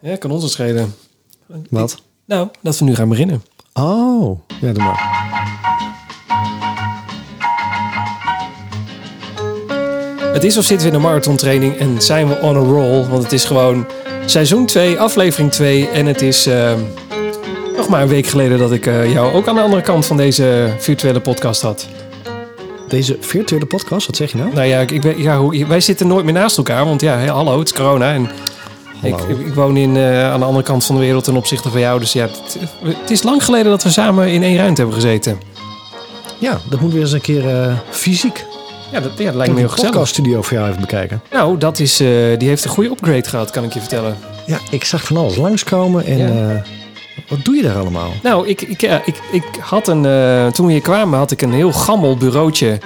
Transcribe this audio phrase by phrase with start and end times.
[0.00, 0.94] Ja, kan ons het schelen.
[1.70, 2.02] Wat?
[2.24, 3.42] Nou, dat we nu gaan beginnen.
[3.72, 5.26] Oh, ja, doe maar.
[10.32, 13.06] Het is of zitten we in een marathontraining en zijn we on a roll.
[13.08, 13.86] Want het is gewoon
[14.26, 15.88] seizoen 2, aflevering 2.
[15.88, 16.72] En het is eh,
[17.76, 20.16] nog maar een week geleden dat ik eh, jou ook aan de andere kant van
[20.16, 21.86] deze virtuele podcast had.
[22.88, 24.54] Deze virtuele podcast, wat zeg je nou?
[24.54, 26.84] Nou ja, ik, ik ben, ja hoe, wij zitten nooit meer naast elkaar.
[26.84, 28.12] Want ja, hey, hallo, het is corona.
[28.12, 28.28] En
[29.02, 31.80] ik, ik woon in, eh, aan de andere kant van de wereld ten opzichte van
[31.80, 32.00] jou.
[32.00, 32.58] Dus ja, het,
[32.98, 35.40] het is lang geleden dat we samen in één ruimte hebben gezeten.
[36.38, 38.44] Ja, dat moet weer eens een keer eh, fysiek.
[38.92, 39.90] Ja, dat, ja, dat lijkt me heel een gezellig.
[39.90, 41.22] podcaststudio voor jou even bekijken.
[41.32, 44.16] Nou, dat is, eh, die heeft een goede upgrade gehad, kan ik je vertellen.
[44.46, 46.62] Ja, ik zag van alles langskomen en Ja.
[47.28, 48.10] wat doe je daar allemaal?
[48.22, 50.02] Nou, ik, ik, ja, ik, ik had een,
[50.52, 52.78] toen we hier kwamen, had ik een heel gammel bureautje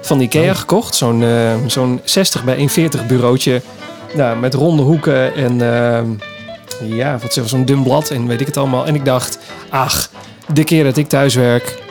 [0.00, 0.56] van Ikea Oh.
[0.58, 0.94] gekocht.
[0.94, 1.24] Zo'n
[1.66, 3.62] zo'n 60 bij 140 bureautje.
[4.14, 6.02] Nou, met ronde hoeken en eh,
[6.96, 8.86] ja, wat zeg, zo'n dun blad en weet ik het allemaal.
[8.86, 10.10] En ik dacht, ach,
[10.52, 11.82] de keer dat ik thuis werk,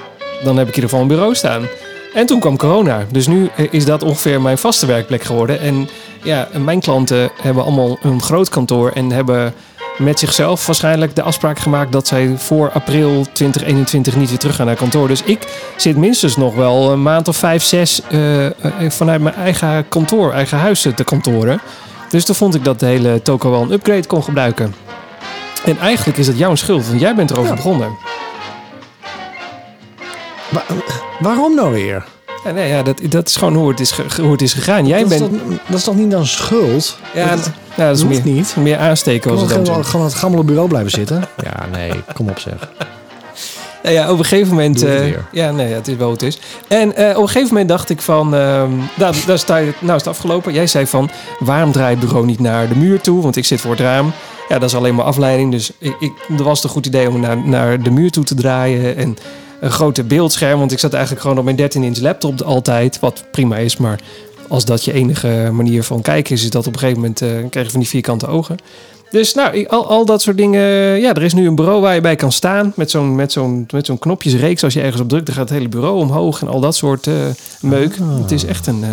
[0.43, 1.67] dan heb ik geval een bureau staan.
[2.13, 3.05] En toen kwam corona.
[3.11, 5.59] Dus nu eh, is dat ongeveer mijn vaste werkplek geworden.
[5.59, 5.89] En
[6.23, 9.53] ja, mijn klanten hebben allemaal een groot kantoor en hebben
[9.99, 14.65] met zichzelf waarschijnlijk de afspraak gemaakt dat zij voor april 2021 niet weer terug gaan
[14.65, 15.07] naar kantoor.
[15.07, 18.53] Dus ik zit minstens nog wel een maand of vijf, zes eh, eh,
[18.87, 21.61] vanuit mijn eigen kantoor, eigen huis te kantoren.
[22.09, 24.75] Dus toen vond ik dat de hele toko wel een upgrade kon gebruiken.
[25.65, 27.55] En eigenlijk is het jouw schuld, want jij bent erover Ja.
[27.55, 27.89] begonnen.
[30.49, 30.63] Wa-
[31.19, 32.05] waarom nou weer?
[32.43, 34.87] Ja, nee, ja, dat, dat is gewoon hoe het is, hoe het is gegaan.
[34.87, 35.31] Jij dat, is bent.
[35.31, 36.97] toch, dat is toch niet dan schuld?
[37.13, 38.55] Ja, dat, ja, dat is hoeft meer, niet.
[38.55, 41.23] meer aansteken als Kan het dan gewoon, gewoon op het gammele bureau blijven zitten?
[41.43, 42.69] Ja, nee, kom op zeg.
[43.83, 44.81] Ja, ja, op een gegeven moment.
[44.81, 45.27] Weer.
[45.31, 46.39] ja, nee, het is wel wat het is.
[46.67, 48.35] En eh, op een gegeven moment dacht ik van.
[48.35, 50.53] ehm nou, daar sta je, nou is het afgelopen.
[50.53, 51.09] Jij zei van.
[51.39, 53.21] Waarom draai het bureau niet naar de muur toe?
[53.21, 54.11] Want ik zit voor het raam.
[54.49, 55.51] Ja, dat is alleen maar afleiding.
[55.51, 58.23] Dus ik, ik, dat was het een goed idee om naar, naar de muur toe
[58.23, 58.95] te draaien.
[58.95, 59.17] En
[59.59, 60.59] een grote beeldscherm.
[60.59, 62.99] Want ik zat eigenlijk gewoon op mijn 13-inch laptop altijd.
[62.99, 63.99] Wat prima is, maar
[64.47, 67.29] als dat je enige manier van kijken is, is dat op een gegeven moment eh,
[67.29, 68.57] krijg je van die vierkante ogen.
[69.11, 70.61] Dus nou, al, al dat soort dingen.
[70.99, 72.73] Ja, er is nu een bureau waar je bij kan staan.
[72.75, 74.63] Met zo'n, met zo'n, met zo'n knopjesreeks.
[74.63, 76.41] Als je ergens op drukt, dan gaat het hele bureau omhoog.
[76.41, 77.13] En al dat soort eh,
[77.61, 77.97] meuk.
[78.01, 78.17] Ah.
[78.21, 78.83] Het is echt een.
[78.83, 78.89] eh,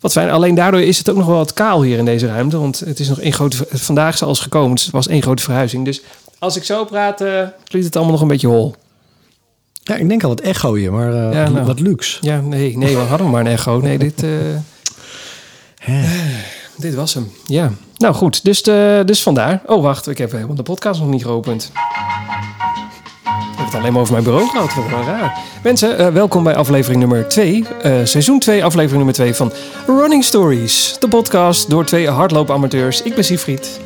[0.00, 0.30] wat fijn.
[0.30, 2.58] Alleen daardoor is het ook nog wel wat kaal hier in deze ruimte.
[2.58, 3.56] Want het is nog één grote.
[3.70, 4.74] Vandaag is alles gekomen.
[4.74, 5.84] Dus het was één grote verhuizing.
[5.84, 6.02] Dus
[6.38, 8.74] als ik zo praat, eh, klinkt het allemaal nog een beetje hol.
[9.82, 11.66] Ja, ik denk al het echo hier, maar Ja, nou.
[11.66, 12.18] wat luxe.
[12.20, 13.80] Ja, nee, nee, we hadden maar een echo.
[13.80, 14.24] Nee, dit.
[16.76, 17.72] Dit was hem, ja.
[18.00, 19.62] Nou goed, dus, de, dus vandaar.
[19.66, 21.72] Oh, wacht, ik heb helemaal de podcast nog niet geopend.
[23.24, 25.38] Ik heb het alleen maar over mijn bureau gehad, wat wel raar.
[25.62, 27.64] Mensen, eh, welkom bij aflevering nummer 2,
[28.04, 29.52] seizoen 2, aflevering nummer 2 van
[29.86, 30.96] Running Stories.
[31.00, 33.02] De podcast door twee hardloopamateurs.
[33.02, 33.80] Ik ben Siegfried.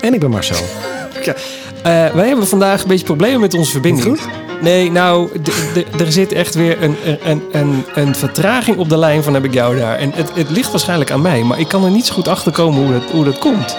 [0.00, 0.64] En ik ben Marcel.
[1.86, 4.06] Eh, wij hebben vandaag een beetje problemen met onze verbinding.
[4.06, 4.45] Goed?
[4.60, 5.30] Nee, nou,
[5.98, 9.54] er zit echt weer een, een, een, een vertraging op de lijn van heb ik
[9.54, 9.96] jou daar.
[9.96, 12.52] En het, het ligt waarschijnlijk aan mij, maar ik kan er niet zo goed achter
[12.52, 13.78] komen hoe dat, hoe dat komt.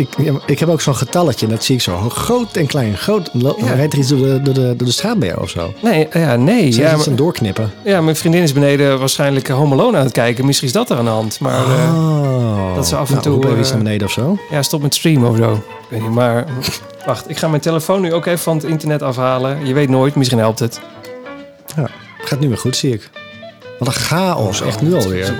[0.00, 1.98] Ik, ja, ik heb ook zo'n getalletje en dat zie ik zo.
[2.08, 2.96] Groot en klein.
[2.96, 3.30] Groot.
[3.32, 3.72] Ja.
[3.74, 5.72] Rijdt er iets door de, door, de, door de straat bij of zo?
[5.82, 6.64] Nee, ja, nee.
[6.66, 7.72] Ja, ze iets aan maar- het doorknippen?
[7.84, 10.46] ja, mijn vriendin is beneden waarschijnlijk Home Alone aan het kijken.
[10.46, 11.40] Misschien is dat er aan de hand.
[11.40, 12.74] Maar eh, oh.
[12.74, 14.38] dat ze af en nou, toe, iets eh, naar beneden of zo.
[14.50, 15.52] ja, stop met streamen of zo.
[15.52, 16.44] Ik weet niet, maar...
[17.06, 19.66] Wacht, ik ga mijn telefoon nu ook even van het internet afhalen.
[19.66, 20.80] Je weet nooit, misschien helpt het.
[22.24, 23.10] Gaat nu weer goed, zie ik.
[23.80, 24.60] Wat een chaos.
[24.62, 25.34] Echt nu alweer.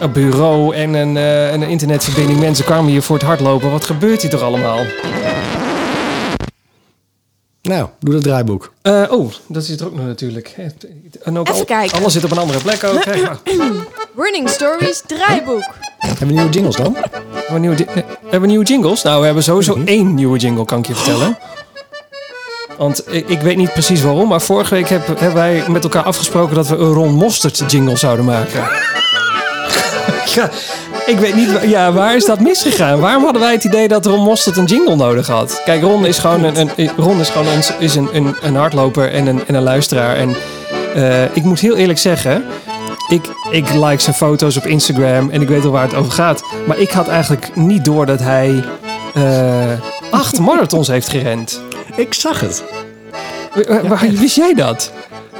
[0.00, 2.40] een bureau en een, eh, en een internetverbinding.
[2.40, 3.70] Mensen kwamen hier voor het hardlopen.
[3.70, 4.78] Wat gebeurt hier toch allemaal?
[7.62, 8.72] Nou, doe dat draaiboek.
[8.82, 10.54] Eh, oh, dat is er ook nog natuurlijk.
[11.22, 11.98] En ook Even al- kijken.
[11.98, 13.04] Alles zit op een andere plek ook.
[14.24, 15.64] Running Stories draaiboek.
[15.98, 16.94] Hebben we nieuwe jingles dan?
[16.94, 19.02] hebben, we nieuwe, nee, hebben we nieuwe jingles?
[19.02, 21.38] Nou, we hebben sowieso ik één nieuwe jingle, kan ik je vertellen.
[22.78, 26.02] Want ik, ik weet niet precies waarom, maar vorige week heb- hebben wij met elkaar
[26.02, 28.60] afgesproken dat we een Ron Mostert jingle zouden maken.
[30.34, 30.50] ja,
[31.06, 33.00] ik weet niet, ja, waar is dat misgegaan?
[33.00, 35.62] Waarom hadden wij het idee dat Ron Mostert een jingle nodig had?
[35.64, 39.12] Kijk, Ron is gewoon een, een, Ron is gewoon ons, is een, een, een hardloper
[39.12, 40.16] en een, en een luisteraar.
[40.16, 40.36] En
[40.94, 42.44] eh, ik moet heel eerlijk zeggen,
[43.08, 46.42] ik, ik like zijn foto's op Instagram en ik weet al waar het over gaat.
[46.66, 48.64] Maar ik had eigenlijk niet door dat hij
[49.14, 49.22] eh,
[50.10, 51.60] acht marathons heeft gerend.
[51.98, 52.62] Ik zag het.
[53.88, 54.92] Waar- wist jij dat?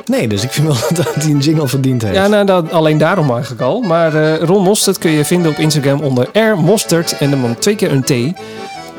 [0.04, 2.14] Nee, dus ik vind wel dat hij een jingle verdiend heeft.
[2.14, 3.80] Ja, nou, dat, alleen daarom eigenlijk al.
[3.80, 7.76] Maar eh, Ron Mostert kun je vinden op Instagram onder R Mostert en dan twee
[7.76, 8.10] keer een T.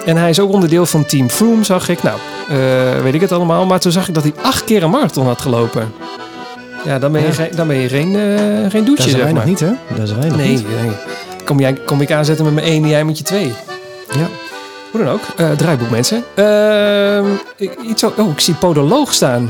[0.06, 2.03] En hij is ook onderdeel van Team Froome, zag ik.
[2.03, 2.17] Nou,
[2.50, 3.65] eh, weet ik het allemaal.
[3.65, 5.91] Maar toen zag ik dat hij acht keer een marathon had gelopen.
[6.85, 7.33] Ja, dan ben je, Ja.
[7.33, 9.45] geen, dan ben je geen, eh geen zijn zeg wij nog maar.
[9.45, 9.69] niet, hè?
[9.97, 10.65] Daar zijn wij nog Nee, niet.
[10.81, 10.91] nee.
[11.45, 13.53] kom, jij, kom ik aanzetten met mijn 1 en jij met je 2.
[14.12, 14.27] Ja.
[14.91, 15.21] Hoe dan ook.
[15.38, 16.24] Eh, draaiboek mensen.
[17.57, 19.50] Ik- iets, oh, ik zie podoloog staan.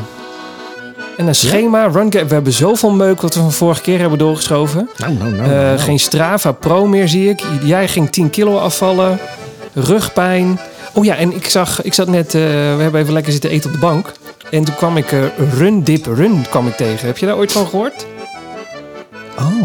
[1.17, 2.27] En een schema, run gap.
[2.27, 4.89] We hebben zoveel meuk wat we van vorige keer hebben doorgeschoven.
[4.97, 5.41] Nou, nou, nou.
[5.43, 5.77] Eh, nou, nou.
[5.77, 7.41] Geen Strava Pro meer zie ik.
[7.63, 9.19] Jij ging 10 kilo afvallen.
[9.73, 10.59] Rugpijn.
[10.93, 13.69] Oh ja, en ik zag, ik zat net, eh, we hebben even lekker zitten eten
[13.69, 14.11] op de bank.
[14.51, 15.19] En toen kwam ik eh,
[15.57, 17.07] Run Dip Run kwam ik tegen.
[17.07, 18.05] Heb je daar ooit van gehoord?
[19.39, 19.63] Oh.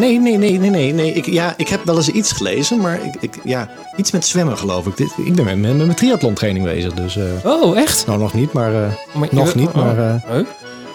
[0.00, 0.92] Nee, nee, nee, nee, nee.
[0.92, 1.12] nee.
[1.12, 4.58] Ik, ja, ik heb wel eens iets gelezen, maar ik, ik, ja, iets met zwemmen
[4.58, 4.96] geloof ik.
[4.96, 7.16] Dit, ik ben met, met, mijn triathlontraining bezig, dus...
[7.16, 8.06] eh, Oh, echt?
[8.06, 10.46] nou, nog niet, maar eh, Maar- nog niet, maar eh, Oh.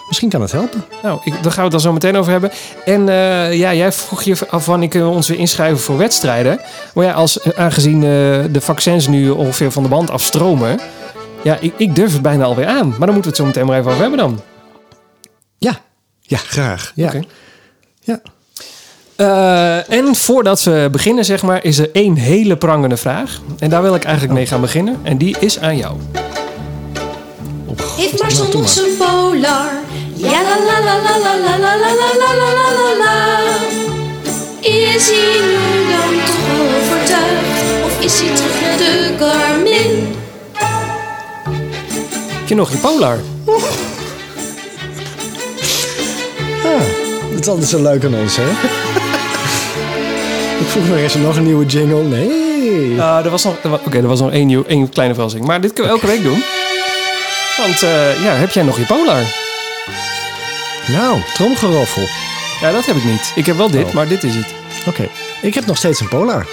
[0.08, 0.84] misschien kan het helpen.
[1.02, 2.50] Nou, ik, daar gaan we het dan zo meteen over hebben.
[2.84, 6.60] En eh, ja, jij vroeg je af wanneer kunnen we ons weer inschrijven voor wedstrijden.
[6.94, 8.08] Maar ja, als, eh, aangezien eh,
[8.50, 10.80] de vaccins nu ongeveer van de band afstromen...
[11.42, 12.88] Ja, ik, ik durf het bijna alweer aan.
[12.88, 14.40] Maar dan moeten we het zo meteen maar even over hebben dan.
[15.58, 15.80] Ja,
[16.20, 16.92] ja, graag.
[16.94, 17.12] Ja.
[18.00, 18.20] Ja.
[19.16, 23.40] Eh, en voordat we beginnen, zeg maar, is er één hele prangende vraag.
[23.58, 25.00] En daar wil ik eigenlijk mee gaan beginnen.
[25.02, 25.96] En die is aan jou.
[27.96, 29.70] Heeft Marcel Nou, nog zijn polar?
[30.14, 33.46] Ja la la la la la la la la la la la la la la.
[34.60, 36.46] Is hij nu dan toch
[36.76, 37.84] overtuigd?
[37.84, 40.14] Of is hij terug naar de Garmin?
[42.30, 43.18] Heb je nog je polar?
[47.30, 48.44] Dat is altijd zo leuk aan ons, hè?
[50.82, 52.02] Vroeg nog eens nog een nieuwe jingle.
[52.02, 53.00] Nee.
[53.00, 55.44] Ah, er was nog, er Oké, er was nog één, nieuw, één kleine verrassing.
[55.44, 56.42] Maar dit kunnen we elke week doen.
[57.56, 59.22] Want eh, ja, heb jij nog je polar?
[60.86, 62.02] Nou, tromgeroffel.
[62.60, 63.32] Ja, dat heb ik niet.
[63.34, 63.92] Ik heb wel dit, Oh.
[63.92, 64.54] maar dit is het.
[64.86, 65.08] Oké.
[65.42, 66.46] Ik heb nog steeds een polar.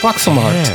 [0.00, 0.66] Pak van mijn hart.
[0.66, 0.72] Ja.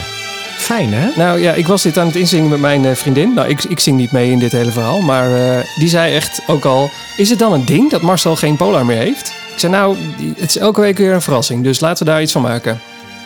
[0.57, 1.09] Fijn, hè?
[1.15, 3.33] Nou ja, ik was dit aan het inzingen met mijn eh, vriendin.
[3.33, 5.01] Nou, ik, ik zing niet mee in dit hele verhaal.
[5.01, 6.89] Maar eh, die zei echt ook al...
[7.17, 9.33] Is het dan een ding dat Marcel geen polar meer heeft?
[9.55, 9.97] Ik zei nou,
[10.37, 11.63] het is elke week weer een verrassing.
[11.63, 12.79] Dus laten we daar iets van maken.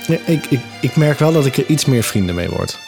[0.07, 2.79] Ja, ik, ik, ik merk wel dat ik er iets meer vrienden mee word.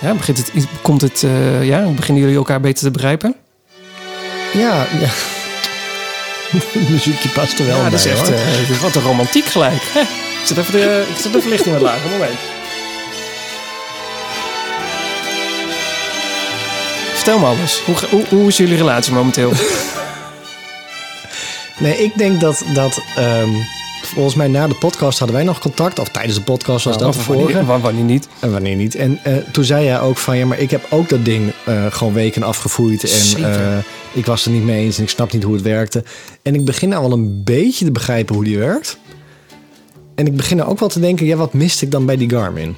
[0.00, 3.34] Ja, begint het, komt het, eh, ja, beginnen jullie elkaar beter te begrijpen?
[4.52, 5.08] Ja, ja.
[6.90, 9.82] muziekje past er wel ja, bij, dat is echt eh, wat een romantiek gelijk.
[10.40, 12.10] Ik zet even de, ik zet de verlichting wat lager.
[12.10, 12.38] Moment.
[17.14, 17.80] Vertel me alles.
[17.80, 19.52] Hoe, hoe, hoe is jullie relatie momenteel?
[21.80, 23.48] Nee, ik denk dat, dat ehm,
[24.02, 25.98] volgens mij na de podcast hadden wij nog contact.
[25.98, 28.28] Of tijdens de podcast was dat Of wanneer- Wanneer niet?
[28.40, 28.94] En wanneer niet.
[28.94, 31.86] En eh, toen zei jij ook van ja, maar ik heb ook dat ding eh,
[31.90, 33.02] gewoon weken afgevoerd.
[33.04, 33.78] En eh,
[34.12, 36.04] ik was er niet mee eens en ik snap niet hoe het werkte.
[36.42, 38.98] En ik begin nou wel een beetje te begrijpen hoe die werkt.
[40.14, 42.30] En ik begin nou ook wel te denken, ja, wat miste ik dan bij die
[42.30, 42.76] Garmin?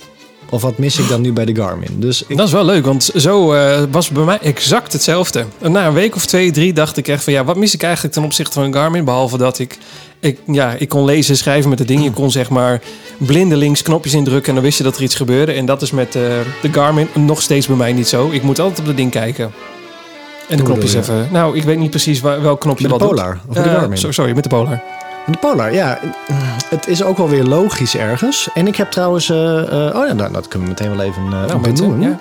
[0.52, 1.88] Of wat mis ik dan nu bij de Garmin?
[2.00, 5.44] Dus ik, Dat is wel leuk, want zo eh, was bij mij exact hetzelfde.
[5.58, 8.14] Na een week of twee, drie dacht ik echt van ja, wat mis ik eigenlijk
[8.14, 9.04] ten opzichte van een Garmin?
[9.04, 9.78] Behalve dat ik,
[10.20, 12.02] ik, ja, ik kon lezen en schrijven met het ding.
[12.04, 12.80] Je kon zeg maar
[13.16, 15.52] blindelings knopjes indrukken en dan wist je dat er iets gebeurde.
[15.52, 16.22] En dat is met eh,
[16.62, 18.28] de Garmin nog steeds bij mij niet zo.
[18.30, 19.52] Ik moet altijd op dat ding kijken.
[20.48, 21.28] En de knopjes even.
[21.30, 23.14] Nou, ik weet niet precies waar, welk knopje met de wat.
[23.14, 23.98] Polar of met de Eh, Garmin?
[23.98, 24.82] so- sorry, met de Polar.
[25.26, 25.98] De Polar, ja.
[26.68, 28.48] Het is ook wel weer logisch ergens.
[28.54, 29.28] En ik heb trouwens...
[29.30, 29.58] eh,
[29.88, 32.00] eh, oh ja, nou, dat kunnen we meteen wel even eh Nou, benoemen.
[32.10, 32.18] ja.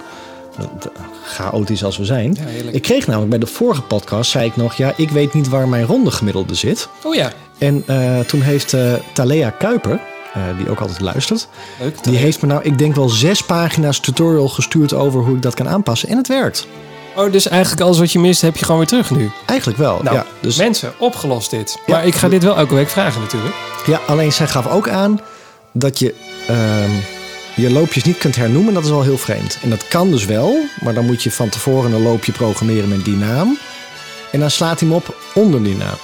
[0.58, 0.92] Dat-
[1.26, 2.38] Chaotisch als we zijn.
[2.40, 4.74] Ja, ik kreeg namelijk bij de vorige podcast, zei ik nog...
[4.74, 6.88] Ja, ik weet niet waar mijn ronde gemiddelde zit.
[7.04, 7.86] Oh ja, En
[8.28, 8.76] toen heeft
[9.14, 10.00] Talea Kuiper,
[10.58, 11.48] die ook altijd luistert...
[11.80, 12.04] leuk.
[12.04, 14.94] Die heeft me nou, ik denk wel zes pagina's tutorial gestuurd...
[14.94, 16.10] over hoe ik dat kan aanpassen.
[16.10, 16.68] En het werkt.
[17.16, 19.32] Oh, dus eigenlijk alles wat je mist heb je gewoon weer terug nu.
[19.46, 20.26] Eigenlijk wel, Nou, ja.
[20.40, 21.78] Dus, mensen, opgelost dit.
[21.86, 21.94] Ja.
[21.96, 23.56] Maar ik ga dit wel elke week vragen natuurlijk.
[23.86, 24.00] ja.
[24.08, 25.20] Alleen zij gaf ook aan
[25.72, 26.16] dat je...
[26.48, 26.90] ehm,
[27.56, 29.58] je loopjes niet kunt hernoemen, dat is wel heel vreemd.
[29.62, 33.06] En dat kan dus wel, maar dan moet je van tevoren een loopje programmeren met
[33.06, 33.58] die naam.
[34.32, 35.98] En dan slaat hij hem op onder die naam.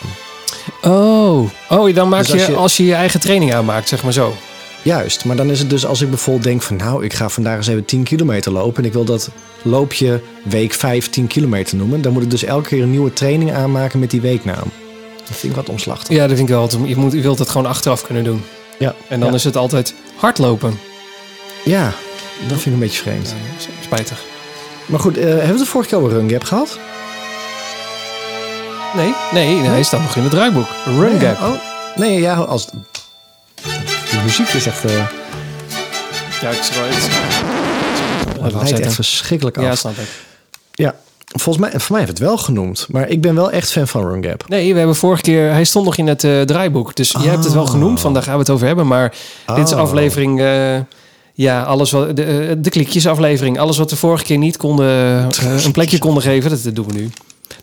[0.81, 4.03] Oh, oh dan maak Dus als je, je- als je je eigen training aanmaakt, zeg
[4.03, 4.35] maar zo.
[4.87, 6.75] Juist, maar dan is het dus als ik bijvoorbeeld denk van...
[6.75, 8.77] nou, ik ga vandaag eens even 10 kilometer lopen...
[8.77, 9.29] en ik wil dat
[9.61, 12.01] loopje week 5 10 kilometer noemen...
[12.01, 14.71] dan moet ik dus elke keer een nieuwe training aanmaken met die weeknaam.
[15.27, 16.15] Dat vind ik wat omslachtig.
[16.15, 16.69] Ja, dat vind ik wel.
[16.85, 18.43] Je, moet, je wilt het gewoon achteraf kunnen doen.
[18.79, 19.35] Ja, En dan ja.
[19.35, 20.79] is het altijd hardlopen.
[21.63, 21.93] Ja,
[22.47, 23.29] dat vind ik een beetje vreemd.
[23.29, 24.23] Ja, spijtig.
[24.85, 26.79] Maar goed, eh, hebben we de vorige keer over Run Gap gehad?
[28.95, 30.67] Nee, nee, nee, hij staat nog in het draaiboek.
[30.85, 31.37] Run Nee, gap.
[31.37, 31.59] Oh,
[31.95, 32.67] nee, ja, als...
[34.11, 34.85] De muziek is echt...
[34.85, 34.91] eh
[36.41, 36.83] Ja, ik zal
[38.43, 38.85] het afzetten.
[38.85, 39.63] echt verschrikkelijk af.
[39.63, 40.07] Ja, Ja, snap ik.
[41.41, 42.85] volgens mij, voor mij heeft het wel genoemd.
[42.89, 44.43] Maar ik ben wel echt fan van Run Gap.
[44.47, 45.51] Nee, we hebben vorige keer...
[45.51, 46.95] Hij stond nog in het eh, draaiboek.
[46.95, 47.69] Dus jij hebt het wel Oh.
[47.69, 48.87] genoemd, van daar gaan we het over hebben.
[48.87, 49.13] Maar
[49.55, 49.79] dit is Oh.
[49.79, 50.41] aflevering...
[50.41, 50.75] eh,
[51.33, 53.59] ja, alles wat, de, de klikjesaflevering.
[53.59, 54.87] Alles wat we vorige keer niet konden...
[55.65, 57.09] een plekje konden geven, dat, dat doen we nu.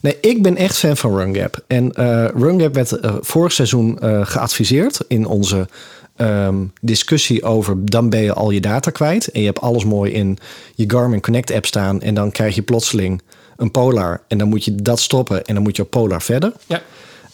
[0.01, 1.59] Nee, ik ben echt fan van Run Gap.
[1.67, 5.69] En eh Run Gap werd eh, vorig seizoen eh, geadviseerd in onze
[6.17, 9.29] ehm, discussie over dan ben je al je data kwijt.
[9.29, 10.39] En je hebt alles mooi in
[10.75, 12.01] je Garmin Connect app staan.
[12.01, 13.23] En dan krijg je plotseling
[13.57, 14.23] een Polar.
[14.29, 16.53] En dan moet je dat stoppen en dan moet je op Polar verder.
[16.67, 16.83] Ja.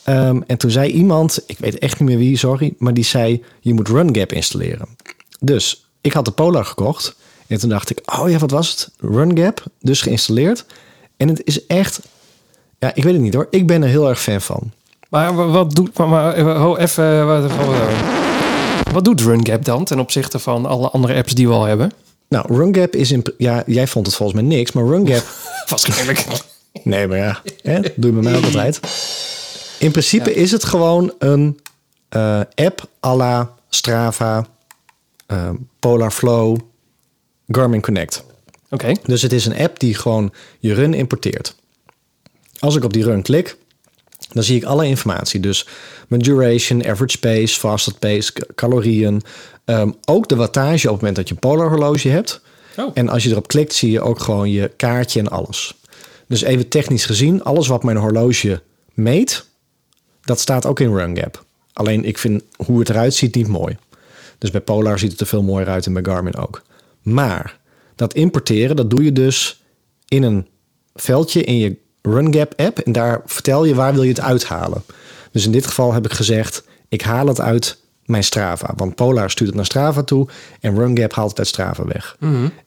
[0.03, 3.45] Ehm, en toen zei iemand, ik weet echt niet meer wie, sorry, maar die zei:
[3.61, 4.89] je moet RunGap installeren.
[5.41, 7.17] Dus ik had de Polar gekocht.
[7.47, 8.91] En toen dacht ik: oh ja, wat was het?
[8.99, 10.65] RunGap, dus geïnstalleerd.
[11.17, 12.01] En het is echt,
[12.79, 13.47] ja, ik weet het niet hoor.
[13.51, 14.71] Ik ben er heel erg fan van.
[15.09, 15.97] Maar wa- wat doet...
[15.99, 16.09] Maar,
[16.45, 17.27] maar ho, even...
[17.27, 17.67] Wat, wat
[18.99, 21.93] doet RunGap dan ten opzichte van alle andere apps die we al hebben?
[22.29, 25.25] Nou, RunGap is in, ja, jij vond het volgens mij niks, maar RunGap,
[25.69, 26.27] Waarschijnlijk.
[26.83, 28.81] nee, maar ja, hè, dat doe je bij mij ook altijd.
[29.79, 31.61] In principe is het gewoon een
[32.09, 34.47] eh, app à la Strava,
[35.27, 36.59] eh, Polar Flow,
[37.49, 38.25] Garmin Connect.
[38.71, 38.93] Oké.
[39.03, 41.55] Dus het is een app die gewoon je run importeert.
[42.59, 43.57] Als ik op die run klik,
[44.33, 45.41] dan zie ik alle informatie.
[45.41, 45.67] Dus
[46.09, 49.23] mijn duration, average pace, fasted pace, calorieën.
[49.65, 52.41] Ehm, ook de wattage op het moment dat je een polar horloge hebt.
[52.77, 52.91] Oh.
[52.95, 55.75] En als je erop klikt, zie je ook gewoon je kaartje en alles.
[56.27, 58.63] Dus even technisch gezien, alles wat mijn horloge
[58.95, 59.47] meet,
[60.21, 61.45] dat staat ook in RunGap.
[61.73, 63.77] Alleen ik vind hoe het eruit ziet niet mooi.
[64.39, 66.63] Dus bij Polar ziet het er veel mooier uit en bij Garmin ook.
[67.03, 67.59] Maar
[67.97, 69.63] dat importeren, dat doe je dus
[70.09, 70.49] in een
[70.95, 72.79] veldje in je RunGap app.
[72.79, 74.83] En daar vertel je waar wil je het uithalen.
[75.33, 78.73] Dus in dit geval heb ik gezegd, ik haal het uit mijn Strava.
[78.77, 80.29] Want Polar stuurt het naar Strava toe
[80.61, 82.17] en RunGap haalt het uit Strava weg.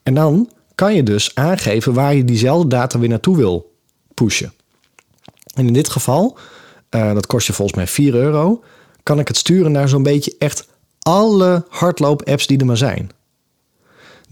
[0.03, 3.71] En dan kan je dus aangeven waar je diezelfde data weer naartoe wil
[4.13, 4.53] pushen.
[5.53, 6.37] En in dit geval,
[6.89, 8.63] eh, dat kost je volgens mij 4 euro,
[9.03, 10.67] kan ik het sturen naar zo'n beetje echt
[10.99, 13.11] alle hardloop-apps die er maar zijn.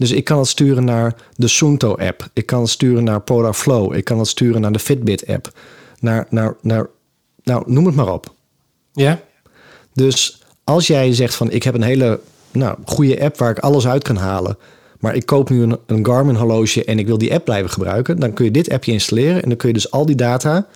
[0.02, 2.28] Dus ik kan het sturen naar de Sunto-app.
[2.32, 3.94] Ik kan het sturen naar Polar Flow.
[3.94, 5.52] Ik kan het sturen naar de Fitbit-app.
[6.00, 6.86] Naar, naar, naar,
[7.42, 8.34] nou, noem het maar op.
[8.92, 9.20] Ja.
[9.92, 13.86] Dus als jij zegt van ik heb een hele nou, goede app waar ik alles
[13.86, 14.58] uit kan halen.
[14.98, 18.18] Maar ik koop nu een, een Garmin horloge en ik wil die app blijven gebruiken.
[18.18, 19.42] Dan kun je dit appje installeren.
[19.42, 20.66] En dan kun je dus al die data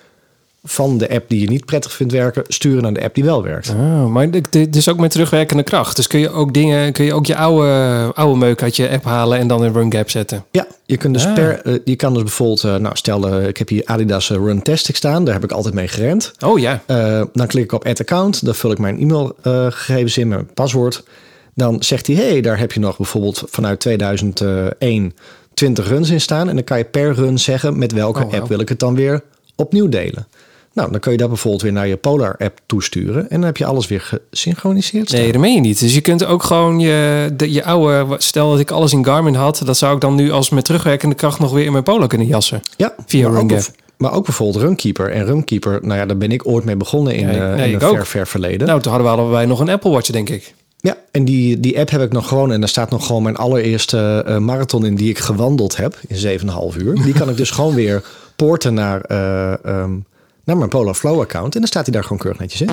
[0.68, 3.42] van de app die je niet prettig vindt werken, sturen naar de app die wel
[3.42, 3.70] werkt.
[3.70, 5.96] Oh, maar dit is ook met terugwerkende kracht.
[5.96, 9.04] Dus kun je ook dingen, kun je ook je oude, oude meuk uit je app
[9.04, 10.44] halen en dan in RunGap zetten.
[10.50, 11.35] Ja, je, kunt dus Ah.
[11.35, 14.62] per, eh, je kan dus bijvoorbeeld, eh, nou stel eh, ik heb hier Adidas Run
[14.62, 15.25] Tastic staan.
[15.25, 16.32] Daar heb ik altijd mee gerend.
[16.44, 16.82] Oh ja.
[17.32, 18.44] Dan klik ik op Add Account.
[18.44, 21.04] Dan vul ik mijn e-mailgegevens in, mijn paswoord.
[21.54, 25.14] Dan zegt hij, hey, daar heb je nog bijvoorbeeld vanuit 2001
[25.54, 26.49] 20 runs in staan.
[26.49, 28.94] En dan kan je per run zeggen met welke Oh, app wil ik het dan
[28.94, 29.23] weer
[29.54, 30.26] opnieuw delen.
[30.76, 33.23] Nou, dan kun je dat bijvoorbeeld weer naar je Polar app toesturen.
[33.23, 35.09] En dan heb je alles weer gesynchroniseerd.
[35.09, 35.21] staan.
[35.21, 35.80] Nee, dat meen je niet.
[35.80, 38.14] Dus je kunt ook gewoon je, de, je oude...
[38.18, 39.62] Stel dat ik alles in Garmin had.
[39.64, 42.26] Dat zou ik dan nu als met terugwerkende kracht nog weer in mijn Polo kunnen
[42.26, 42.61] jassen.
[42.76, 43.64] Ja, Via ook, RunGap.
[43.97, 45.11] maar ook bijvoorbeeld Runkeeper.
[45.11, 47.75] En Runkeeper, nou ja, daar ben ik ooit mee begonnen in, Ja, eh, nee, in
[47.75, 48.66] een ver, ver verleden.
[48.66, 50.54] Nou, toen hadden we allebei nog een Apple Watch, denk ik.
[50.80, 52.52] Ja, en die, die app heb ik nog gewoon.
[52.52, 55.99] En daar staat nog gewoon mijn allereerste eh, marathon in die ik gewandeld heb.
[56.06, 56.95] In 7,5 uur.
[56.95, 58.02] Die kan ik dus gewoon weer
[58.37, 59.92] poorten naar, eh, ehm,
[60.47, 61.55] naar mijn Polar Flow account.
[61.55, 62.69] En dan staat hij daar gewoon keurig netjes in.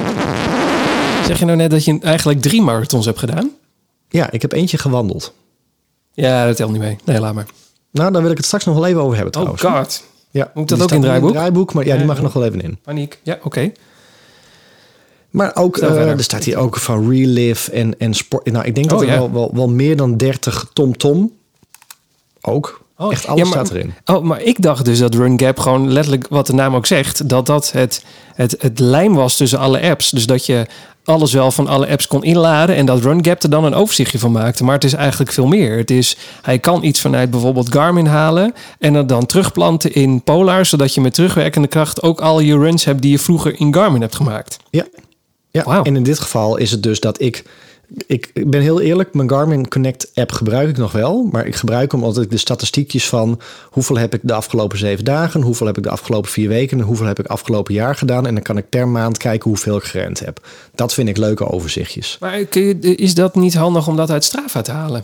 [1.25, 3.50] Zeg je nou net dat je eigenlijk drie marathons hebt gedaan?
[4.10, 5.34] Ja, ik heb eentje gewandeld.
[6.13, 6.98] Ja, dat telt niet mee.
[7.06, 7.46] Nee, laat maar.
[7.92, 9.98] Nou, daar wil ik het straks nog wel even over hebben Oh trouwens.
[9.98, 10.03] god.
[10.32, 11.32] Ja, Moet dat ook in het draaiboek?
[11.32, 12.77] draaiboek, maar ja, die mag er nog wel even in.
[12.84, 13.20] Paniek.
[13.24, 13.72] Ja, oké.
[15.30, 18.51] Maar ook, Vertel eh, er staat hier ook van Relive en, en sport.
[18.51, 19.18] Nou, ik denk dat Oh, er ja.
[19.20, 21.32] wel, wel, wel meer dan 30 tom-tom.
[22.42, 22.82] Ook.
[23.03, 23.93] Oh, Echt alles ja, maar- staat erin.
[24.05, 27.45] Oh, maar ik dacht dus dat RunGap gewoon letterlijk, wat de naam ook zegt, dat
[27.45, 28.03] dat het,
[28.36, 30.10] het, het lijm was tussen alle apps.
[30.10, 30.65] Dus dat je
[31.05, 34.31] alles wel van alle apps kon inladen en dat RunGap er dan een overzichtje van
[34.31, 34.63] maakte.
[34.63, 35.77] Maar het is eigenlijk veel meer.
[35.77, 40.65] Het is, hij kan iets vanuit bijvoorbeeld Garmin halen en het dan terugplanten in Polar,
[40.65, 44.01] zodat je met terugwerkende kracht ook al je runs hebt die je vroeger in Garmin
[44.01, 44.57] hebt gemaakt.
[44.69, 44.86] Ja.
[45.51, 45.83] Ja, Wauw.
[45.83, 47.43] en in dit geval is het dus dat ik,
[48.07, 48.31] ik...
[48.33, 51.27] Ik ben heel eerlijk, mijn Garmin Connect app gebruik ik nog wel.
[51.31, 53.39] Maar ik gebruik hem omdat ik de statistiekjes van...
[53.69, 55.41] hoeveel heb ik de afgelopen zeven dagen...
[55.41, 56.79] hoeveel heb ik de afgelopen vier weken...
[56.79, 58.27] en hoeveel heb ik afgelopen jaar gedaan.
[58.27, 60.47] En dan kan ik per maand kijken hoeveel ik gerend heb.
[60.75, 62.17] Dat vind ik leuke overzichtjes.
[62.19, 62.39] Maar
[62.79, 65.03] is dat niet handig om dat uit Strava te halen?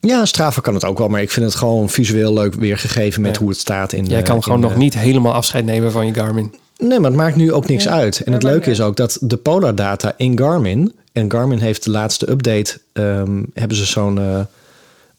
[0.00, 1.08] Ja, Strava kan het ook wel.
[1.08, 3.40] Maar ik vind het gewoon visueel leuk weergegeven met Ja.
[3.40, 3.92] hoe het staat.
[3.92, 6.54] In, Jij eh, kan gewoon in, nog eh, niet helemaal afscheid nemen van je Garmin.
[6.78, 8.20] Nee, maar het maakt nu ook niks uit.
[8.20, 10.92] En het Ja, leuke is ook dat de Polar data in Garmin...
[11.12, 12.80] en Garmin heeft de laatste update...
[12.92, 14.40] ehm, hebben ze zo'n eh,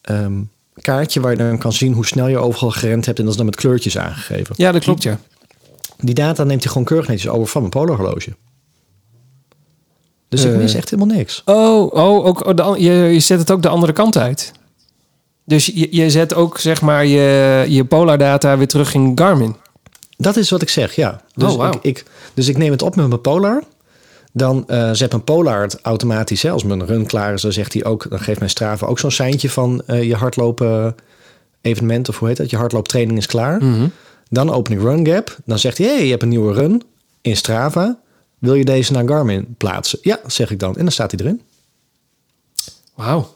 [0.01, 0.33] ehm,
[0.81, 1.93] kaartje waar je dan kan zien...
[1.93, 3.17] hoe snel je overal gerend hebt...
[3.17, 4.55] en dat is dan met kleurtjes aangegeven.
[4.57, 5.19] Ja, dat klopt, ja.
[5.97, 8.35] Die data neemt hij gewoon keurig netjes over van mijn Polar horloge.
[10.29, 10.57] Dus ik Eh.
[10.57, 11.41] mis echt helemaal niks.
[11.45, 14.51] Oh, oh, ook, oh, de je, je zet het ook de andere kant uit.
[15.45, 19.55] Dus je, je zet ook zeg maar je, je Polar data weer terug in Garmin.
[20.17, 21.21] Dat is wat ik zeg, ja.
[21.35, 23.63] Dus, Oh, ik, ik, dus ik neem het op met mijn Polar...
[24.33, 26.41] dan eh, zet mijn Polar automatisch.
[26.41, 28.99] Hè, als mijn run klaar is, dan zegt hij ook, dan geeft mijn Strava ook
[28.99, 30.95] zo'n seintje van eh, je hardlopen
[31.61, 32.49] evenement of hoe heet dat?
[32.49, 33.63] Je hardlooptraining is klaar.
[33.63, 33.87] Mhm.
[34.29, 35.37] Dan open ik RunGap.
[35.45, 36.83] Dan zegt hij, hey, je hebt een nieuwe run
[37.21, 37.99] in Strava.
[38.39, 39.99] Wil je deze naar Garmin plaatsen?
[40.01, 40.75] Ja, zeg ik dan.
[40.75, 41.41] En dan staat hij erin.
[42.95, 43.35] Wauw.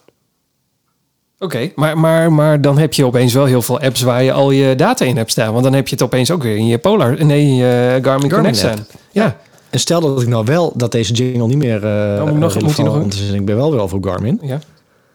[1.40, 4.52] Oké, maar, maar, maar dan heb je opeens wel heel veel apps waar je al
[4.52, 5.52] je data in hebt staan.
[5.52, 8.30] Want dan heb je het opeens ook weer in je Polar, nee, in je Garmin,
[8.30, 8.74] Connect app.
[8.74, 8.86] staan.
[9.12, 9.38] Ja.
[9.76, 12.78] En stel dat ik nou wel dat deze jingle niet meer uh, moet, nog, moet
[12.78, 13.36] nog een...
[13.36, 14.40] Ik ben wel weer over Garmin.
[14.42, 14.60] Ja.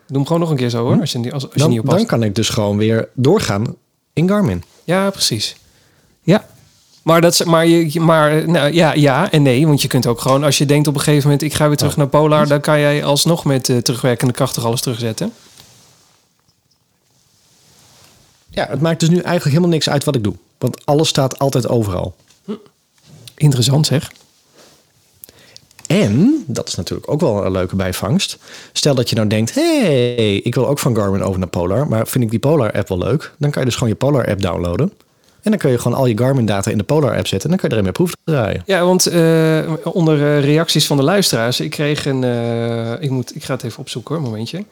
[0.07, 1.79] Doe hem gewoon nog een keer zo hoor, als je, als, als dan, je niet
[1.79, 1.97] oppast.
[1.97, 3.77] Dan kan ik dus gewoon weer doorgaan
[4.13, 4.63] in Garmin.
[4.85, 5.57] Ja, precies.
[6.23, 6.47] Ja.
[7.03, 9.67] Maar, dat, maar, je, maar nou, ja, ja en nee.
[9.67, 11.43] Want je kunt ook gewoon, als je denkt op een gegeven moment...
[11.43, 12.49] ik ga weer terug naar Polar...
[12.49, 15.33] dan kan jij alsnog met uh, terugwerkende kracht toch alles terugzetten.
[18.51, 20.35] Ja, het maakt dus nu eigenlijk helemaal niks uit wat ik doe.
[20.59, 22.15] Want alles staat altijd overal.
[23.35, 24.13] Interessant zeg.
[25.91, 28.39] En, dat is natuurlijk ook wel een leuke bijvangst.
[28.73, 31.89] Stel dat je nou denkt, hey, ik wil ook van Garmin over naar Polar.
[31.89, 33.33] Maar vind ik die Polar-app wel leuk?
[33.39, 34.93] Dan kan je dus gewoon je Polar-app downloaden.
[35.43, 37.51] En dan kun je gewoon al je Garmin-data in de Polar-app zetten.
[37.51, 38.63] En dan kan je erin mee proef draaien.
[38.67, 41.61] Ja, want uh, onder uh, reacties van de luisteraars...
[41.61, 42.23] Ik kreeg een...
[42.23, 44.65] Uh, ik, moet, ik ga het even opzoeken hoor, een momentje.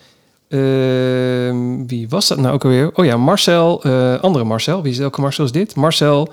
[1.87, 2.91] wie was dat nou ook alweer?
[2.95, 3.83] Oh ja, Marcel.
[4.21, 4.83] andere Marcel.
[4.83, 5.75] Wie is, welke Marcel is dit?
[5.75, 6.29] Marcel...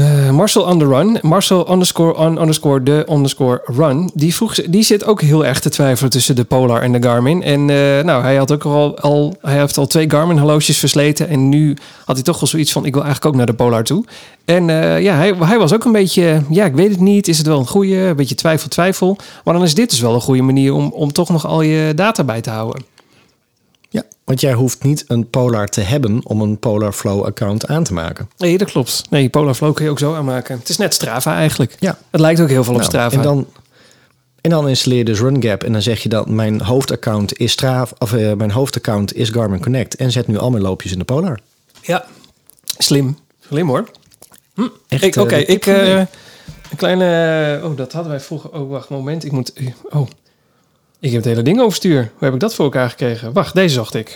[0.00, 4.82] Uh, Marcel on the run, Marcel underscore on underscore de underscore run, die, vroeg, die
[4.82, 7.42] zit ook heel erg te twijfelen tussen de Polar en de Garmin.
[7.42, 11.28] En uh, nou, hij had ook al, al, hij heeft al twee Garmin horloges versleten
[11.28, 13.84] en nu had hij toch wel zoiets van, ik wil eigenlijk ook naar de Polar
[13.84, 14.04] toe.
[14.44, 17.38] En uh, ja, hij, hij was ook een beetje, ja, ik weet het niet, is
[17.38, 19.16] het wel een goede, een beetje twijfel, twijfel.
[19.44, 21.92] Maar dan is dit dus wel een goede manier om, om toch nog al je
[21.94, 22.84] data bij te houden.
[24.30, 27.92] Want jij hoeft niet een Polar te hebben om een Polar Flow account aan te
[27.92, 28.30] maken.
[28.36, 29.02] Nee, dat klopt.
[29.10, 30.58] Nee, Polar Flow kun je ook zo aanmaken.
[30.58, 31.76] Het is net Strava eigenlijk.
[31.78, 31.98] Ja.
[32.10, 33.16] Het lijkt ook heel veel op Nou, Strava.
[33.16, 33.46] En dan,
[34.40, 37.94] en dan installeer je dus RunGap en dan zeg je dat mijn hoofdaccount is Strava,
[37.98, 41.04] of uh, mijn hoofdaccount is Garmin Connect en zet nu al mijn loopjes in de
[41.04, 41.38] Polar.
[41.82, 42.04] Ja,
[42.78, 43.18] slim.
[43.48, 43.84] Slim hoor.
[44.54, 44.62] Hm.
[44.88, 45.66] Echt, Ik- Oké, eh, ik...
[45.66, 47.60] eh, een kleine...
[47.64, 48.50] Oh, dat hadden wij vroeger...
[48.52, 49.24] Oh, wacht, moment.
[49.24, 49.52] Ik moet...
[49.90, 50.08] Oh.
[51.00, 52.00] Ik heb het hele ding overstuur.
[52.00, 53.32] Hoe heb ik dat voor elkaar gekregen?
[53.32, 54.14] Wacht, deze zocht ik.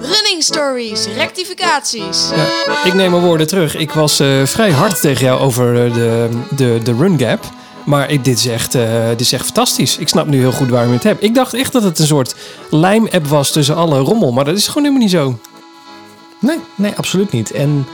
[0.00, 2.30] Running stories, rectificaties.
[2.36, 3.76] Ja, ik neem mijn woorden terug.
[3.76, 7.44] Ik was eh, vrij hard tegen jou over eh, de, de, de run gap.
[7.84, 9.98] Maar ik, dit, is echt, eh, dit is echt fantastisch.
[9.98, 11.22] Ik snap nu heel goed waarom je het hebt.
[11.22, 12.34] Ik dacht echt dat het een soort
[12.70, 14.32] lijm-app was tussen alle rommel.
[14.32, 15.38] Maar dat is gewoon helemaal niet zo.
[16.38, 17.50] Nee, nee, absoluut niet.
[17.50, 17.86] En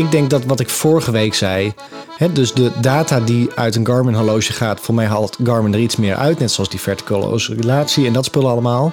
[0.00, 1.74] ik denk dat wat ik vorige week zei,
[2.16, 5.80] hè, dus de data die uit een Garmin horloge gaat, voor mij haalt Garmin er
[5.80, 8.92] iets meer uit, net zoals die verticale oscillatie en dat spullen allemaal.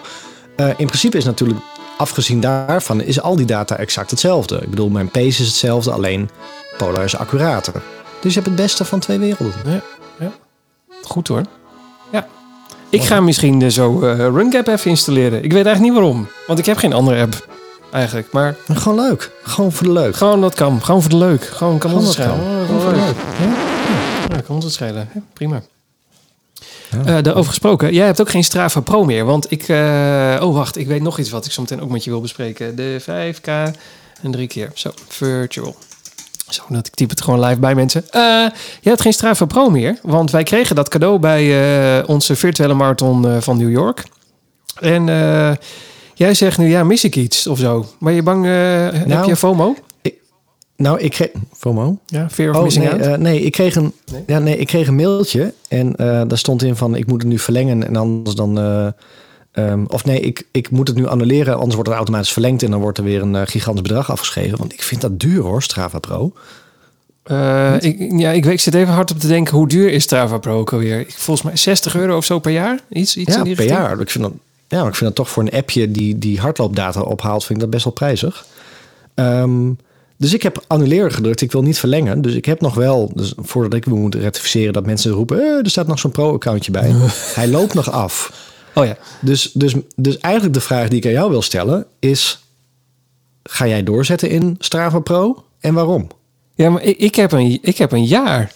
[0.55, 1.59] Eh, in principe is natuurlijk,
[1.97, 4.59] afgezien daarvan, is al die data exact hetzelfde.
[4.61, 6.29] Ik bedoel, mijn pace is hetzelfde, alleen
[6.77, 7.81] Polar is accurater.
[8.21, 9.83] Dus je hebt het beste van twee werelden.
[11.01, 11.41] Goed hoor.
[12.11, 12.27] Ja.
[12.89, 15.43] Ik ga misschien eh, zo eh RunGap even installeren.
[15.43, 16.27] Ik weet eigenlijk niet waarom.
[16.47, 17.56] Want ik heb geen andere app.
[17.91, 18.31] Eigenlijk.
[18.31, 19.31] Maar Maar gewoon leuk.
[19.43, 20.15] Gewoon voor de leuk.
[20.15, 20.83] gewoon dat kan.
[20.83, 21.43] Gewoon voor de leuk.
[21.45, 22.65] Gewoon kan ons het schelen.
[22.65, 23.15] Gewoon voor de leuk.
[24.29, 25.09] Ja, kan ons het schelen.
[25.13, 25.61] Ja, prima.
[27.05, 29.25] Eh, daarover gesproken, jij hebt ook geen Strava Pro meer.
[29.25, 29.67] Want ik.
[29.67, 32.21] eh, oh, wacht, ik weet nog iets wat ik zo meteen ook met je wil
[32.21, 32.75] bespreken.
[32.75, 33.47] De 5K
[34.21, 34.71] en drie keer.
[34.73, 35.75] Zo, virtual.
[36.49, 38.03] Zo, dat ik typ het gewoon live bij mensen.
[38.11, 39.97] Eh jij hebt geen Strava Pro meer.
[40.01, 44.03] Want wij kregen dat cadeau bij onze virtuele marathon van New York.
[44.79, 45.05] En
[46.17, 47.85] jij zegt nu, ja, mis ik iets of zo.
[47.99, 48.51] Maar je bang, eh,
[48.91, 49.75] heb Nou, je FOMO?
[50.75, 51.29] Nou, ik kreeg...
[51.57, 51.97] FOMO?
[52.05, 54.23] Ja, fear of Oh, missing nee, eh, nee, ik kreeg een, Nee?
[54.27, 57.31] Ja, nee, ik kreeg een mailtje en eh, daar stond in van ik moet het
[57.31, 58.57] nu verlengen en anders dan.
[58.59, 58.87] eh,
[59.51, 62.71] ehm, of nee, ik, ik moet het nu annuleren, anders wordt het automatisch verlengd en
[62.71, 64.57] dan wordt er weer een gigantisch bedrag afgeschreven.
[64.57, 66.33] Want ik vind dat duur hoor, Strava Pro.
[67.79, 70.59] Ik, ja, ik, ik zit even hard op te denken, hoe duur is Strava Pro
[70.59, 71.05] ook alweer?
[71.07, 72.79] Volgens mij 60 euro of zo per jaar?
[72.89, 73.85] Iets, iets ja, in die per richting?
[73.87, 73.99] jaar.
[73.99, 74.33] Ik vind dat,
[74.67, 77.63] ja, maar ik vind dat toch voor een appje die, die hardloopdata ophaalt, vind ik
[77.63, 78.45] dat best wel prijzig.
[79.13, 79.71] Ehm,
[80.17, 81.41] dus ik heb annuleren gedrukt.
[81.41, 82.21] Ik wil niet verlengen.
[82.21, 85.69] Dus ik heb nog wel, dus voordat ik moet rectificeren, dat mensen roepen: eh, er
[85.69, 86.95] staat nog zo'n pro-accountje bij.
[87.35, 88.45] Hij loopt nog af.
[88.75, 88.97] Oh ja.
[89.21, 92.39] Dus, dus, dus eigenlijk de vraag die ik aan jou wil stellen is:
[93.43, 96.07] ga jij doorzetten in Strava Pro en waarom?
[96.55, 98.51] Ja, maar ik, ik, heb een, ik heb een jaar.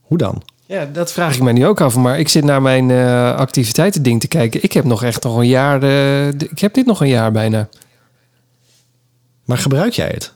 [0.00, 0.42] Hoe dan?
[0.68, 1.96] Ja, dat vraag ik mij nu ook af.
[1.96, 4.62] Maar ik zit naar mijn eh activiteiten ding te kijken.
[4.62, 5.82] Ik heb nog echt nog een jaar.
[5.82, 7.68] eh, ik heb dit nog een jaar bijna.
[9.44, 10.32] Maar gebruik jij het?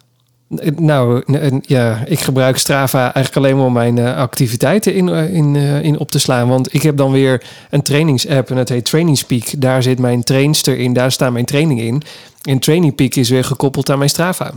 [0.56, 1.22] Eh, Nou,
[1.60, 6.18] ja, ik gebruik Strava eigenlijk alleen maar om mijn activiteiten in, in, in op te
[6.18, 6.48] slaan.
[6.48, 9.60] Want ik heb dan weer een trainingsapp en het heet Trainingspeak.
[9.60, 12.02] Daar zit mijn trainster in, daar staan mijn trainingen in.
[12.42, 14.52] En Training Peak is weer gekoppeld aan mijn Strava.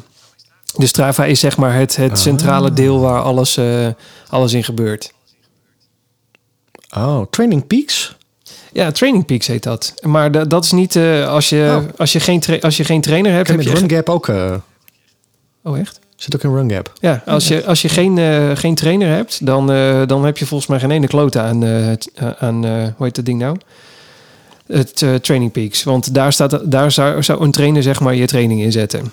[0.75, 3.59] De Strava is zeg maar het, het centrale deel waar alles,
[4.29, 5.13] alles in gebeurt.
[6.97, 8.15] Oh, Training Peaks?
[8.73, 9.93] Ja, Training Peaks heet dat.
[10.01, 11.99] Maar da- dat is niet eh, als, je, Oh.
[11.99, 13.47] als, je geen als je geen trainer hebt.
[13.47, 14.27] Heb je Run Gap ook...
[14.27, 14.53] eh,
[15.63, 15.99] Oh, echt?
[16.15, 16.93] zit ook in Run Gap.
[16.99, 19.67] Ja, als je, als je geen, eh, geen trainer hebt, dan,
[20.07, 21.63] dan heb je volgens mij geen ene klote aan,
[22.39, 23.57] aan hoe heet dat ding nou?
[24.67, 25.83] Het Training Peaks.
[25.83, 29.11] Want daar, staat, daar zou, zou een trainer zeg maar je training inzetten.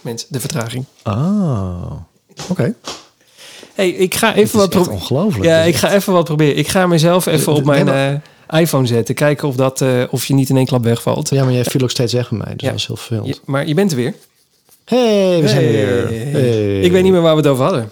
[0.00, 0.84] Mensen, de vertraging.
[1.02, 1.92] Ah,
[2.48, 2.74] oké.
[3.80, 5.44] Hey, ik ga even wat echt pro- ongelooflijk.
[5.44, 6.56] Ja, ik ga even wat proberen.
[6.56, 7.88] Ik ga mezelf even op mijn
[8.48, 9.14] eh, iPhone zetten.
[9.14, 11.28] Kijken of, dat, eh, of je niet in één klap wegvalt.
[11.30, 12.52] Ja, maar jij viel ook steeds weg bij mij.
[12.56, 12.68] Dus Ja.
[12.70, 13.28] dat is heel veel.
[13.44, 14.14] Maar je bent er weer.
[14.84, 16.06] Hey, we zijn er Hey.
[16.06, 16.32] weer.
[16.32, 16.80] Hey.
[16.80, 17.90] Ik weet niet meer waar we het over hadden.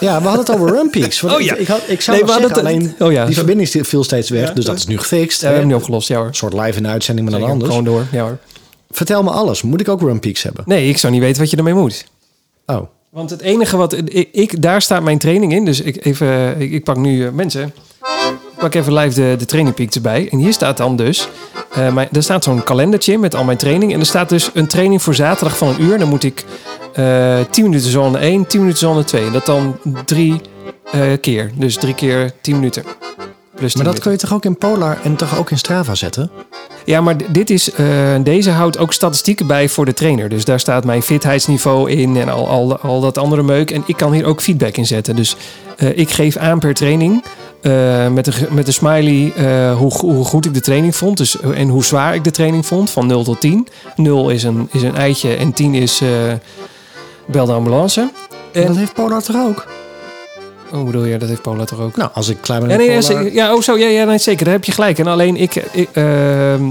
[0.00, 1.20] Ja, we hadden het over Run Peaks.
[1.20, 1.54] Want Oh ja.
[1.54, 3.26] Ik, had, ik zou Nee, zeggen, het- alleen oh ja.
[3.26, 4.48] die verbinding viel steeds weg.
[4.48, 4.54] Ja.
[4.54, 5.40] Dus dat is nu gefixt.
[5.40, 6.08] Ja, we hebben nu opgelost.
[6.08, 6.26] Ja hoor.
[6.26, 7.54] Een soort live in uitzending met een Zeker.
[7.54, 7.74] anders.
[7.76, 8.06] Gewoon door.
[8.12, 8.38] Ja hoor.
[8.90, 9.62] Vertel me alles.
[9.62, 10.64] Moet ik ook Run Peaks hebben?
[10.66, 12.04] Nee, ik zou niet weten wat je ermee moet.
[12.66, 13.96] Oh, Want het enige wat...
[14.32, 15.64] Ik, daar staat mijn training in.
[15.64, 17.26] Dus ik, even, ik, pak nu...
[17.26, 17.74] eh, mensen,
[18.52, 20.28] ik pak even live de, de training erbij.
[20.30, 21.28] En hier staat dan dus...
[21.72, 23.92] eh, mijn, er staat zo'n kalendertje met al mijn training.
[23.92, 25.98] En er staat dus een training voor zaterdag van een uur.
[25.98, 26.44] Dan moet ik
[26.92, 29.30] eh 10 minuten zone 1, 10 minuten zone 2.
[29.30, 30.40] Dat dan drie
[31.20, 31.50] keer.
[31.54, 32.84] Dus drie keer 10 minuten.
[33.62, 35.94] Plus 10 maar dat kun je toch ook in Polar en toch ook in Strava
[35.94, 36.30] zetten?
[36.84, 37.86] Ja, maar dit is, eh,
[38.22, 40.28] deze houdt ook statistieken bij voor de trainer.
[40.28, 43.70] Dus daar staat mijn fitheidsniveau in en al, al, al dat andere meuk.
[43.70, 45.16] En ik kan hier ook feedback in zetten.
[45.16, 45.36] Dus
[45.76, 47.24] eh, ik geef aan per training
[47.60, 49.32] eh, met, ge- met een smiley
[49.76, 51.16] hoe, hoe goed ik de training vond.
[51.16, 53.68] Dus, en hoe zwaar ik de training vond, van 0 tot 10.
[53.96, 56.00] 0 is een, is een eitje en 10 is
[57.26, 58.00] bel de ambulance.
[58.00, 58.10] En
[58.62, 59.66] En, dat heeft Polar toch ook?
[60.72, 61.96] Hoe bedoel je, dat heeft Paula toch ook?
[61.96, 64.18] Nou, als ik klaar ben Ja, met nee, ja, ja, oh zo, ja, ja nee,
[64.18, 64.44] zeker.
[64.44, 64.98] Daar heb je gelijk.
[64.98, 66.70] En alleen ik, ik ehm,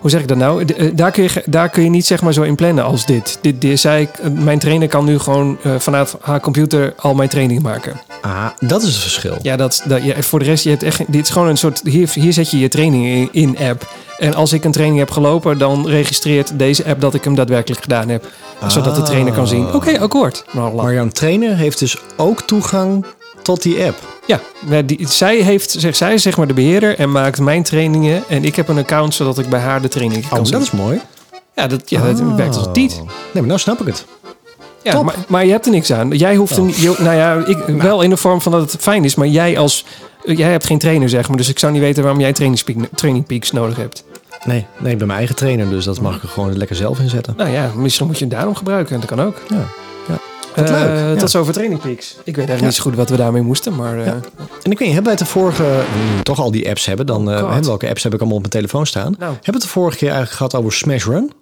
[0.00, 0.64] hoe zeg ik dat nou?
[0.64, 3.38] Eh, Daar kun, je, daar kun je niet zeg maar zo in plannen als dit.
[3.40, 7.14] Dit, dit zei ik, eh, mijn trainer kan nu gewoon eh, vanuit haar computer al
[7.14, 8.00] mijn training maken.
[8.20, 9.38] Ah, dat is het verschil.
[9.42, 11.80] Ja, dat, dat, ja, voor de rest, je hebt echt, dit is gewoon een soort,
[11.84, 13.88] hier, hier zet je je training in, in app.
[14.18, 17.82] En als ik een training heb gelopen, dan registreert deze app dat ik hem daadwerkelijk
[17.82, 18.24] gedaan heb.
[18.66, 20.44] Zodat de trainer kan zien, oké, akkoord.
[20.52, 23.04] Nou, Maar jouw trainer heeft dus ook toegang
[23.54, 23.98] tot die app.
[24.26, 24.40] Ja,
[24.82, 28.22] die, zij, heeft, zeg, zij is zeg maar de beheerder en maakt mijn trainingen.
[28.28, 30.52] En ik heb een account zodat ik bij haar de training kan Oh, zien.
[30.52, 31.00] dat is mooi.
[31.56, 32.36] Ja, dat, ja, dat Oh.
[32.36, 32.94] werkt als een tiet.
[32.96, 34.04] Nee, maar nou snap ik het.
[34.82, 35.04] Ja, Top.
[35.04, 36.10] maar, maar je hebt er niks aan.
[36.10, 36.76] Jij hoeft er niet...
[36.76, 39.14] je- Nou ja, ik, wel in de vorm van dat het fijn is.
[39.14, 39.84] Maar jij als...
[40.24, 41.36] Jij hebt geen trainer, zeg maar.
[41.36, 44.04] Dus ik zou niet weten waarom jij training, peak- training peaks nodig hebt.
[44.44, 46.98] Nee, nee, ik ben mijn eigen trainer, dus dat mag ik er gewoon lekker zelf
[46.98, 47.34] inzetten.
[47.36, 49.00] Nou ja, misschien moet je hem daarom gebruiken.
[49.00, 49.36] Dat kan ook.
[49.48, 49.66] Ja.
[50.54, 51.16] Eh, Wat leuk, ja.
[51.16, 52.10] Tot zover training peaks.
[52.10, 53.74] Ik weet eigenlijk niet zo goed wat we daarmee moesten.
[53.76, 54.12] Maar eh, Ja.
[54.62, 55.62] En ik weet niet, hebben wij het de vorige...
[55.62, 57.30] hmm, toch al die apps hebben, dan...
[57.30, 59.14] eh, hè, welke apps heb ik allemaal op mijn telefoon staan?
[59.18, 61.32] nou, Hebben we het de vorige keer eigenlijk gehad over Smash Run?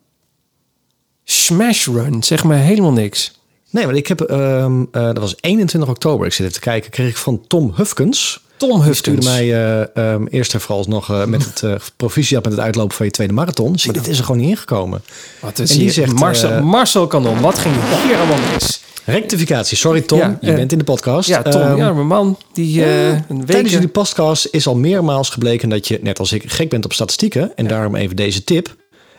[1.25, 2.23] Smash Run.
[2.23, 3.37] Zeg me helemaal niks.
[3.71, 4.21] Nee, want ik heb...
[4.21, 7.73] ehm, eh, dat was 21 oktober, ik zit even te kijken, kreeg ik van Tom
[7.77, 8.47] Hufkens.
[8.57, 9.27] Tom Die stuurde Hufkens.
[9.27, 9.55] mij
[9.95, 13.07] eh, ehm, eerst en vooral nog eh, met het eh proficiat met het uitlopen van
[13.07, 13.79] je tweede marathon.
[13.79, 15.03] Zie, dit is er gewoon niet ingekomen.
[15.41, 15.93] Wat is En die hier?
[15.93, 17.41] zegt, Marcel, eh, Marcel Kanon.
[17.41, 17.75] Wat ging
[18.07, 18.78] hier allemaal mis?
[19.13, 21.29] Rectificatie, sorry Tom, Ja, je eh, bent in de podcast.
[21.29, 21.61] Ja, Tom.
[21.61, 22.39] Ehm, ja, mijn man.
[22.53, 23.47] Die eh, een week...
[23.47, 26.93] Tijdens jullie podcast is al meermaals gebleken dat je, net als ik, gek bent op
[26.93, 27.57] statistieken.
[27.57, 28.77] En daarom even deze tip.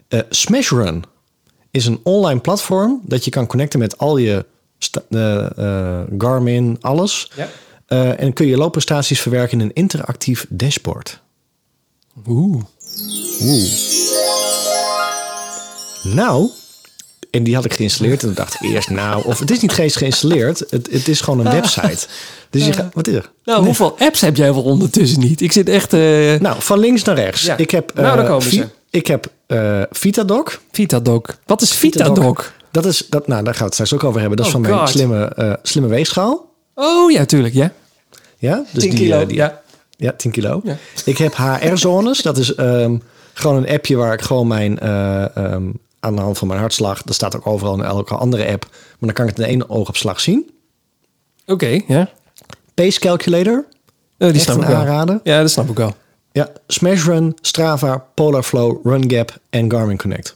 [0.07, 1.03] Eh Smashrun
[1.71, 4.45] is een online platform dat je kan connecten met al je
[5.09, 7.31] eh, eh, Garmin, alles.
[7.35, 7.49] Ja.
[7.85, 11.21] Eh, en kun je loopprestaties verwerken in een interactief dashboard.
[12.27, 12.63] Oeh.
[13.41, 13.71] Oeh.
[16.03, 16.49] Nou,
[17.31, 18.21] en die had ik geïnstalleerd.
[18.21, 20.59] En toen dacht ik eerst, nou, of het is niet eens geïnstalleerd.
[20.69, 22.07] Het, het is gewoon een website.
[22.49, 23.31] Dus je gaat, wat is er?
[23.43, 25.41] Nou, hoeveel apps heb jij wel ondertussen niet?
[25.41, 25.93] Ik zit echt...
[25.93, 25.99] eh
[26.39, 27.41] Nou, van links naar rechts.
[27.41, 27.57] Ja.
[27.57, 28.67] Ik heb, Nou, daar eh, komen Vi- ze.
[28.89, 30.59] Ik heb eh Vitadoc.
[30.71, 31.37] Vitadoc.
[31.45, 32.15] Wat is Vitadoc.
[32.15, 32.51] Vitadoc?
[32.71, 34.37] Dat is, dat, nou, daar gaan we het straks ook over hebben.
[34.37, 36.53] Dat is Oh, van mijn slimme, eh, slimme weegschaal.
[36.75, 37.53] Oh ja, tuurlijk.
[37.53, 37.71] Ja.
[38.37, 39.25] Ja, dus 10 die, kilo.
[39.25, 39.61] die, ja.
[39.97, 40.61] Ja, 10 kilo.
[40.63, 40.77] Ja.
[41.05, 42.21] Ik heb HR-zones.
[42.21, 42.97] dat is ehm,
[43.33, 44.79] gewoon een appje waar ik gewoon mijn...
[44.79, 45.63] eh, ehm,
[45.99, 47.01] aan de hand van mijn hartslag...
[47.01, 48.67] dat staat ook overal in elke andere app...
[48.69, 50.49] maar dan kan ik het in één oogopslag zien.
[51.45, 52.09] Oké, ja.
[52.73, 53.65] Pace Calculator.
[54.17, 54.75] Eh, die snap wel.
[54.75, 55.19] aanrader.
[55.23, 55.95] Ja, dat snap ik wel.
[56.31, 60.35] Ja, Smashrun, Strava, Polarflow, RunGap en Garmin Connect.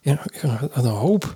[0.00, 0.22] Ja,
[0.74, 1.24] wat een hoop.
[1.24, 1.34] Maar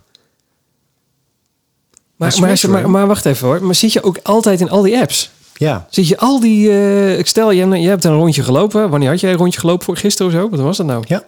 [2.16, 2.90] Maar, Smash maar, maar, Run?
[2.90, 3.62] maar wacht even hoor.
[3.64, 5.30] Maar zit je ook altijd in al die apps?
[5.54, 6.68] Ja, Zit je al die...
[6.70, 8.90] eh, ik stel, je, hebt- je hebt een rondje gelopen.
[8.90, 9.84] Wanneer had jij een rondje gelopen?
[9.84, 10.48] Voor gisteren of zo?
[10.50, 11.04] Wat was dat nou?
[11.06, 11.22] ja.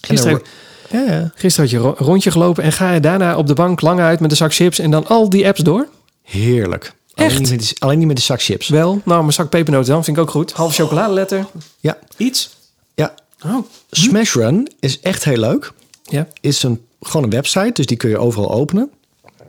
[0.00, 0.42] Gisteren,
[0.90, 1.30] Ja, ja.
[1.34, 4.00] gisteren had je ro- een rondje gelopen en ga je daarna op de bank lang
[4.00, 5.86] uit met een zak chips en dan al die apps door?
[6.22, 6.92] Heerlijk.
[7.14, 7.28] Echt?
[7.28, 8.68] Alleen niet met die, alleen niet met de zak chips.
[8.68, 10.52] Wel, nou, mijn zak pepernoten dan vind ik ook goed.
[10.52, 11.46] Half chocoladeletter,
[11.80, 12.56] Ja, iets.
[12.94, 13.14] ja.
[13.46, 15.72] Oh, Smash Run is echt heel leuk.
[16.04, 16.28] ja.
[16.40, 18.90] Is een, gewoon een website, dus die kun je overal openen.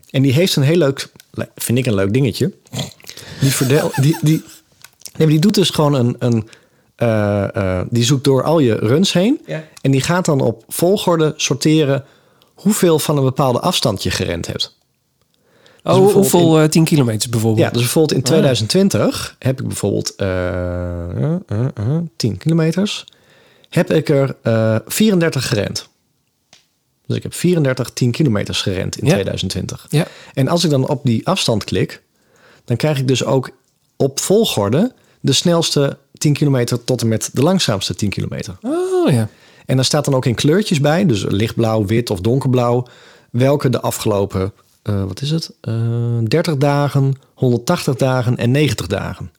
[0.09, 1.07] En die heeft een heel leuk,
[1.55, 2.51] vind ik een leuk dingetje.
[3.39, 4.43] Die, verdeel, die, die,
[5.17, 6.47] nee, die doet dus gewoon een, een
[7.01, 9.41] eh, eh, die zoekt door al je runs heen.
[9.45, 9.63] Ja.
[9.81, 12.05] En die gaat dan op volgorde sorteren
[12.53, 14.77] hoeveel van een bepaalde afstand je gerend hebt.
[15.83, 17.65] Oh, bijvoorbeeld hoeveel eh 10 kilometer bijvoorbeeld?
[17.65, 23.05] Ja, dus bijvoorbeeld in 2020 heb ik bijvoorbeeld eh, eh, eh, eh, 10 kilometers.
[23.69, 25.89] Heb ik er eh 34 gerend.
[27.05, 29.11] Dus ik heb 34 10 kilometers gerend in Ja.
[29.11, 29.85] 2020.
[29.89, 30.07] Ja.
[30.33, 32.01] En als ik dan op die afstand klik,
[32.65, 33.49] dan krijg ik dus ook
[33.95, 38.57] op volgorde de snelste 10 kilometer tot en met de langzaamste 10 kilometer.
[38.62, 39.29] Oh ja.
[39.65, 42.88] En daar staat dan ook in kleurtjes bij, dus lichtblauw, wit of donkerblauw,
[43.29, 49.31] welke de afgelopen, eh, wat is het, Eh 30 dagen, 180 dagen en 90 dagen.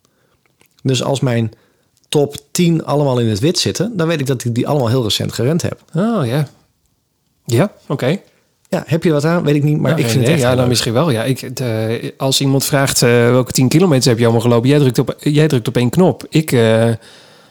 [0.82, 1.52] Dus als mijn
[2.08, 5.02] top 10 allemaal in het wit zitten, dan weet ik dat ik die allemaal heel
[5.02, 5.82] recent gerend heb.
[5.94, 6.48] Oh ja.
[7.44, 8.20] Ja, oké.
[8.72, 9.42] Ja, heb je wat aan?
[9.44, 10.68] Weet ik niet, maar Ja, ik vind nee, het echt Ja, dan leuk.
[10.68, 11.10] misschien wel.
[11.10, 14.78] Ja, ik, de- als iemand vraagt eh, welke 10 kilometer heb je allemaal gelopen, jij
[14.78, 16.26] drukt op, jij drukt op één knop.
[16.28, 16.88] Ik, eh,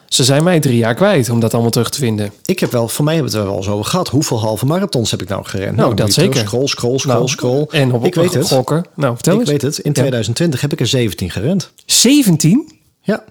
[0.07, 2.31] ze zijn mij drie jaar kwijt om dat allemaal terug te vinden.
[2.45, 4.07] Ik heb wel, voor mij hebben we het er wel eens over gehad.
[4.07, 5.75] Hoeveel halve marathons heb ik nou gerend?
[5.75, 6.47] Nou, dan dat terug zeker.
[6.47, 7.65] Scroll, scroll, scroll, Nou, scroll.
[7.69, 8.47] En op, ik weet het.
[8.47, 8.85] gokken.
[8.95, 9.49] Nou, vertel Ik eens.
[9.49, 9.77] weet het.
[9.77, 11.71] In 2020 heb ik er 17 gerend.
[11.85, 12.71] 17?
[13.01, 13.23] Ja.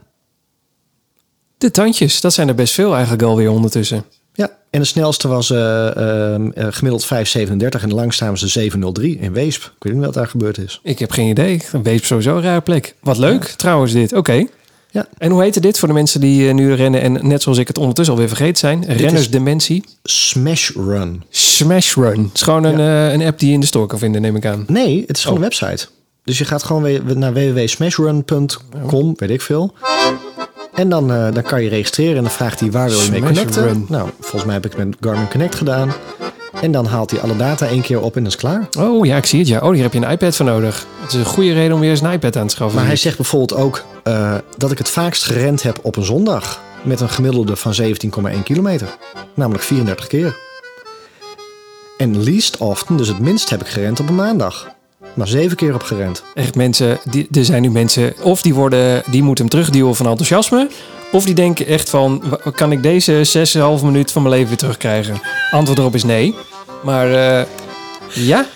[1.58, 4.04] De tandjes, dat zijn er best veel eigenlijk alweer ondertussen.
[4.40, 9.62] Ja, en de snelste was ehm, eh, gemiddeld 5,37 en de langzaamste 7,03 in Weesp.
[9.64, 10.80] Ik weet niet wat daar gebeurd is.
[10.82, 11.62] Ik heb geen idee.
[11.82, 12.94] Wees sowieso een rare plek.
[13.00, 14.12] Wat leuk trouwens dit.
[14.12, 14.46] Oké.
[14.90, 15.06] Ja.
[15.18, 17.66] En hoe heette dit voor de mensen die eh, nu rennen en net zoals ik
[17.68, 18.84] het ondertussen alweer vergeten zijn?
[18.86, 19.84] Rennersdementie.
[20.02, 21.22] Smash Run.
[21.30, 22.22] Smash Run.
[22.22, 22.78] Het is gewoon een,
[23.14, 24.64] een app die je in de store kan vinden, neem ik aan.
[24.66, 25.44] Nee, het is gewoon Oh.
[25.44, 25.86] een website.
[26.24, 29.74] Dus je gaat gewoon weer naar www.smashrun.com, weet ik veel.
[30.80, 33.22] En dan, eh, dan kan je registreren en dan vraagt hij waar wil je mee
[33.22, 33.86] connecten.
[33.88, 35.92] Nou, volgens mij heb ik het met Garmin Connect gedaan.
[36.60, 38.68] En dan haalt hij alle data één keer op en is klaar.
[38.78, 39.48] Oh ja, ik zie het.
[39.48, 39.58] Ja.
[39.58, 40.86] Oh, hier heb je een iPad voor nodig.
[41.00, 42.78] Het is een goede reden om weer eens een iPad aan te schaffen.
[42.78, 46.60] Maar hij zegt bijvoorbeeld ook eh, dat ik het vaakst gerend heb op een zondag.
[46.82, 48.96] Met een gemiddelde van 17,1 kilometer.
[49.34, 50.36] Namelijk 34 keer.
[51.98, 54.78] En least often, dus het minst heb ik gerend op een maandag.
[55.14, 56.22] Maar zeven keer op gerend.
[56.34, 60.06] Echt mensen, die, er zijn nu mensen, of die, worden, die moeten hem terugduwen van
[60.06, 60.68] enthousiasme.
[61.12, 62.22] Of die denken echt van,
[62.54, 63.46] kan ik deze
[63.78, 65.20] 6,5 minuut van mijn leven weer terugkrijgen?
[65.50, 66.34] Antwoord erop is nee.
[66.82, 67.46] Maar eh,
[68.14, 68.46] ja,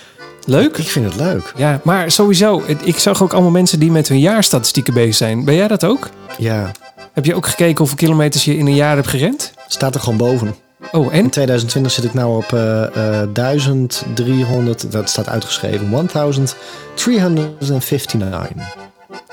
[0.44, 0.76] leuk.
[0.76, 1.52] Ik vind het leuk.
[1.56, 5.44] Ja, maar sowieso, ik zag ook allemaal mensen die met hun jaarstatistieken bezig zijn.
[5.44, 6.08] Ben jij dat ook?
[6.38, 6.70] Ja,
[7.12, 9.52] Heb je ook gekeken hoeveel kilometers je in een jaar hebt gerend?
[9.68, 10.54] staat er gewoon boven.
[10.94, 11.18] Oh, en?
[11.18, 18.76] In 2020 zit ik nou op eh, eh, 1300, dat staat uitgeschreven, 1359.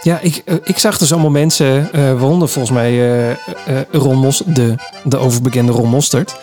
[0.01, 3.37] Ja, ik, eh, ik zag dus allemaal mensen, eh waaronder volgens mij eh eh,
[3.91, 6.35] Ron Mos, de, de overbekende Ron Mostert.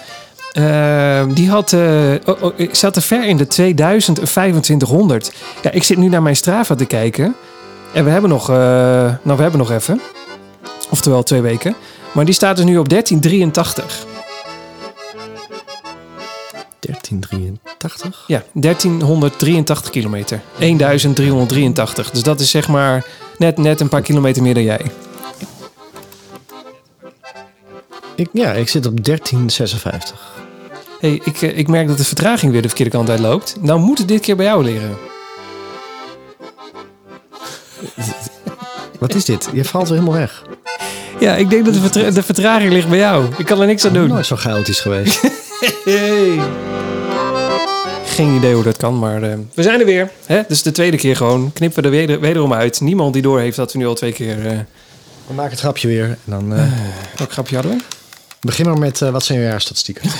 [0.52, 1.80] Eh, die had, eh,
[2.24, 5.32] oh, oh, ik zat er ver in de 2000 en 2500.
[5.62, 7.34] Ja, ik zit nu naar mijn Strava te kijken.
[7.92, 8.56] En we hebben nog, eh,
[9.22, 10.00] nou we hebben nog even.
[10.90, 11.74] Oftewel twee weken.
[12.12, 14.06] Maar die staat dus nu op 1383.
[16.88, 18.24] 1383?
[18.26, 20.40] Ja, 1383 kilometer.
[20.58, 22.10] 1383.
[22.10, 23.06] Dus dat is zeg maar
[23.38, 24.80] net, net een paar kilometer meer dan jij.
[28.14, 30.36] Ik, ja, ik zit op 1356.
[31.00, 33.56] hey, ik, eh, ik merk dat de vertraging weer de verkeerde kant uit loopt.
[33.60, 34.96] Nou moet het dit keer bij jou leren.
[38.98, 39.48] Wat is dit?
[39.52, 40.42] Je valt weer helemaal weg.
[41.20, 43.26] Ja, ik denk dat de, vertra- de vertraging ligt bij jou.
[43.36, 44.08] Ik kan er niks aan doen.
[44.08, 45.20] Nooit zo chaotisch geweest.
[45.84, 46.40] Hey.
[48.04, 50.10] Geen idee hoe dat kan, maar eh, we zijn er weer.
[50.26, 50.40] Hè?
[50.48, 51.52] Dus de tweede keer gewoon.
[51.52, 52.80] Knippen we er weder, wederom uit.
[52.80, 54.46] Niemand die door heeft dat we nu al twee keer...
[54.46, 54.58] eh
[55.26, 56.04] We maken het grapje weer.
[56.04, 56.72] En dan eh,
[57.16, 57.82] welk grapje hadden we?
[58.40, 60.10] begin maar met eh, wat zijn je jaarstatistieken?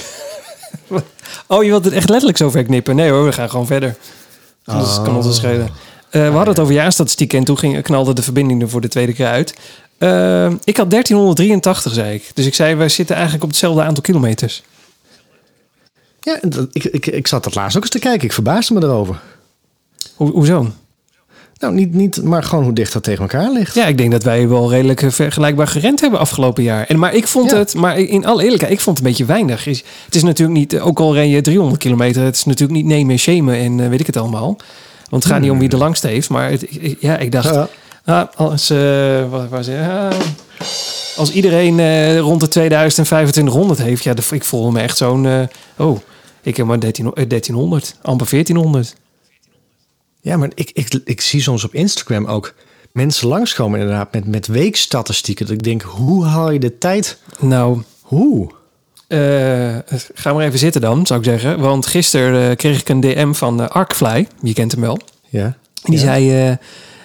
[1.46, 2.96] Oh, je wilt het echt letterlijk zo ver knippen?
[2.96, 3.96] Nee hoor, we gaan gewoon verder.
[4.64, 5.68] Dat kan ons wel schelen.
[6.11, 8.88] Eh, we hadden het over jaarstatistieken en toen ging, knalde de verbinding er voor de
[8.88, 9.51] tweede keer uit.
[10.64, 12.31] Ik had 1383, zei ik.
[12.35, 14.62] Dus ik zei, wij zitten eigenlijk op hetzelfde aantal kilometers.
[16.28, 16.38] Ja,
[16.72, 18.26] ik, ik, ik zat dat laatst ook eens te kijken.
[18.26, 19.20] Ik verbaasde me erover.
[20.16, 20.70] Ho hoezo?
[21.58, 23.74] Nou, niet, niet, maar gewoon hoe dicht dat tegen elkaar ligt.
[23.74, 26.84] Ja, ik denk dat wij wel redelijk eh, vergelijkbaar gerend hebben afgelopen jaar.
[26.86, 27.56] En, maar ik vond Ja.
[27.56, 29.66] het, maar in alle eerlijkheid, ik vond het een beetje weinig.
[29.66, 32.86] Is- Het is natuurlijk niet, ook al ren je 300 kilometer, het is natuurlijk niet
[32.88, 34.56] nemen en shamen en eh, weet ik het allemaal.
[35.10, 36.66] Want het gaat niet om wie de langste heeft, maar het,
[37.00, 37.68] ja, ik dacht, Ja.
[38.04, 39.32] ah, als, eh?
[39.32, 40.10] Ah,
[41.16, 44.96] als iedereen eh, rond de 2000 en 2500 heeft, ja, de- ik voelde me echt
[44.96, 45.40] zo'n, eh,
[45.76, 45.98] oh,
[46.42, 48.94] ik heb maar 13, eh, 1300, amper 1400.
[50.20, 52.55] Ja, maar ik, ik, ik zie soms op Instagram ook
[52.92, 55.46] mensen langskomen inderdaad met, met weekstatistieken.
[55.46, 57.18] Dat ik denk, hoe haal je de tijd?
[57.40, 58.51] Nou, Hoe?
[59.07, 59.77] eh,
[60.14, 61.61] ga maar even zitten dan, zou ik zeggen.
[61.61, 64.27] Want gisteren eh, kreeg ik een DM van eh, Arkfly.
[64.42, 64.98] Je kent hem wel.
[65.29, 65.44] Ja.
[65.44, 66.01] En die Ja.
[66.05, 66.46] zei...
[66.48, 66.57] eh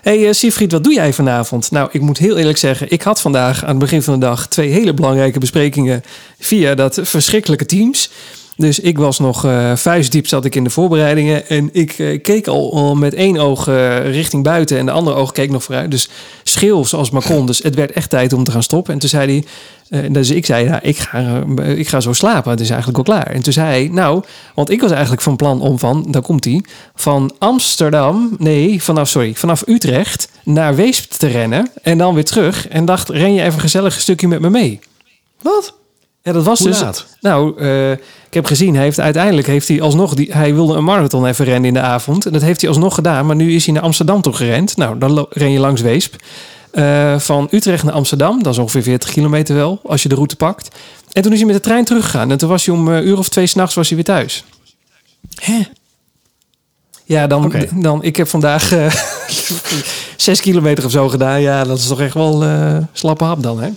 [0.02, 1.72] hey eh, Siegfried, wat doe jij vanavond?
[1.72, 2.91] Nou, ik moet heel eerlijk zeggen...
[2.91, 4.48] ik had vandaag aan het begin van de dag...
[4.48, 6.04] twee hele belangrijke besprekingen...
[6.39, 8.10] via dat verschrikkelijke Teams...
[8.55, 11.49] Dus ik was nog eh vuistdiep zat ik in de voorbereidingen.
[11.49, 14.77] En ik eh, keek al, met één oog eh, richting buiten.
[14.77, 15.91] En de andere oog keek nog vooruit.
[15.91, 16.09] Dus
[16.43, 17.45] schil zoals maar kon.
[17.45, 18.93] Dus het werd echt tijd om te gaan stoppen.
[18.93, 19.43] En toen zei
[19.89, 20.09] hij...
[20.11, 21.43] dus ik zei, ja, ik ga,
[21.75, 22.51] ik ga zo slapen.
[22.51, 23.27] Het is eigenlijk al klaar.
[23.27, 24.23] En toen zei hij, nou...
[24.55, 26.05] Want ik was eigenlijk van plan om van...
[26.09, 26.63] Daar komt hij.
[26.95, 28.35] Van Amsterdam...
[28.37, 29.33] Nee, vanaf, sorry.
[29.35, 31.71] Vanaf Utrecht naar Weesp te rennen.
[31.81, 32.67] En dan weer terug.
[32.67, 34.79] En dacht, ren je even gezellig een stukje met me mee.
[35.41, 35.73] Wat?
[36.23, 36.79] Ja, dat was Hoe dus.
[36.79, 37.05] laat?
[37.21, 40.83] Nou, eh, ik heb gezien, hij heeft uiteindelijk heeft hij alsnog die, hij wilde een
[40.83, 43.65] marathon even rennen in de avond en dat heeft hij alsnog gedaan, maar nu is
[43.65, 44.77] hij naar Amsterdam toe gerend.
[44.77, 46.15] Nou, dan ren je langs Weesp.
[46.71, 50.36] Eh, van Utrecht naar Amsterdam, dat is ongeveer 40 kilometer wel, als je de route
[50.36, 50.75] pakt.
[51.12, 53.17] En toen is hij met de trein teruggegaan en toen was hij om een uur
[53.17, 54.43] of twee s'nachts was hij weer thuis.
[55.36, 55.62] Hè?
[57.03, 58.93] Ja, dan, dan ik heb vandaag eh,
[60.17, 61.41] zes kilometer of zo gedaan.
[61.41, 63.69] Ja, dat is toch echt wel eh slappe hap dan, hè?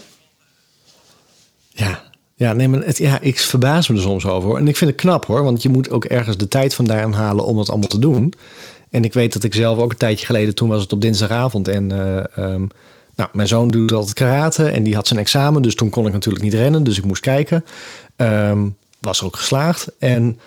[1.68, 2.05] Ja.
[2.38, 4.56] Ja, nee, maar het, ja, ik verbaas me er soms over.
[4.56, 7.44] En ik vind het knap hoor, want je moet ook ergens de tijd vandaan halen
[7.44, 8.32] om dat allemaal te doen.
[8.90, 11.68] En ik weet dat ik zelf ook een tijdje geleden, toen was het op dinsdagavond.
[11.68, 12.66] En eh, ehm,
[13.16, 15.62] nou, mijn zoon doet altijd karate en die had zijn examen.
[15.62, 17.64] Dus toen kon ik natuurlijk niet rennen, dus ik moest kijken.
[18.16, 18.68] Ehm,
[19.06, 19.86] was er ook geslaagd.
[19.98, 20.38] En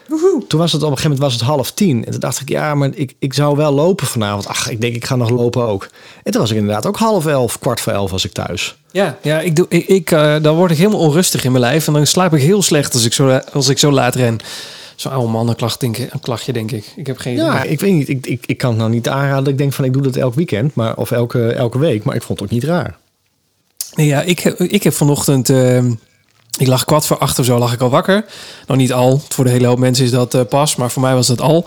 [0.47, 2.05] toen was het op een gegeven moment was het half tien.
[2.05, 4.47] En toen dacht ik, ja, maar ik, ik zou wel lopen vanavond.
[4.47, 5.89] Ach, ik denk, ik ga nog lopen ook.
[6.23, 8.77] En toen was ik inderdaad ook half elf, kwart voor elf was ik thuis.
[8.91, 11.87] Ja, ja ik doe, ik, ik, eh, dan word ik helemaal onrustig in mijn lijf.
[11.87, 14.37] En dan slaap ik heel slecht als ik zo, als ik zo laat ren.
[14.95, 16.93] Zo'n oude mannenklacht, denk ik, een klachtje, denk ik.
[16.95, 18.09] Ik heb geen Ja, ik weet niet.
[18.09, 19.51] Ik, ik, ik kan het nou niet aanraden.
[19.51, 22.03] Ik denk van ik doe dat elk weekend, maar, of elke, elke week.
[22.03, 22.97] Maar ik vond het ook niet raar.
[23.95, 25.49] Nee, ja, ik, heb- ik heb vanochtend...
[25.49, 25.83] eh,
[26.59, 28.25] ik lag kwart voor acht of zo, lag ik al wakker.
[28.67, 29.21] Nou, niet al.
[29.29, 30.75] Voor de hele hoop mensen is dat eh, pas.
[30.75, 31.65] Maar voor mij was dat al.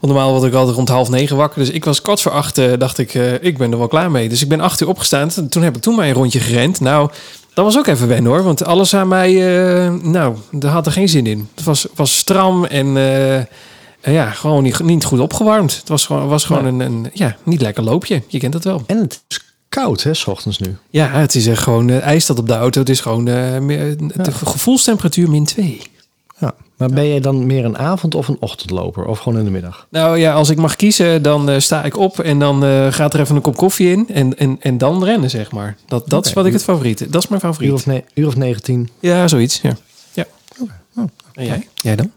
[0.00, 1.58] Want normaal word ik altijd rond half negen wakker.
[1.58, 4.10] Dus ik was kwart voor acht, eh, dacht ik, eh, ik ben er wel klaar
[4.10, 4.28] mee.
[4.28, 5.28] Dus ik ben acht uur opgestaan.
[5.48, 6.80] Toen heb ik toen maar een rondje gerend.
[6.80, 7.10] Nou,
[7.54, 8.42] dat was ook even wennen hoor.
[8.42, 9.32] Want alles aan mij,
[10.02, 11.48] nou, daar had er geen zin in.
[11.54, 12.86] Het was, was stram en...
[14.02, 15.76] ja, gewoon niet, niet goed opgewarmd.
[15.76, 18.22] Het was gewoon, was gewoon een, een ja, niet lekker loopje.
[18.26, 18.82] Je kent dat wel.
[18.86, 19.45] En het is
[19.82, 20.76] koud, hè, s ochtends nu.
[20.90, 22.80] Ja, het is echt gewoon eh, ijs dat op de auto.
[22.80, 25.80] Het is gewoon eh, meer- de gevoelstemperatuur min 2.
[26.38, 26.54] Ja.
[26.76, 29.04] Maar ben jij dan meer een avond- of een ochtendloper?
[29.04, 29.86] Of gewoon in de middag?
[29.90, 33.14] Nou ja, als ik mag kiezen, dan eh, sta ik op en dan eh, gaat
[33.14, 35.76] er even een kop koffie in en, en, en dan rennen, zeg maar.
[35.86, 37.12] Dat, dat is wat ik het favoriet.
[37.12, 37.72] Dat is mijn Uur favoriet.
[37.72, 38.88] of, ne uur of 19?
[39.00, 39.60] Ja, zoiets.
[39.60, 39.76] Ja.
[40.12, 40.24] ja.
[40.96, 41.04] Oh.
[41.34, 41.68] En jij?
[41.74, 42.10] Jij dan?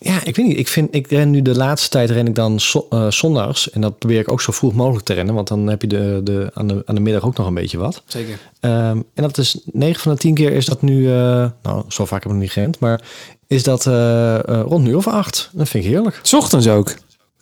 [0.00, 0.58] Ja, ik weet niet.
[0.58, 3.70] Ik, vind, ik ren nu de laatste tijd ren ik dan zo- eh, zondags.
[3.70, 5.34] En dat probeer ik ook zo vroeg mogelijk te rennen.
[5.34, 7.78] Want dan heb je de, de, aan, de, aan de middag ook nog een beetje
[7.78, 8.02] wat.
[8.06, 8.38] Zeker.
[8.60, 12.04] Ehm, en dat is 9 van de 10 keer is dat nu, eh, nou zo
[12.04, 13.00] vaak heb ik nog niet gerend, maar
[13.46, 15.50] is dat eh, rond nu of acht.
[15.52, 16.20] Dat vind ik heerlijk.
[16.22, 16.94] S ochtends ook.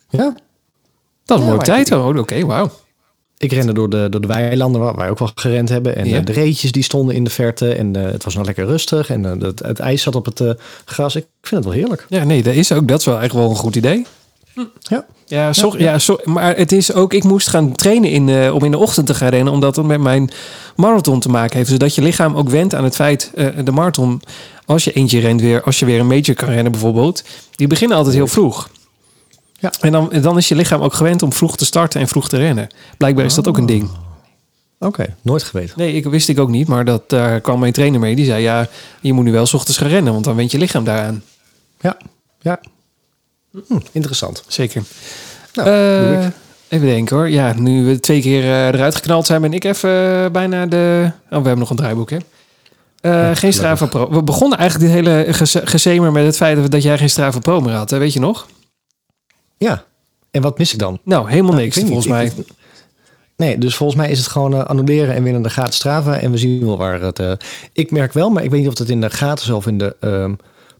[0.09, 0.23] Ja.
[0.23, 0.39] Dat is
[1.25, 1.87] een Ja, mooie maar tijd.
[1.87, 2.17] ik- hoor.
[2.17, 2.71] Oké, wauw.
[3.37, 5.95] Ik rende door de, door de weilanden waar wij ook wel gerend hebben.
[5.95, 6.19] En Ja.
[6.19, 7.73] de reetjes die stonden in de verte.
[7.73, 9.09] En eh, het was nog lekker rustig.
[9.09, 10.49] En eh, het, het ijs zat op het eh,
[10.85, 11.15] gras.
[11.15, 12.05] Ik vind het wel heerlijk.
[12.09, 12.87] Ja, nee, dat is ook.
[12.87, 14.05] Dat is wel echt wel een goed idee.
[14.79, 15.05] Ja.
[15.25, 15.99] Ja, so, Ja, ja.
[15.99, 19.13] so- maar het is ook, ik moest gaan trainen in, om in de ochtend te
[19.13, 20.29] gaan rennen, omdat het met mijn
[20.75, 21.69] marathon te maken heeft.
[21.69, 23.31] Zodat je lichaam ook went aan het feit,
[23.63, 24.21] de marathon,
[24.65, 27.23] als je eentje rent weer, als je weer een major kan rennen bijvoorbeeld,
[27.55, 28.69] die beginnen altijd heel vroeg.
[29.59, 29.71] Ja.
[29.79, 32.37] En dan, dan is je lichaam ook gewend om vroeg te starten en vroeg te
[32.37, 32.67] rennen.
[32.97, 33.89] Blijkbaar is dat ook een ding.
[34.79, 35.73] Oké, nooit geweten.
[35.77, 38.15] Nee, ik wist ik ook niet, maar dat, daar kwam mijn trainer mee.
[38.15, 38.67] Die zei, ja,
[39.01, 41.23] je moet nu wel 's ochtends gaan rennen, want dan went je lichaam daaraan.
[41.81, 41.97] Ja,
[42.41, 42.59] ja.
[43.67, 44.43] Hm, interessant.
[44.47, 44.83] Zeker.
[45.53, 45.69] Nou,
[46.25, 46.31] ik.
[46.67, 47.29] even denken hoor.
[47.29, 51.03] Ja, nu we twee keer eh, eruit geknald zijn, ben ik even eh, bijna de.
[51.05, 52.17] Oh, we hebben nog een draaiboek, hè?
[53.01, 54.09] Eh, geen Strava Pro.
[54.11, 57.59] We begonnen eigenlijk dit hele geze- gezemer met het feit dat jij geen Strava Pro
[57.61, 57.89] meer had.
[57.89, 57.97] Hè?
[57.97, 58.47] Weet je nog?
[59.57, 59.83] Ja.
[60.31, 60.99] En wat mis ik dan?
[61.03, 62.13] Nou, helemaal Nou, niks volgens niet.
[62.13, 62.25] mij.
[62.25, 62.47] Ik-
[63.37, 66.19] Nee, dus volgens mij is het gewoon eh, annuleren en winnen de gratis Strava.
[66.19, 67.19] En we zien wel waar het...
[67.19, 67.31] eh,
[67.73, 69.95] ik merk wel, maar ik weet niet of het in de gratis of in de
[69.99, 70.33] ehm,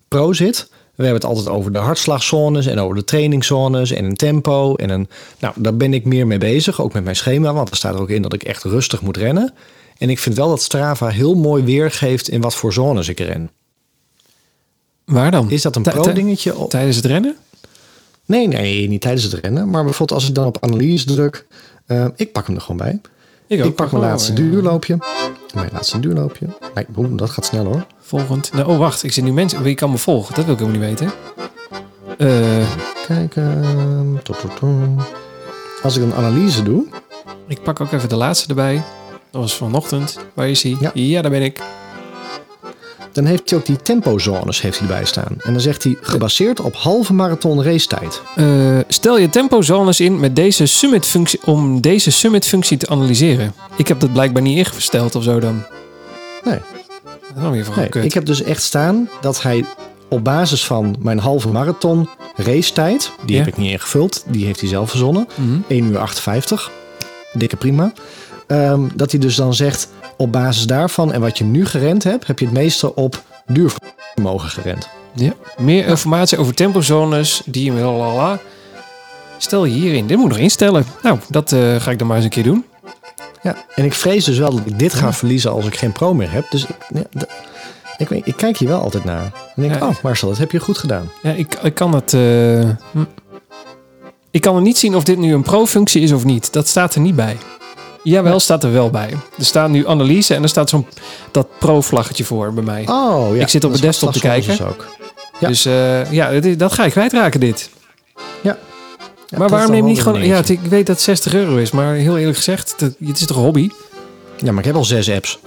[0.07, 0.69] pro zit.
[0.95, 4.75] We hebben het altijd over de hartslagzones en over de trainingszones en een tempo.
[4.75, 5.07] En een,
[5.39, 7.53] nou, daar ben ik meer mee bezig, ook met mijn schema.
[7.53, 9.53] Want er staat er ook in dat ik echt rustig moet rennen.
[9.97, 13.49] En ik vind wel dat Strava heel mooi weergeeft in wat voor zones ik ren.
[15.05, 15.51] Waar dan?
[15.51, 16.67] Is dat een pro-dingetje?
[16.67, 17.35] Tijdens het rennen?
[18.27, 19.69] Nee, nee, niet tijdens het rennen.
[19.69, 21.45] Maar bijvoorbeeld als ik dan op analyse druk...
[21.85, 23.01] eh, ik pak hem er gewoon bij.
[23.47, 23.75] Ik, ook.
[23.75, 24.37] pak mijn Oh, laatste ja.
[24.37, 24.97] duurloopje.
[25.53, 26.47] Mijn laatste duurloopje.
[26.75, 27.85] Nee, boem, dat gaat snel hoor.
[27.99, 28.53] Volgend.
[28.53, 29.03] Nou, oh, wacht.
[29.03, 29.63] Ik zit nu mensen.
[29.63, 30.35] Wie kan me volgen?
[30.35, 31.11] Dat wil ik ook niet weten.
[32.17, 32.67] Eh,
[33.07, 33.35] Kijk.
[33.35, 34.15] ehm.
[35.81, 36.85] Als ik een analyse doe.
[37.47, 38.83] ik pak ook even de laatste erbij.
[39.31, 40.19] Dat was vanochtend.
[40.33, 40.77] Waar is hij?
[40.79, 40.91] Ja.
[40.93, 41.61] ja daar ben ik.
[43.17, 45.35] Dan heeft hij ook die tempozones heeft hij erbij staan.
[45.43, 48.21] En dan zegt hij gebaseerd op halve marathon racetijd.
[48.35, 48.45] Eh,
[48.87, 53.53] stel je tempozones in met deze summit-functie om deze summit-functie te analyseren.
[53.75, 55.63] Ik heb dat blijkbaar niet ingesteld of zo dan.
[56.43, 56.59] Nee.
[57.75, 59.65] Nee, ik heb dus echt staan dat hij
[60.09, 63.43] op basis van mijn halve marathon racetijd, die Ja.
[63.43, 65.57] heb ik niet ingevuld, die heeft hij zelf verzonnen, Mhm.
[65.67, 66.71] 1 uur 58,
[67.33, 67.93] dikke prima.
[68.47, 72.27] Ehm, dat hij dus dan zegt, op basis daarvan en wat je nu gerend hebt,
[72.27, 74.89] heb je het meeste op duurvermogen gerend.
[75.13, 75.33] Ja.
[75.57, 77.73] Meer informatie over tempozones die.
[79.37, 80.07] Stel je hierin.
[80.07, 80.85] Dit moet nog instellen.
[81.03, 82.65] Nou, dat eh, ga ik dan maar eens een keer doen.
[83.43, 86.13] Ja, en ik vrees dus wel dat ik dit ga verliezen als ik geen pro
[86.13, 86.45] meer heb.
[86.49, 87.25] Dus ik, ja,
[87.97, 89.31] ik, weet- ik kijk hier wel altijd naar.
[89.55, 91.09] En denk, oh Marcel, dat heb je goed gedaan.
[91.23, 92.13] Ja, ik, ik kan het.
[92.13, 93.03] eh, hm.
[94.31, 96.53] Ik kan er niet zien of dit nu een pro-functie is of niet.
[96.53, 97.37] Dat staat er niet bij.
[98.09, 99.09] Jawel, staat er wel bij.
[99.37, 100.87] Er staat nu analyse en er staat zo'n
[101.31, 102.87] dat pro-vlaggetje voor bij mij.
[102.87, 103.41] Oh ja.
[103.41, 104.49] Ik zit op de is desktop te kijken.
[104.49, 104.85] dus ook.
[105.39, 105.47] Ja.
[105.47, 107.69] Dus eh, ja, dit is- dat ga ik kwijtraken, dit.
[108.41, 108.57] Ja.
[109.27, 110.27] Ja, maar is waarom neem je niet wel gewoon...
[110.27, 113.19] Ja, het- ik weet dat het 60 euro is, maar heel eerlijk gezegd, het, het
[113.19, 113.69] is toch een hobby?
[114.37, 115.39] Ja, maar ik heb al zes apps.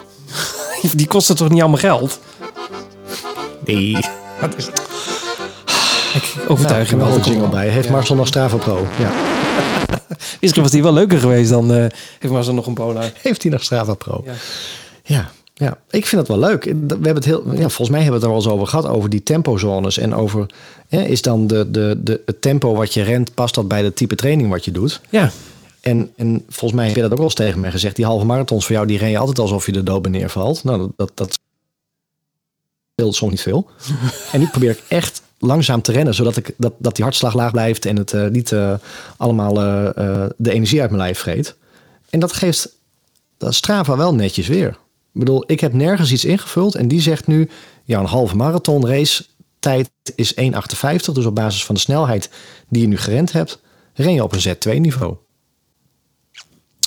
[0.95, 2.19] Die kosten toch niet allemaal geld?
[3.65, 3.97] Nee.
[6.15, 7.17] Ik overtuig nou, je wel wel.
[7.17, 7.69] een jingle bij.
[7.69, 7.89] Heeft.
[7.91, 8.87] Marcel nog Strava Pro?
[8.99, 9.11] Ja.
[10.41, 11.73] Misschien was die wel leuker geweest dan...
[11.73, 11.87] eh
[12.19, 13.13] heeft Marcel nog een Polar.
[13.23, 14.23] Heeft hij nog Strava Pro?
[14.25, 14.33] Ja.
[15.05, 15.31] Ja.
[15.55, 15.79] ja.
[15.91, 16.65] Ik vind dat wel leuk.
[16.65, 18.87] We hebben het heel, ja, volgens mij hebben we het er wel eens over gehad.
[18.87, 19.99] Over die tempozones.
[19.99, 20.47] En over,
[20.89, 24.15] is dan de, de, de, het tempo wat je rent, past dat bij de type
[24.15, 25.01] training wat je doet?
[25.11, 25.31] Ja,
[25.81, 27.97] En, en volgens mij heb je dat ook wel eens tegen mij gezegd.
[27.97, 30.65] Die halve marathons voor jou, die ren je altijd alsof je de dood neervalt.
[30.65, 31.39] Nou, dat, dat,
[32.95, 33.71] dat soms niet veel.
[34.33, 37.51] en nu probeer ik echt langzaam te rennen, zodat ik, dat, dat die hartslag laag
[37.51, 38.75] blijft en het eh, niet eh,
[39.17, 41.57] allemaal eh, de energie uit mijn lijf vreet.
[42.11, 42.77] En dat geeft
[43.39, 44.69] dat Strava wel netjes weer.
[45.13, 47.49] Ik bedoel, ik heb nergens iets ingevuld en die zegt nu,
[47.85, 49.25] ja, een halve marathon race
[49.59, 51.13] tijd is 1,58.
[51.13, 52.31] Dus op basis van de snelheid
[52.69, 53.61] die je nu gerend hebt,
[53.95, 55.17] ren je op een Z2 niveau.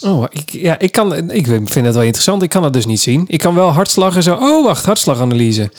[0.04, 2.43] Oh, ik, ja, ik, kan, ik vind het wel interessant.
[2.43, 3.24] Ik kan het dus niet zien.
[3.28, 4.36] Ik kan wel hartslag en zo.
[4.36, 5.72] Oh, wacht, hartslaganalyse.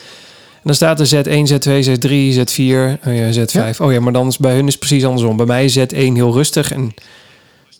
[0.65, 3.77] Dan staat er Z1, Z2, Z3, Z4, oh ja, Z5.
[3.81, 5.37] Oh ja, maar dan is bij hun is het precies andersom.
[5.37, 6.95] Bij mij is Z1 heel rustig en...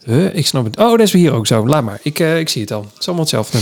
[0.05, 0.77] Huh, ik snap het.
[0.79, 1.67] Oh, dat is hier ook zo.
[1.67, 2.01] Laat maar.
[2.03, 2.81] Ik, eh, ik zie het al.
[2.83, 3.59] Het is allemaal hetzelfde.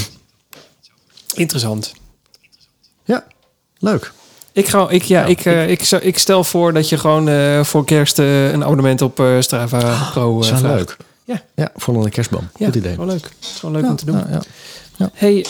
[1.34, 1.92] Interessant.
[3.04, 3.24] Ja,
[3.78, 4.12] leuk.
[4.52, 7.28] Ik, ga, ik, ja, Nou, ik, eh, ik, zou- ik stel voor dat je gewoon
[7.28, 10.74] eh, voor kerst een abonnement op Strava Pro is wel vraagt.
[10.76, 10.96] leuk.
[11.24, 11.42] Ja.
[11.54, 12.48] ja, een kerstboom.
[12.56, 12.96] Ja, Goed idee.
[12.96, 13.22] Wel leuk.
[13.24, 14.16] Het is gewoon leuk Ja, om te doen.
[14.30, 14.42] ja,
[14.96, 15.10] ja.
[15.14, 15.44] Hey,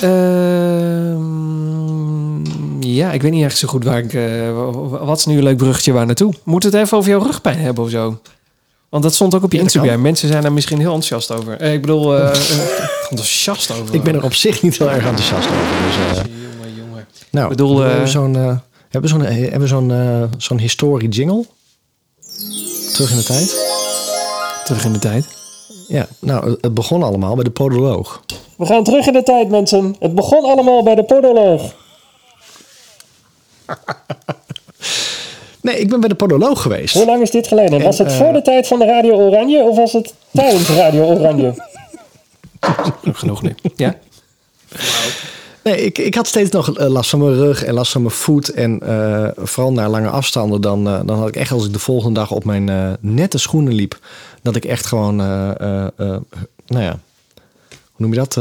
[1.53, 4.15] ehm, ja, ik weet niet echt zo goed waar ik.
[4.15, 4.71] eh,
[5.07, 6.35] wat is nu een leuk bruggetje waar naartoe?
[6.45, 8.21] Moet het even over jouw rugpijn hebben of zo?
[8.89, 10.01] Want dat stond ook op je Ja, Instagram.
[10.01, 11.57] Mensen zijn daar misschien heel enthousiast over.
[11.61, 12.27] Eh, ik bedoel, eh,
[13.11, 13.95] enthousiast over.
[13.95, 15.59] Ik ben er op zich niet heel erg enthousiast over.
[15.87, 17.07] Dus, Jongen, jongen.
[17.31, 19.93] nou, Ik bedoel, we hebben zo'n hebben we zo'n hebben zo'n
[20.39, 21.45] zo'n historie jingle.
[22.93, 23.57] Terug in de tijd.
[24.65, 25.27] Terug in de tijd.
[25.93, 28.23] Ja, nou, het begon allemaal bij de podoloog.
[28.57, 29.97] We gaan terug in de tijd, mensen.
[29.99, 31.63] Het begon allemaal bij de podoloog.
[35.61, 36.95] Nee, ik ben bij de podoloog geweest.
[36.95, 37.83] Hoe lang is dit geleden?
[37.83, 41.05] Was het eh, voor de tijd van de Radio Oranje of was het tijdens Radio
[41.05, 41.55] Oranje?
[43.13, 43.55] Genoeg nu.
[43.77, 43.95] Ja?
[45.65, 48.15] Nee, ik, ik had steeds nog eh, last van mijn rug en last van mijn
[48.15, 48.49] voet.
[48.49, 50.61] En eh, vooral naar lange afstanden.
[50.61, 53.73] Dan, eh, dan had ik echt als ik de volgende dag op mijn nette schoenen
[53.73, 53.99] liep.
[54.43, 55.93] Dat ik echt gewoon, nou
[56.67, 56.99] ja,
[57.69, 58.37] hoe noem je dat?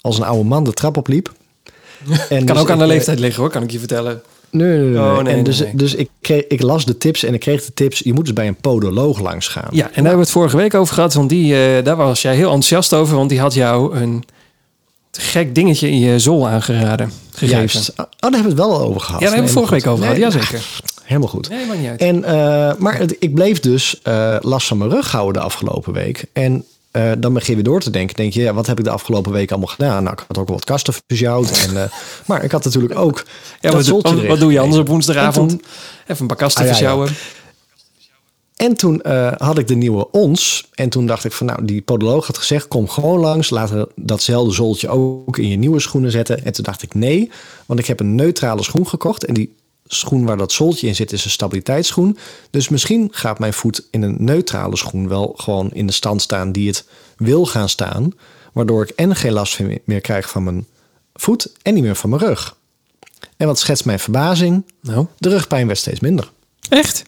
[0.00, 1.32] Als een oude man de trap opliep.
[2.28, 4.22] En Kan dus ook aan de leeftijd liggen hoor, kan ik je vertellen.
[4.50, 4.88] Nee, nee, nee.
[4.88, 5.00] nee.
[5.00, 5.72] Oh, nee, en dus nee.
[5.74, 7.98] dus ik, kreeg, ik las de tips en ik kreeg de tips.
[7.98, 9.68] Je moet dus bij een podoloog langs gaan.
[9.70, 11.14] Ja, en daar hebben we het vorige week over gehad.
[11.14, 13.16] Want die, daar was jij heel enthousiast over.
[13.16, 14.24] Want die had jou een
[15.12, 17.12] gek dingetje in je zool aangeraden.
[17.34, 17.80] Gegeven.
[17.80, 19.20] Oh, daar hebben we het wel over gehad.
[19.20, 20.22] Ja, daar hebben we vorige week over gehad.
[20.22, 20.32] goed.
[20.32, 20.66] Jazeker.
[21.02, 21.48] Helemaal goed.
[21.48, 22.00] Nee, maakt niet uit.
[22.00, 25.92] En, eh, maar het- ik bleef dus eh, last van mijn rug houden de afgelopen
[25.92, 26.24] week.
[26.32, 28.16] En eh, dan begin je weer door te denken.
[28.16, 30.02] Denk je, ja, wat heb ik de afgelopen week allemaal gedaan?
[30.02, 31.50] Nou, ik had ook wat kasten verzjouwd.
[31.68, 31.90] En, eh,
[32.26, 33.24] maar ik had natuurlijk ook
[33.60, 35.48] ja, dat wat, wat, doe je anders op woensdagavond?
[35.50, 35.62] Toen,
[36.02, 37.06] Even een paar kasten Ah, ja, ja.
[38.60, 40.68] En toen eh, had ik de nieuwe ons.
[40.74, 42.68] En toen dacht ik van, nou, die podoloog had gezegd...
[42.68, 46.44] kom gewoon langs, laten we datzelfde zoltje ook in je nieuwe schoenen zetten.
[46.44, 47.30] En toen dacht ik, nee,
[47.66, 49.24] want ik heb een neutrale schoen gekocht.
[49.24, 49.54] En die
[49.86, 52.18] schoen waar dat zoltje in zit is een stabiliteitsschoen.
[52.50, 56.52] Dus misschien gaat mijn voet in een neutrale schoen wel gewoon in de stand staan
[56.52, 56.84] die het
[57.16, 58.12] wil gaan staan.
[58.52, 60.66] Waardoor ik en geen last meer krijg van mijn
[61.14, 62.56] voet en niet meer van mijn rug.
[63.36, 64.64] En wat schetst mijn verbazing?
[64.82, 66.30] Nou, De rugpijn werd steeds minder.
[66.68, 67.04] echt?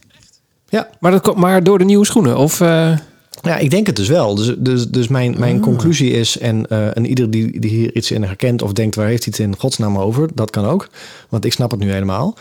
[0.72, 2.36] Ja, Maar, dat komt maar door de nieuwe schoenen?
[2.36, 2.96] Of, eh,
[3.42, 4.34] Ja, ik denk het dus wel.
[4.34, 5.62] Dus, dus, dus mijn, mijn Ah.
[5.62, 9.06] conclusie is, en, eh, en ieder die, die hier iets in herkent of denkt, waar
[9.06, 10.28] heeft hij het in godsnaam over?
[10.34, 10.88] Dat kan ook,
[11.28, 12.36] want ik snap het nu helemaal.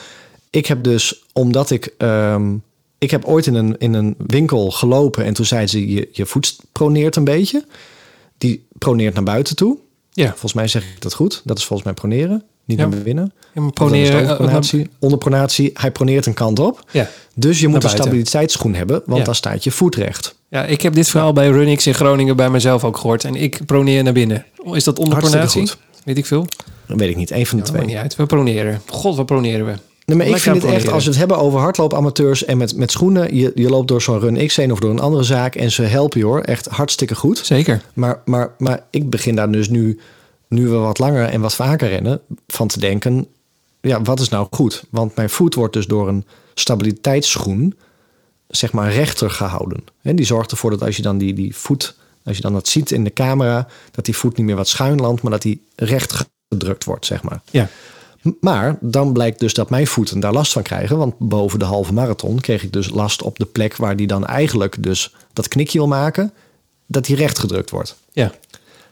[0.49, 2.53] Ik heb dus, omdat ik, ehm,
[2.97, 6.25] ik heb ooit in een, in een winkel gelopen en toen zei ze, je, je
[6.25, 7.65] voet proneert een beetje.
[8.38, 9.77] Die proneert naar buiten toe.
[10.11, 10.29] Ja.
[10.29, 11.41] Volgens mij zeg ik dat goed.
[11.43, 12.88] Dat is volgens mij proneren, niet Ja.
[12.88, 13.34] naar binnen.
[13.53, 14.89] Ja, maar proneren, eh, overpronatie.
[14.99, 16.84] Onderpronatie, hij proneert een kant op.
[16.91, 17.09] ja.
[17.41, 19.25] Dus je moet een stabiliteitsschoen hebben, want Ja.
[19.25, 20.35] dan staat je voet recht.
[20.49, 23.23] ja, ik heb dit verhaal bij Runix in Groningen bij mezelf ook gehoord.
[23.23, 24.45] En ik proneer naar binnen.
[24.71, 25.69] Is dat onderpronatie?
[26.03, 26.45] Weet ik veel.
[26.87, 27.85] Dat weet ik niet, één van de Ja, twee.
[27.85, 28.15] niet uit.
[28.15, 28.81] We proneren.
[28.87, 29.73] God, wat proneren we?
[30.05, 32.91] Nee, maar ik vind het echt, als we het hebben over hardloopamateurs en met, met
[32.91, 35.71] schoenen, je, je loopt door zo'n Run X heen of door een andere zaak en
[35.71, 37.37] ze helpen je hoor, echt hartstikke goed.
[37.43, 37.81] Zeker.
[37.93, 39.99] Maar, maar, maar ik begin daar dus nu,
[40.47, 43.27] nu we wat langer en wat vaker rennen, van te denken,
[43.81, 44.83] ja, wat is nou goed?
[44.89, 47.77] Want mijn voet wordt dus door een stabiliteitsschoen,
[48.47, 49.83] zeg maar, rechter gehouden.
[50.01, 52.67] En die zorgt ervoor dat als je dan die, die voet, als je dan dat
[52.67, 55.61] ziet in de camera, dat die voet niet meer wat schuin landt, maar dat die
[55.75, 57.41] recht gedrukt wordt, zeg maar.
[57.51, 57.69] Ja.
[58.39, 60.97] Maar dan blijkt dus dat mijn voeten daar last van krijgen.
[60.97, 64.25] Want boven de halve marathon kreeg ik dus last op de plek waar die dan
[64.25, 66.33] eigenlijk dus dat knikje wil maken.
[66.85, 67.95] Dat die recht gedrukt wordt.
[68.11, 68.31] Ja.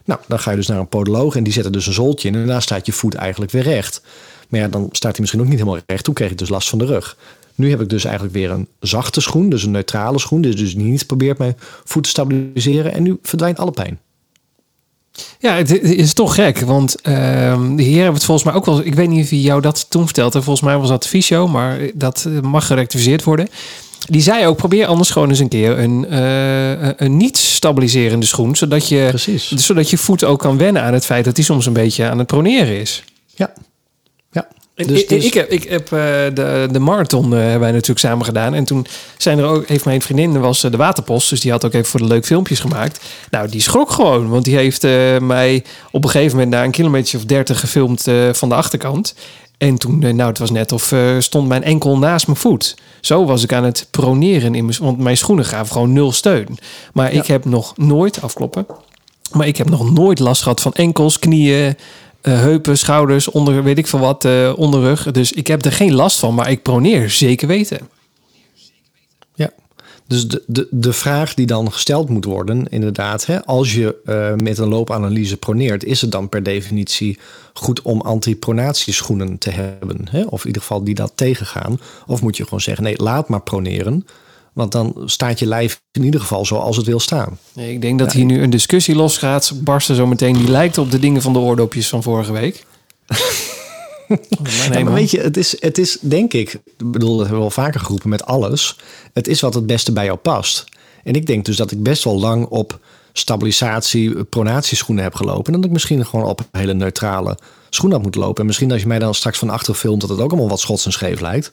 [0.05, 2.27] Nou, dan ga je dus naar een podoloog en die zet er dus een zooltje
[2.27, 2.33] in.
[2.33, 4.01] En daarna staat je voet eigenlijk weer recht.
[4.49, 6.03] Maar ja, dan staat hij misschien ook niet helemaal recht.
[6.03, 7.17] Toen kreeg ik dus last van de rug.
[7.55, 10.41] Nu heb ik dus eigenlijk weer een zachte schoen, dus een neutrale schoen.
[10.41, 12.93] Dus, dus niet probeert mijn voet te stabiliseren.
[12.93, 13.99] En nu verdwijnt alle pijn.
[15.39, 18.85] Ja, het is toch gek, want ehm hier hebben we het volgens mij ook wel...
[18.85, 20.41] Ik weet niet wie jou dat toen vertelde.
[20.41, 23.47] Volgens mij was dat Fysio, maar dat mag gerectificeerd worden.
[24.07, 28.55] Die zei ook, probeer anders gewoon eens een keer een, eh, een niet stabiliserende schoen.
[28.55, 29.51] Zodat je, Precies.
[29.51, 32.17] zodat je voet ook kan wennen aan het feit dat hij soms een beetje aan
[32.17, 33.03] het proneren is.
[33.35, 33.53] Ja.
[34.87, 35.99] Dus- ik, dus- ik heb, ik heb eh,
[36.33, 38.53] de, de marathon eh, hebben wij natuurlijk samen gedaan.
[38.53, 38.85] En toen
[39.17, 41.29] zijn er ook, heeft mijn vriendin was eh, de waterpost.
[41.29, 43.05] Dus die had ook even voor de leuk filmpjes gemaakt.
[43.31, 44.29] Nou, die schrok gewoon.
[44.29, 44.81] Want die heeft
[45.21, 49.15] mij op een gegeven moment na een kilometer of dertig gefilmd van de achterkant.
[49.57, 52.75] En toen, nou, het was net of stond mijn enkel naast mijn voet.
[53.01, 56.57] Zo was ik aan het proneren in mijn, want mijn schoenen gaven gewoon nul steun.
[56.93, 58.65] Maar ik heb nog nooit afkloppen.
[59.31, 61.75] Maar ik heb nog nooit last gehad van enkels, knieën,
[62.21, 65.11] heupen, schouders, onder, weet ik veel wat, eh, onderrug.
[65.11, 67.89] Dus ik heb er geen last van, maar ik proneer zeker weten.
[69.33, 69.51] Ja.
[70.07, 74.33] Dus de, de, de vraag die dan gesteld moet worden, inderdaad, hè, als je eh,
[74.35, 77.19] met een loopanalyse proneert, is het dan per definitie
[77.53, 80.07] goed om antipronatieschoenen te hebben?
[80.09, 80.23] Hè?
[80.23, 81.79] Of in ieder geval die dat tegengaan?
[82.07, 84.05] Of moet je gewoon zeggen, nee, laat maar proneren,
[84.53, 87.37] want dan staat je lijf in ieder geval zoals het wil staan.
[87.53, 90.33] Nee, ik denk dat hier nu een discussie losgaat, barsten zo meteen.
[90.33, 92.65] Die lijkt op de dingen van de oordopjes van vorige week.
[94.71, 97.41] Ja, maar weet je, het is, het is denk ik, ik bedoel, dat hebben we
[97.41, 98.77] wel vaker geroepen met alles.
[99.13, 100.65] Het is wat het beste bij jou past.
[101.03, 102.79] En ik denk dus dat ik best wel lang op
[103.13, 105.45] stabilisatie, pronatieschoenen heb gelopen.
[105.45, 107.37] En dat ik misschien gewoon op een hele neutrale
[107.69, 108.39] schoen had moeten lopen.
[108.39, 110.59] En misschien als je mij dan straks van achter filmt, dat het ook allemaal wat
[110.59, 111.51] schots en scheef lijkt.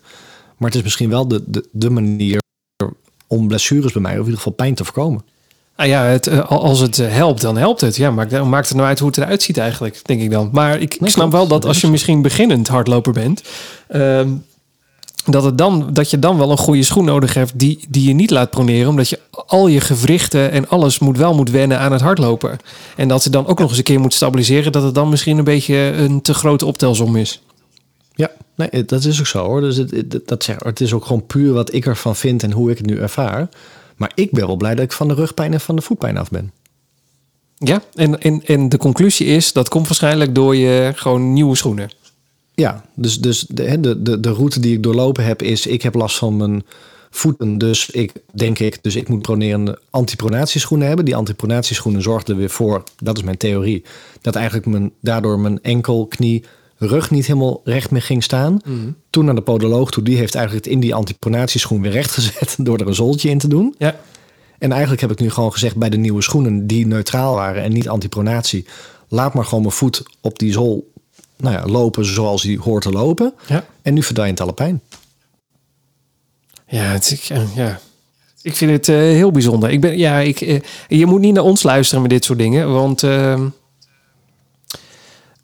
[0.57, 2.41] Maar het is misschien wel de, de, de manier
[3.27, 5.23] om blessures bij mij, of in ieder geval pijn te voorkomen.
[5.77, 7.97] Ah ja, het, eh, als het eh, helpt, dan helpt het.
[7.97, 10.49] Ja, maakt, maakt het nou uit hoe het eruit ziet eigenlijk, denk ik dan.
[10.53, 13.43] Maar ik Nee, snap wel dat als je misschien beginnend hardloper bent...
[13.89, 14.31] ehm,
[15.25, 18.15] dat, het dan, dat je dan wel een goede schoen nodig hebt die, die je
[18.15, 18.89] niet laat proneren.
[18.89, 22.59] Omdat je al je gewrichten en alles moet wel moet wennen aan het hardlopen.
[22.97, 24.73] En dat ze dan ook nog eens een keer moet stabiliseren.
[24.73, 27.41] Dat het dan misschien een beetje een te grote optelsom is.
[28.57, 29.61] Nee, dat is ook zo hoor.
[29.61, 32.53] Dus het, het, dat zeg, het is ook gewoon puur wat ik ervan vind en
[32.53, 33.49] hoe ik het nu ervaar.
[33.97, 36.31] Maar ik ben wel blij dat ik van de rugpijn en van de voetpijn af
[36.31, 36.53] ben.
[37.59, 41.91] Ja, en, en, en de conclusie is, dat komt waarschijnlijk door je gewoon nieuwe schoenen.
[42.55, 45.67] Ja, dus, dus de, de, de, de route die ik doorlopen heb is...
[45.67, 46.65] ik heb last van mijn
[47.11, 48.83] voeten, dus ik denk ik...
[48.83, 51.05] dus ik moet pronerende antipronatieschoenen hebben.
[51.05, 53.85] Die antipronatieschoenen zorgden er weer voor, dat is mijn theorie...
[54.21, 56.45] dat eigenlijk mijn, daardoor mijn enkel, knie,
[56.77, 58.61] rug niet helemaal recht meer ging staan.
[59.11, 62.57] Toen naar de podoloog toe, die heeft eigenlijk het in die antipronatieschoen weer recht gezet...
[62.67, 63.75] door er een zooltje in te doen.
[63.79, 63.97] Ja,
[64.59, 67.73] En eigenlijk heb ik nu gewoon gezegd bij de nieuwe schoenen die neutraal waren en
[67.73, 68.67] niet antipronatie.
[69.09, 70.93] Laat maar gewoon mijn voet op die zool
[71.37, 73.35] nou ja, lopen zoals die hoort te lopen.
[73.47, 73.65] ja.
[73.83, 74.81] En nu verdwijnt alle pijn.
[76.69, 77.81] Ja, het, ik, eh, ja.
[78.43, 79.71] ik vind het eh, heel bijzonder.
[79.71, 82.73] Ik ben, ja, ik, eh, je moet niet naar ons luisteren met dit soort dingen,
[82.73, 83.49] want, ehm,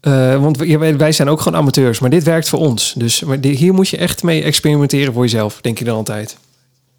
[0.03, 0.57] eh, want
[0.97, 2.95] wij- zijn ook gewoon amateurs, maar dit werkt voor ons.
[2.97, 6.37] Dus maar hier moet je echt mee experimenteren voor jezelf, denk je dan altijd.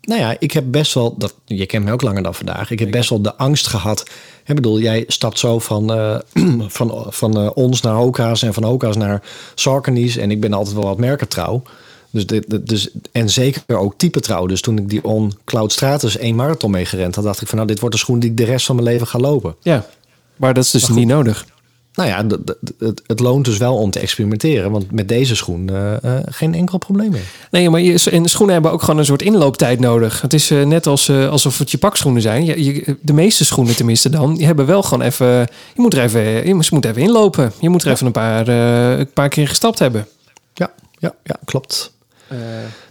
[0.01, 2.71] Nou ja, ik heb best wel, dat, je kent mij ook langer dan vandaag.
[2.71, 4.09] Ik heb best wel de angst gehad.
[4.45, 6.15] Ik bedoel, jij stapt zo van, eh,
[6.67, 9.21] van, van eh, ons naar Hoka's en van Hoka's naar
[9.55, 10.17] Saucony's.
[10.17, 11.61] En ik ben altijd wel wat merkentrouw.
[12.09, 12.25] Dus,
[12.63, 14.45] dus, en zeker ook type trouw.
[14.45, 17.55] Dus toen ik die On Cloud Stratus één marathon mee gerend had, dacht ik van
[17.55, 19.55] nou, dit wordt de schoen die ik de rest van mijn leven ga lopen.
[19.61, 19.85] Ja,
[20.35, 21.45] maar dat is dus niet nodig.
[21.93, 22.25] Nou ja,
[22.79, 24.71] het, het loont dus wel om te experimenteren.
[24.71, 27.23] Want met deze schoen eh, eh, geen enkel probleem meer.
[27.51, 30.21] Nee, maar je, en schoenen hebben ook gewoon een soort inlooptijd nodig.
[30.21, 32.45] Het is eh, net als, alsof het je pakschoenen zijn.
[32.45, 35.27] Je, je- de meeste schoenen tenminste dan, die hebben wel gewoon even...
[35.27, 35.47] Je
[35.81, 37.51] moet er even, je moet, even inlopen.
[37.59, 40.07] Je moet er even een paar, een paar keer gestapt hebben.
[40.53, 41.93] Ja, ja, ja klopt.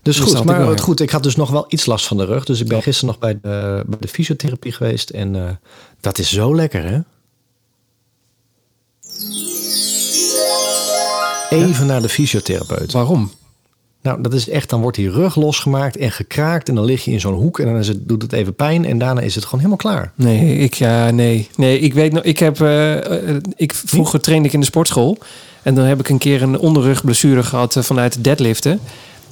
[0.02, 0.84] Dus goed, maar wel, het ja.
[0.84, 2.44] goed, ik had dus nog wel iets last van de rug.
[2.44, 5.10] Dus ik ben gisteren nog bij de, bij de fysiotherapie geweest.
[5.10, 5.58] En
[6.00, 6.98] dat is zo lekker, hè?
[11.50, 12.92] Even naar de fysiotherapeut.
[12.92, 13.30] waarom?
[14.02, 16.68] Nou, dat is echt, dan wordt die rug losgemaakt en gekraakt.
[16.68, 18.84] En dan lig je in zo'n hoek en dan is het, doet het even pijn.
[18.84, 20.12] En daarna is het gewoon helemaal klaar.
[20.14, 21.48] Nee, ik, ja, nee.
[21.56, 25.18] Nee, ik weet nog, ik heb, eh, eh, ik, vroeger trainde ik in de sportschool.
[25.62, 28.80] En dan heb ik een keer een onderrugblessure gehad eh, vanuit deadliften.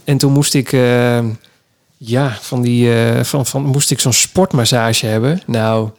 [0.04, 0.70] En toen moest ik,
[1.96, 2.90] ja, van die,
[3.22, 5.42] van, van, moest ik zo'n sportmassage hebben.
[5.46, 5.90] Nou,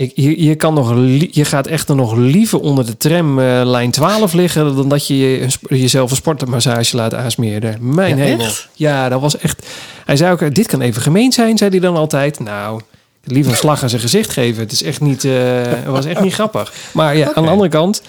[0.00, 0.94] ik, je, je, kan nog,
[1.30, 4.76] je gaat echt nog liever onder de tram eh, lijn 12 liggen...
[4.76, 7.94] dan dat je, jezelf een sportmassage laat aansmeren.
[7.94, 8.44] Mijn Ja, hemel.
[8.44, 8.68] echt?
[8.74, 9.66] Ja, dat was echt...
[10.04, 12.38] Hij zei ook, dit kan even gemeen zijn, zei hij dan altijd.
[12.38, 12.80] Nou,
[13.24, 14.62] liever een slag aan zijn gezicht geven.
[14.62, 15.32] Het is echt niet, eh,
[15.62, 16.72] het was echt niet grappig.
[16.92, 18.02] Maar ja, aan de andere kant...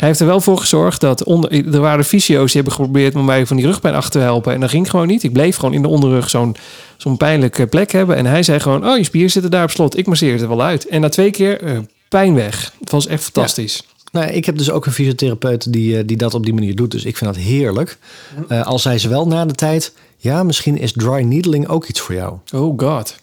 [0.00, 3.24] Hij heeft er wel voor gezorgd dat onder, er waren fysio's die hebben geprobeerd om
[3.24, 4.52] mij van die rugpijn af te helpen.
[4.52, 5.22] En dat ging gewoon niet.
[5.22, 6.56] Ik bleef gewoon in de onderrug zo'n
[6.96, 8.16] zo'n pijnlijke plek hebben.
[8.16, 9.98] En hij zei gewoon, oh je spieren zitten daar op slot.
[9.98, 10.86] Ik masseer het er wel uit.
[10.86, 11.78] En na twee keer eh,
[12.08, 12.72] pijn weg.
[12.80, 13.82] Het was echt fantastisch.
[14.12, 16.90] Nou, ik heb dus ook een fysiotherapeut die, eh, die dat op die manier doet.
[16.90, 17.98] Dus ik vind dat heerlijk.
[18.48, 19.92] Eh, al zei ze wel na de tijd...
[20.16, 22.36] Ja, misschien is dry needling ook iets voor jou.
[22.54, 23.16] Oh god.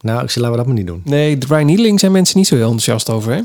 [0.00, 1.02] Nou, ik zei, laten we dat maar niet doen.
[1.04, 3.40] Nee, dry needling zijn mensen niet zo heel enthousiast over, hè?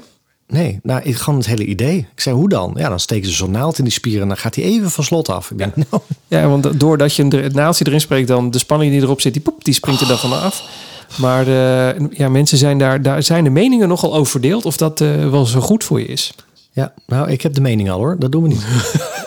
[0.52, 1.98] Nee, nou, ik, gewoon het hele idee.
[1.98, 2.74] Ik zei, hoe dan?
[2.78, 5.04] Ja, dan steken ze zo'n naald in die spieren en dan gaat hij even van
[5.04, 5.52] slot af.
[5.52, 8.92] Ik denk, nou, Ja, want doordat je een- het naaldje erin spreekt, dan de spanning
[8.92, 10.64] die erop zit, die, poep, die springt er dan vanaf.
[11.18, 15.02] Maar de, ja, mensen zijn daar, daar zijn de meningen nogal over verdeeld of dat
[15.02, 16.34] eh, wel zo goed voor je is.
[16.72, 18.16] ja, nou, ik heb de mening al hoor.
[18.20, 18.66] Dat doen we niet.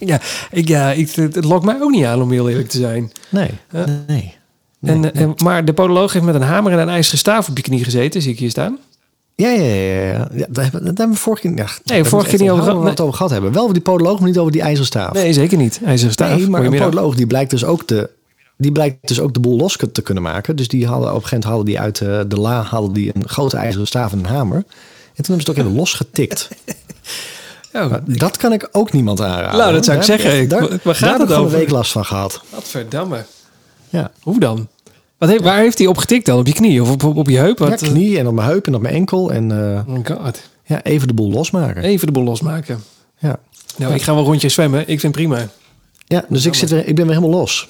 [0.00, 0.20] Ja,
[0.50, 3.12] ik, ja ik, het, lokt mij ook niet aan om heel eerlijk te zijn.
[3.28, 3.84] Nee, Ja.
[4.06, 4.34] nee.
[4.82, 7.62] en, eh, maar de podoloog heeft met een hamer en een ijzeren staaf op je
[7.62, 8.78] knie gezeten, zie ik hier staan.
[9.40, 10.02] Ja, ja, ja.
[10.02, 10.28] ja.
[10.34, 13.00] ja daar, hebben, daar hebben we vorige keer, ja, we vorige keer niet over gehad.
[13.00, 13.52] over gehad hebben.
[13.52, 15.12] Wel over die podoloog, maar niet over die ijzerstaaf.
[15.12, 15.80] Nee, zeker niet.
[15.84, 16.36] IJzeren staaf.
[16.36, 18.10] Nee, maar een podoloog die blijkt dus ook de,
[18.56, 20.56] die blijkt dus ook de boel los te kunnen maken.
[20.56, 23.10] Dus die hadden op een gegeven moment hadden die uit eh, de la hadden die
[23.14, 24.56] een grote ijzeren staaf en een hamer.
[24.56, 24.64] En
[25.24, 26.48] toen hebben ze het ook even losgetikt.
[27.72, 29.58] Oh, Maar dat kan ik ook niemand aanraden.
[29.58, 30.38] Nou, dat zou ik Daar zeggen.
[30.40, 31.52] echt- Daar, Waar- waar gaat daar heb het ik over?
[31.52, 32.42] een week last van gehad.
[32.50, 33.24] wat verdamme.
[33.88, 34.10] Ja.
[34.22, 34.68] Hoe dan?
[35.18, 36.38] Wat heeft, Waar heeft hij op getikt dan?
[36.38, 37.58] Op je knie of op, op, op je heup?
[37.58, 39.32] ja, Wat, eh, knie en op mijn heup en op mijn enkel.
[39.32, 39.52] En
[39.88, 40.40] Oh god.
[40.66, 41.82] ja, even de boel losmaken.
[41.82, 42.82] Even de boel losmaken.
[43.18, 43.38] Ja.
[43.76, 44.80] Nou, ik ga wel rondjes zwemmen.
[44.80, 45.48] Ik vind het prima.
[46.06, 47.68] Ja, dus ik, zit ik ben weer helemaal los.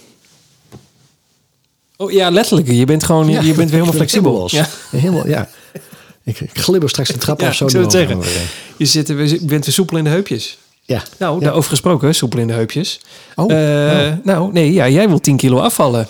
[1.96, 2.68] Oh ja, letterlijk.
[2.70, 4.32] Je bent gewoon, je, Ja, je bent weer helemaal flexibel.
[4.32, 4.52] los.
[4.52, 4.66] Ja.
[4.90, 5.48] Helemaal, ja.
[6.24, 8.20] Ik, ik glibber straks de trap Ja, af zo ik zou het zeggen.
[8.76, 10.58] Je, zit, je bent weer soepel in de heupjes.
[10.82, 11.02] Ja.
[11.18, 11.44] Nou, Ja.
[11.44, 13.00] daarover gesproken, soepel in de heupjes.
[13.34, 16.08] Oh, Eh, Nou, nee, ja, jij wil 10 kilo afvallen.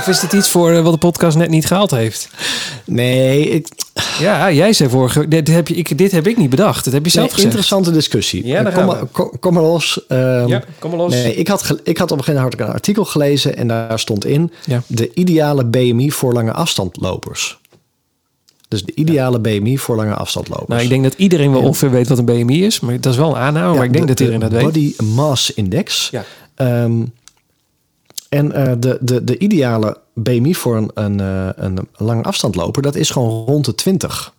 [0.00, 2.28] Of is dit iets voor eh, wat de podcast net niet gehaald heeft?
[2.84, 3.68] Nee, ik,
[4.20, 5.28] Ja, jij zei vorige...
[5.28, 6.84] Dit heb, je, ik, dit heb ik niet bedacht.
[6.84, 7.54] Dat heb je zelf nee, gezegd.
[7.54, 8.46] interessante discussie.
[8.46, 10.00] Ja, daar kom, maar, kom, kom maar los.
[10.08, 11.12] Ehm, Ja, kom maar los.
[11.12, 14.24] Nee, ik had, ik had op een gegeven moment een artikel gelezen en daar stond
[14.24, 14.82] in Ja.
[14.86, 17.58] de ideale BMI voor lange afstandlopers.
[18.68, 20.68] Dus de ideale BMI voor lange afstandlopers.
[20.68, 22.80] Nou, ik denk dat iedereen wel ongeveer weet wat een BMI is.
[22.80, 23.68] Maar dat is wel een aanname.
[23.70, 24.94] Ja, maar ik denk de- dat iedereen de dat weet.
[24.96, 26.08] Body Mass Index.
[26.10, 26.24] Ja.
[26.54, 26.92] Ehm,
[28.30, 32.94] en eh, de, de, de ideale BMI voor een, een, eh, een lange afstandloper, dat
[32.94, 34.32] is gewoon rond de 20.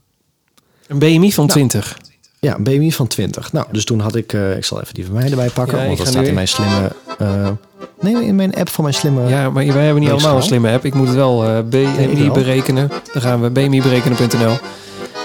[0.87, 1.97] Een BMI van 20.
[2.39, 3.51] Ja, een BMI van 20.
[3.51, 5.81] Nou, dus toen had ik, eh, ik zal even die van mij erbij pakken, Ja,
[5.81, 6.91] ik want dat staat in mijn slimme,
[7.99, 9.27] nee, in mijn app van mijn slimme.
[9.27, 10.85] Ja, maar wij hebben niet allemaal een slimme app.
[10.85, 12.91] Ik moet het wel ik BMI berekenen.
[13.13, 14.57] Dan gaan we bmiberekenen.nl.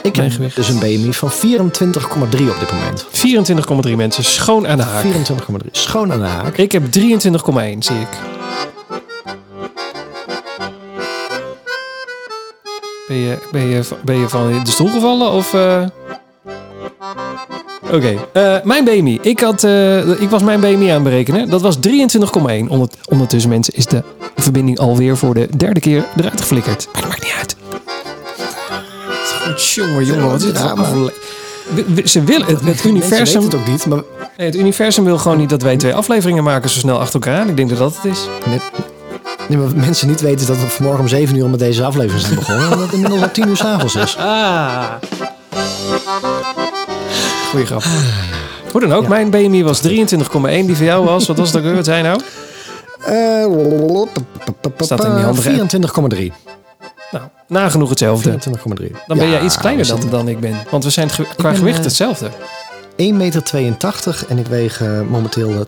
[0.02, 0.56] ik mijn heb gewicht.
[0.56, 3.06] dus een BMI van 24,3 op dit moment.
[3.88, 4.24] 24,3 mensen.
[4.24, 5.04] Schoon aan de haak.
[5.04, 5.70] 24,3.
[5.70, 6.56] Schoon aan de haak.
[6.56, 8.08] Ik heb 23,1 zie ik.
[13.08, 15.54] Ben je, ben je, ben je van de stoel gevallen of...
[15.54, 15.82] eh?
[17.92, 19.18] Oké, eh, mijn BMI.
[19.22, 21.48] Ik, had, eh, ik was mijn BMI aan het berekenen.
[21.50, 22.68] Dat was 23,1.
[22.68, 24.02] Ondert- Ondertussen mensen is de
[24.36, 26.88] verbinding alweer voor de derde keer eruit geflikkerd.
[26.92, 27.56] Maar dat maakt niet uit.
[29.74, 30.52] Jongen, jongen, wat is
[31.94, 33.42] dit Ze willen het, het universum.
[33.42, 34.02] het ook niet, maar
[34.36, 37.48] Nee, het universum wil gewoon niet dat wij twee afleveringen maken zo snel achter elkaar.
[37.48, 38.18] Ik denk dat dat het is.
[38.46, 38.62] Net,
[39.48, 41.84] nee, maar wat mensen niet weten is dat we vanmorgen om 7 uur met deze
[41.84, 42.64] aflevering zijn begonnen.
[42.64, 44.16] En dat het inmiddels al 10 uur s'avonds is.
[44.16, 44.84] Ah.
[47.50, 47.82] Goeie grap.
[48.72, 49.08] Hoe dan ook, Ja.
[49.08, 50.66] mijn BMI was 23,1.
[50.66, 51.74] Die van jou was, wat was dat ook?
[51.74, 52.20] Wat zei nou?
[54.78, 55.36] Staat in die app.
[55.36, 56.32] 24,3.
[57.10, 58.30] Nou, nagenoeg hetzelfde.
[58.30, 58.90] 24,3.
[59.06, 60.56] Dan ben Ja, jij iets kleiner dan, dan ik ben.
[60.70, 62.30] Want we zijn qua ben, gewicht eh, hetzelfde.
[63.02, 65.60] 1,82 meter en ik weeg eh, momenteel eh,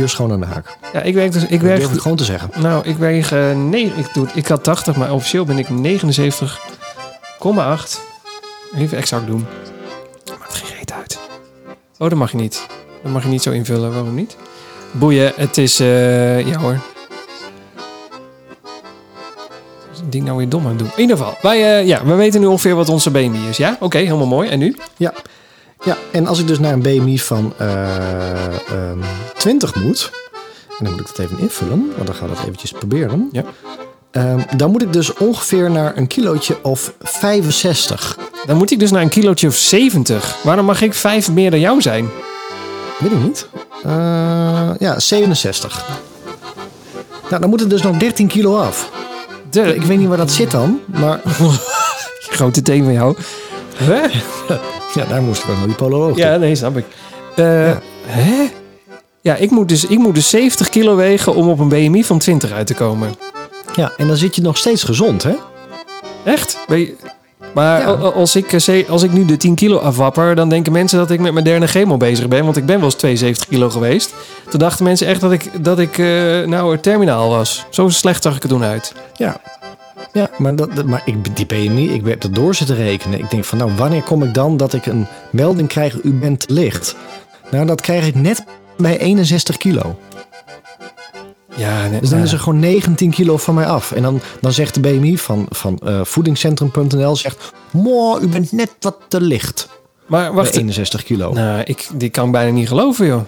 [0.00, 0.76] 80,4 schoon aan de haak.
[0.92, 1.44] Ja, ik werk dus...
[1.46, 2.50] Ik Dat ik gewoon te zeggen.
[2.58, 3.32] nou, ik weeg...
[3.32, 5.72] eh, nee, ik, doe, ik had 80, maar officieel ben ik 79,8.
[8.76, 9.46] Even exact doen.
[10.38, 11.18] Maakt geen reet uit.
[11.98, 12.66] Oh, dat mag je niet.
[13.02, 13.92] Dat mag je niet zo invullen.
[13.92, 14.36] Waarom niet?
[14.90, 15.80] Boeien, het is...
[15.80, 16.78] eh, ja hoor.
[20.08, 20.90] Ding nou weer dom aan doen?
[20.94, 23.56] In ieder geval, wij, eh, ja, we weten nu ongeveer wat onze BMI is.
[23.56, 24.48] Ja, oké, helemaal mooi.
[24.48, 24.76] En nu?
[24.96, 25.12] Ja.
[25.84, 28.98] Ja, en als ik dus naar een BMI van eh, ehm,
[29.36, 30.10] 20 moet,
[30.78, 33.28] en dan moet ik dat even invullen, want dan gaan we dat eventjes proberen.
[33.32, 33.44] Ja.
[34.10, 38.18] Ehm, dan moet ik dus ongeveer naar een kilootje of 65.
[38.46, 40.36] Dan moet ik dus naar een kilootje of 70.
[40.42, 42.08] Waarom mag ik 5 meer dan jou zijn?
[42.98, 43.46] Weet ik niet.
[43.84, 45.84] Eh, ja, 67.
[47.28, 48.90] Nou, dan moet het dus nog 13 kilo af.
[49.50, 51.20] De, Ik weet niet waar dat zit dan, maar
[52.36, 53.16] grote teen van jou.
[53.76, 54.00] Hè?
[54.94, 56.16] ja, daar moest ik wel naar die pololoog.
[56.16, 56.84] Ja, nee, snap ik.
[57.36, 57.80] Eh, Ja.
[58.06, 58.48] Hè?
[59.20, 62.18] Ja, ik moet, dus, ik moet dus 70 kilo wegen om op een BMI van
[62.18, 63.14] 20 uit te komen.
[63.74, 65.32] ja, en dan zit je nog steeds gezond, hè?
[66.24, 66.58] Echt?
[66.68, 66.94] Je-
[67.54, 67.86] Maar Ja.
[67.92, 71.20] als, ik, eh, als ik nu de 10 kilo afwapper, dan denken mensen dat ik
[71.20, 72.44] met mijn derde chemo bezig ben.
[72.44, 74.14] Want ik ben wel eens 72 kilo geweest.
[74.50, 76.06] Toen dachten mensen echt dat ik, dat ik eh,
[76.46, 77.64] nou terminaal was.
[77.70, 78.92] Zo slecht zag ik er toen uit.
[79.16, 79.40] Ja.
[80.12, 83.18] Ja, maar, dat, maar ik, die BMI, ik heb dat door zitten rekenen.
[83.18, 86.46] Ik denk van, nou, wanneer kom ik dan dat ik een melding krijg, u bent
[86.46, 86.96] te licht?
[87.50, 88.44] Nou, dat krijg ik net
[88.76, 89.98] bij 61 kilo.
[91.56, 92.24] Ja, nee, Dus dan ja.
[92.24, 93.92] is er gewoon 19 kilo van mij af.
[93.92, 98.70] En dan, dan zegt de BMI van, van eh, voedingscentrum.nl, zegt, mooi, u bent net
[98.80, 99.68] wat te licht.
[100.06, 101.32] Maar Bij wacht, 61 kilo.
[101.32, 103.20] nou, ik, die kan ik bijna niet geloven, joh.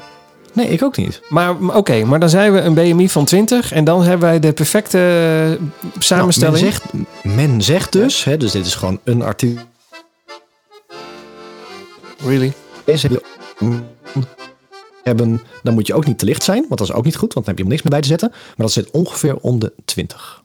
[0.54, 1.20] Nee, ik ook niet.
[1.28, 4.52] Maar oké, maar dan zijn we een BMI van 20 en dan hebben wij de
[4.52, 5.66] perfecte eh,
[5.98, 6.60] samenstelling.
[6.60, 9.62] Nou, men, zegt, men zegt dus, hè, dus dit is gewoon een artikel.
[12.24, 12.52] Really?
[12.84, 13.22] Deze
[15.02, 17.32] hebben, dan moet je ook niet te licht zijn, want dat is ook niet goed,
[17.34, 18.28] want dan heb je niks meer bij te zetten.
[18.30, 20.42] Maar dat zit ongeveer om de 20.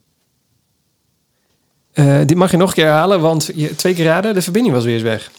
[1.91, 4.75] Eh, dit mag je nog een keer herhalen, want je, twee keer raden, de verbinding
[4.75, 5.31] was weer eens weg.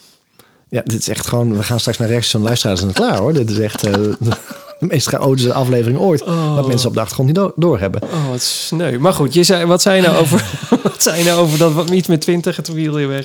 [0.71, 3.19] Ja, dit is echt gewoon, we gaan straks naar rechts van luisteraars en het klaar
[3.19, 3.33] hoor.
[3.33, 6.23] Dit is echt eh, de meest chaotische aflevering ooit.
[6.23, 6.57] Oh.
[6.57, 8.03] Dat mensen op de achtergrond niet door, doorhebben.
[8.03, 8.99] Oh, wat sneu.
[8.99, 10.45] Maar goed, je zei, wat zei je nou over,
[10.83, 13.25] wat zei je nou over dat wat iets met 20 en toen viel je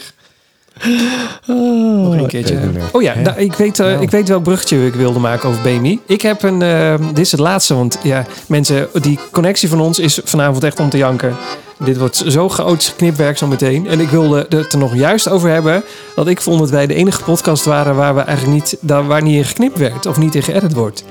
[1.45, 2.59] Nog een keertje.
[2.91, 4.01] Oh ja, nou, ik, weet, Nou.
[4.01, 5.99] ik weet welk bruggetje ik wilde maken over BMI.
[6.05, 9.99] Ik heb een, eh, dit is het laatste, want ja, mensen, die connectie van ons
[9.99, 11.35] is vanavond echt om te janken.
[11.79, 13.87] Dit wordt zo chaotisch knipwerk zo meteen.
[13.87, 15.83] En ik wilde het er nog juist over hebben
[16.15, 19.21] dat ik vond dat wij de enige podcast waren waar we eigenlijk niet, daar, waar
[19.21, 21.03] niet in geknipt werd of niet in geëdit wordt.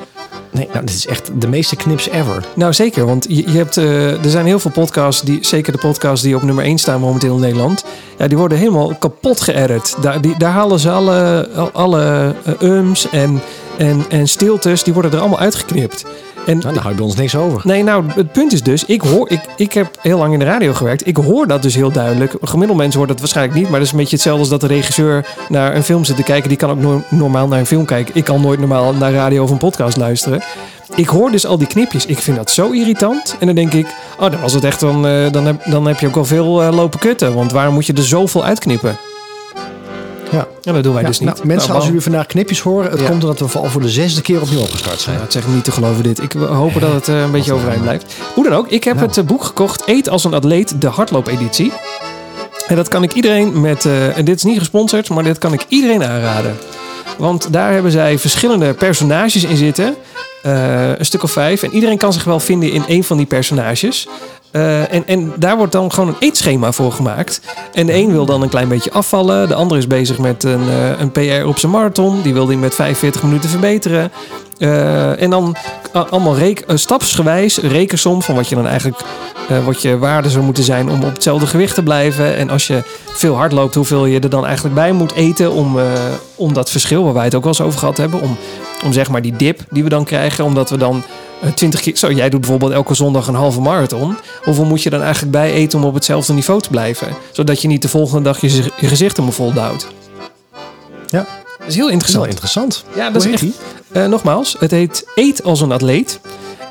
[0.55, 2.45] Nee, nou, dit is echt de meeste knips ever.
[2.55, 5.79] Nou zeker, want je, je hebt, eh, er zijn heel veel podcasts, die, zeker de
[5.79, 7.85] podcasts die op nummer 1 staan momenteel in Nederland.
[8.19, 9.97] Ja, die worden helemaal kapot geëdit.
[10.01, 13.41] Daar, daar halen ze alle, al- alle eh, ums en,
[13.79, 16.05] en, en stiltes, die worden er allemaal uitgeknipt.
[16.47, 17.61] En Nou, daar hou je bij ons niks over.
[17.65, 20.45] Nee, nou, het punt is dus, ik hoor, ik, ik heb heel lang in de
[20.45, 21.07] radio gewerkt.
[21.07, 22.33] Ik hoor dat dus heel duidelijk.
[22.41, 24.61] Een gemiddeld mens hoort dat waarschijnlijk niet, maar dat is een beetje hetzelfde als dat
[24.61, 26.49] de regisseur naar een film zit te kijken.
[26.49, 28.15] Die kan ook no- normaal naar een film kijken.
[28.17, 30.43] Ik kan nooit normaal naar radio of een podcast luisteren.
[30.95, 32.07] Ik hoor dus al die knipjes.
[32.07, 33.37] Ik vind dat zo irritant.
[33.41, 33.87] En dan denk ik,
[34.19, 36.63] oh, dan was het echt dan, eh, dan, heb, dan heb je ook wel veel
[36.63, 37.35] eh, lopen kutten.
[37.35, 38.97] Want waarom moet je er zoveel uitknippen?
[40.31, 40.47] Ja.
[40.63, 41.29] Ja, dat doen wij Ja, dus niet.
[41.35, 43.07] nou, mensen, Nou, als jullie vandaag knipjes horen, het Ja.
[43.09, 45.11] komt omdat we al voor de zesde keer opnieuw opgestart zijn.
[45.15, 46.23] Nou, het zeg niet te geloven dit.
[46.23, 48.15] Ik hoop dat het eh, een beetje overeind blijft.
[48.35, 49.83] Hoe dan ook, ik heb het eh, boek gekocht.
[49.87, 51.73] Eet als een atleet, de hardloopeditie.
[52.67, 53.85] En dat kan ik iedereen met...
[53.85, 56.57] eh, en dit is niet gesponsord, maar dit kan ik iedereen aanraden.
[57.19, 59.95] Want daar hebben zij verschillende personages in zitten.
[60.43, 61.63] Een stuk of vijf.
[61.63, 64.09] En iedereen kan zich wel vinden in een van die personages.
[64.55, 67.41] Eh, en, en daar wordt dan gewoon een eetschema voor gemaakt.
[67.73, 69.49] En de een wil dan een klein beetje afvallen.
[69.49, 72.23] De ander is bezig met een, eh, een PR op zijn marathon.
[72.23, 74.13] Die wil die met 45 minuten verbeteren.
[74.59, 75.57] Eh, en dan
[75.93, 79.01] allemaal rek eh, stapsgewijs rekensom van wat je dan eigenlijk
[79.65, 82.37] wat je waarde zou moeten zijn om op hetzelfde gewicht te blijven.
[82.37, 82.83] En als je
[83.13, 85.79] veel hard loopt, hoeveel je er dan eigenlijk bij moet eten om,
[86.35, 88.37] om dat verschil, waar wij het ook wel eens over gehad hebben, om,
[88.85, 91.05] om zeg maar die dip die we dan krijgen, omdat we dan
[91.55, 91.97] 20 keer.
[91.97, 94.17] Zo, jij doet bijvoorbeeld elke zondag een halve marathon.
[94.43, 97.09] Hoeveel moet je dan eigenlijk bij eten om op hetzelfde niveau te blijven?
[97.33, 99.87] Zodat je niet de volgende dag je, je gezicht helemaal vol duwt.
[101.09, 101.27] Ja.
[101.59, 102.27] Dat is heel Dat is wel interessant.
[102.27, 102.85] interessant.
[102.95, 103.53] Ja, dat Hoe is echt.
[103.93, 106.21] Eh, nogmaals, het heet Eet als een atleet.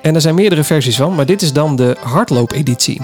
[0.01, 3.01] En er zijn meerdere versies van, maar dit is dan de hardloopeditie.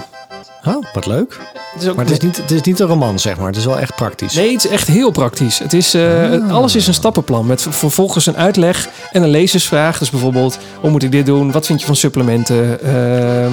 [0.64, 1.38] Oh, wat leuk.
[1.72, 3.46] Het is ook Maar het is, niet, het is niet een roman, zeg maar.
[3.46, 4.34] Het is wel echt praktisch.
[4.34, 5.58] Nee, het is echt heel praktisch.
[5.58, 9.98] Het is, eh, Alles is een stappenplan met ver- vervolgens een uitleg en een lezersvraag.
[9.98, 11.52] Dus bijvoorbeeld, hoe moet ik dit doen?
[11.52, 12.82] Wat vind je van supplementen?
[12.82, 13.52] Ehm,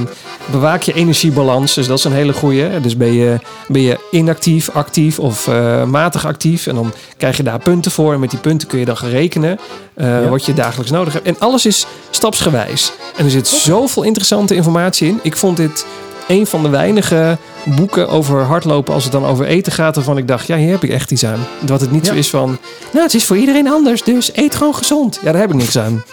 [0.52, 1.74] bewaak je energiebalans?
[1.74, 2.80] Dus dat is een hele goeie.
[2.82, 6.68] Dus ben je, ben je inactief, actief of eh, matig actief?
[6.68, 8.14] En dan krijg je daar punten voor.
[8.14, 9.60] En met die punten kun je dan gaan rekenen
[9.94, 10.28] eh, Ja.
[10.30, 11.26] wat je dagelijks nodig hebt.
[11.26, 12.92] En alles is stapsgewijs.
[13.18, 15.20] En er zit zoveel interessante informatie in.
[15.24, 15.86] Ik vond dit
[16.28, 19.96] een van de weinige boeken over hardlopen als het dan over eten gaat.
[19.96, 21.40] Waarvan ik dacht, ja, hier heb ik echt iets aan.
[21.62, 22.12] Dat het niet Ja.
[22.12, 22.58] zo is van,
[22.92, 25.20] nou, het is voor iedereen anders, dus eet gewoon gezond.
[25.24, 26.04] Ja, daar heb ik niks aan.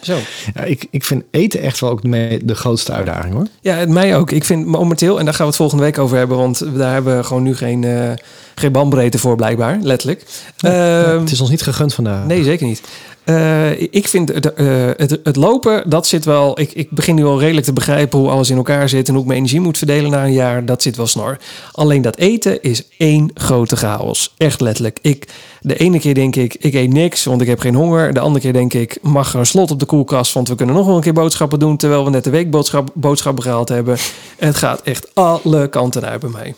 [0.00, 0.16] Zo.
[0.54, 2.02] Ja, ik, ik vind eten echt wel ook
[2.42, 3.46] de, grootste uitdaging hoor.
[3.60, 4.30] Ja, mij ook.
[4.30, 7.16] Ik vind momenteel, en daar gaan we het volgende week over hebben, want daar hebben
[7.16, 8.10] we gewoon nu geen, eh
[8.54, 10.24] geen bandbreedte voor, blijkbaar, letterlijk.
[10.56, 12.26] Ehm, het is ons niet gegund vandaag.
[12.26, 12.82] Nee, zeker niet.
[13.24, 16.60] Eh, ik vind eh, het, het lopen, dat zit wel.
[16.60, 19.22] Ik, ik begin nu al redelijk te begrijpen hoe alles in elkaar zit en hoe
[19.22, 20.64] ik mijn energie moet verdelen na een jaar.
[20.64, 21.38] Dat zit wel snor.
[21.72, 24.34] Alleen dat eten is één grote chaos.
[24.36, 24.98] Echt letterlijk.
[25.02, 25.28] Ik,
[25.60, 28.14] de ene keer denk ik, ik eet niks, want ik heb geen honger.
[28.14, 30.74] De andere keer denk ik, mag er een slot op de koelkast, want we kunnen
[30.74, 33.96] nog wel een keer boodschappen doen terwijl we net de weekboodschap boodschappen gehaald hebben.
[34.38, 36.54] En het gaat echt alle kanten uit bij mij.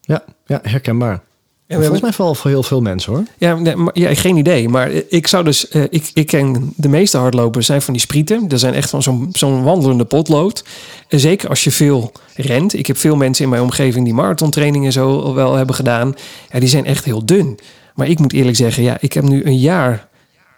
[0.00, 1.22] Ja, ja herkenbaar.
[1.66, 3.22] We volgens mij wel voor heel veel mensen hoor.
[3.38, 4.68] Ja, nee, maar, ja, geen idee.
[4.68, 5.68] Maar ik zou dus...
[5.68, 8.48] eh, ik, ik ken de meeste hardlopers zijn van die sprieten.
[8.48, 10.64] Dat zijn echt van zo'n zo'n wandelende potlood.
[11.08, 12.74] En zeker als je veel rent.
[12.74, 16.14] Ik heb veel mensen in mijn omgeving die marathontrainingen zo wel hebben gedaan.
[16.52, 17.58] Ja, die zijn echt heel dun.
[17.94, 20.08] Maar ik moet eerlijk zeggen, ja, ik heb nu een jaar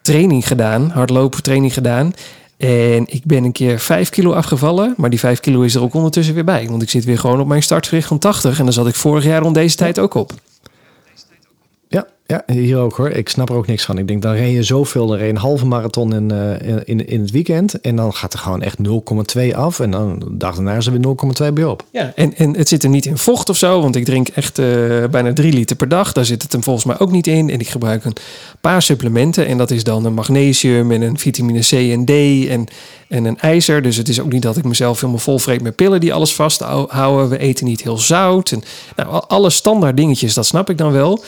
[0.03, 0.91] training gedaan.
[0.91, 2.15] Hardlopen training gedaan.
[2.57, 4.95] En ik ben een keer 5 kilo afgevallen.
[4.97, 6.67] Maar die 5 kilo is er ook ondertussen weer bij.
[6.69, 8.59] Want ik zit weer gewoon op mijn startgewicht van 80.
[8.59, 10.33] En daar zat ik vorig jaar rond deze tijd ook op.
[12.29, 13.11] Ja, hier ook hoor.
[13.11, 13.99] Ik snap er ook niks van.
[13.99, 15.07] Ik denk, dan ren je zoveel.
[15.07, 17.81] Dan ren je een halve marathon in, eh, in, in het weekend.
[17.81, 18.79] En dan gaat er gewoon echt
[19.39, 19.81] 0,2 af.
[19.81, 21.01] En dan de dag daarna is er weer
[21.49, 21.85] 0,2 bij op.
[21.91, 24.59] Ja, en, en het zit er niet in vocht of zo, want ik drink echt
[24.59, 24.67] eh,
[25.11, 26.13] bijna drie liter per dag.
[26.13, 27.51] Daar zit het hem volgens mij ook niet in.
[27.51, 28.17] En ik gebruik een
[28.61, 29.47] paar supplementen.
[29.47, 32.11] En dat is dan een magnesium en een vitamine C en D
[32.49, 32.67] en,
[33.09, 33.83] en een ijzer.
[33.83, 36.35] Dus het is ook niet dat ik mezelf helemaal vol vreet met pillen die alles
[36.35, 37.29] vasthouden.
[37.29, 38.51] We eten niet heel zout.
[38.51, 38.63] En,
[38.97, 41.25] nou, al- alle standaard dingetjes, dat snap ik dan wel.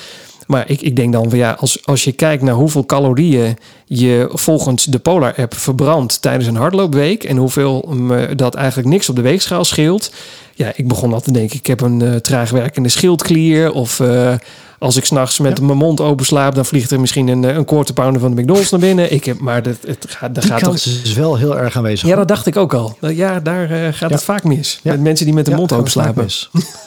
[0.48, 4.28] Maar ik, ik denk dan van ja, als, als je kijkt naar hoeveel calorieën je
[4.32, 9.16] volgens de Polar app verbrandt tijdens een hardloopweek en hoeveel me dat eigenlijk niks op
[9.16, 10.12] de weegschaal scheelt.
[10.54, 13.72] Ja, ik begon al te denken, ik heb een eh, traag werkende schildklier.
[13.72, 14.34] Of eh,
[14.78, 15.64] als ik s'nachts met Ja.
[15.64, 18.40] mijn mond open slaap, dan vliegt er misschien een, eh, een quarter pounder van de
[18.42, 19.12] McDonald's naar binnen.
[19.12, 20.74] Ik heb, maar dat, het gaat, dat Die gaat toch...
[20.74, 22.08] is wel heel erg aanwezig.
[22.08, 22.96] Ja, dat dacht ik ook al.
[23.00, 24.14] Ja, daar eh, gaat Ja.
[24.16, 24.80] het vaak mis.
[24.82, 24.90] Ja.
[24.92, 26.26] Met mensen die met de mond open slapen.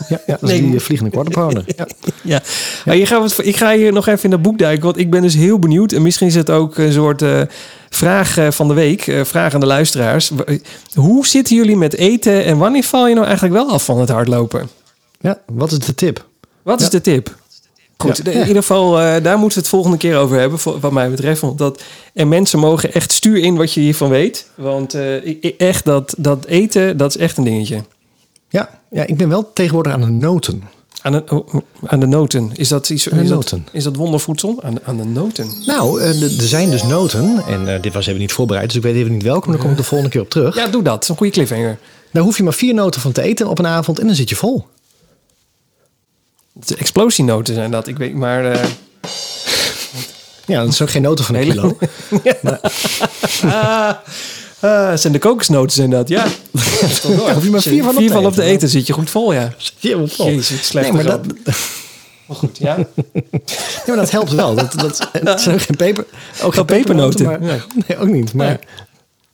[0.09, 0.61] Ja, ja, dat is Nee.
[0.61, 1.63] die eh, vliegende quarterpounder.
[1.77, 1.87] Ja.
[2.23, 2.41] Ja,
[2.85, 2.95] maar
[3.43, 5.91] ik ga hier nog even in dat boek duiken, want ik ben dus heel benieuwd.
[5.91, 7.41] En misschien is het ook een soort eh,
[7.89, 10.31] vraag eh, van de week, eh, vraag aan de luisteraars.
[10.93, 14.09] Hoe zitten jullie met eten en wanneer val je nou eigenlijk wel af van het
[14.09, 14.69] hardlopen?
[15.19, 16.25] ja, wat is de tip?
[16.61, 17.35] Wat is de tip?
[17.97, 18.31] Goed, Ja.
[18.31, 18.91] in ieder geval,
[19.21, 21.41] daar moeten we het volgende keer over hebben, wat mij betreft.
[21.41, 24.47] Want dat, en mensen mogen echt stuur in wat je hiervan weet.
[24.55, 24.97] Want
[25.57, 27.83] echt, dat, dat eten, dat is echt een dingetje.
[28.49, 30.63] Ja, ja, ik ben wel tegenwoordig aan de noten.
[31.01, 31.53] Aan de, oh,
[31.85, 32.51] aan de noten.
[32.53, 33.29] Is dat, iets, is.
[33.29, 34.59] Dat, is dat wondervoedsel?
[34.63, 35.47] Aan, de- aan de noten.
[35.65, 37.43] Nou, eh, er zijn dus noten.
[37.47, 39.45] En eh, dit was even niet voorbereid, dus ik weet even niet welke.
[39.47, 40.55] Maar daar kom ik de volgende keer op terug.
[40.55, 41.07] Ja, doe dat.
[41.07, 41.77] Een goede cliffhanger.
[42.11, 44.29] Daar hoef je maar vier noten van te eten op een avond en dan zit
[44.29, 44.65] je vol.
[46.53, 47.87] De explosienoten zijn dat.
[47.87, 48.45] Ik weet maar.
[48.51, 48.63] eh,
[50.45, 51.77] Ja, dat is ook geen noten van een kilo.
[53.43, 53.91] ah,
[54.61, 56.23] ah, zijn de kokosnoten zijn dat, ja.
[57.03, 58.69] Daar hoef je maar vier van op te Vier van op te eten.
[58.69, 59.53] zit je goed vol, ja.
[59.57, 60.25] Zit je helemaal vol.
[60.25, 61.21] Jezus, slecht Nee, maar dat.
[62.25, 62.75] Maar goed, ja.
[62.75, 62.85] nee,
[63.87, 64.55] maar dat helpt wel.
[64.55, 66.05] Dat, dat, het zijn ook geen peper,
[66.43, 67.47] ook geen pepernoten, pepernoten.
[67.47, 67.83] Maar, ja.
[67.87, 68.33] Nee, ook niet.
[68.33, 68.59] Maar,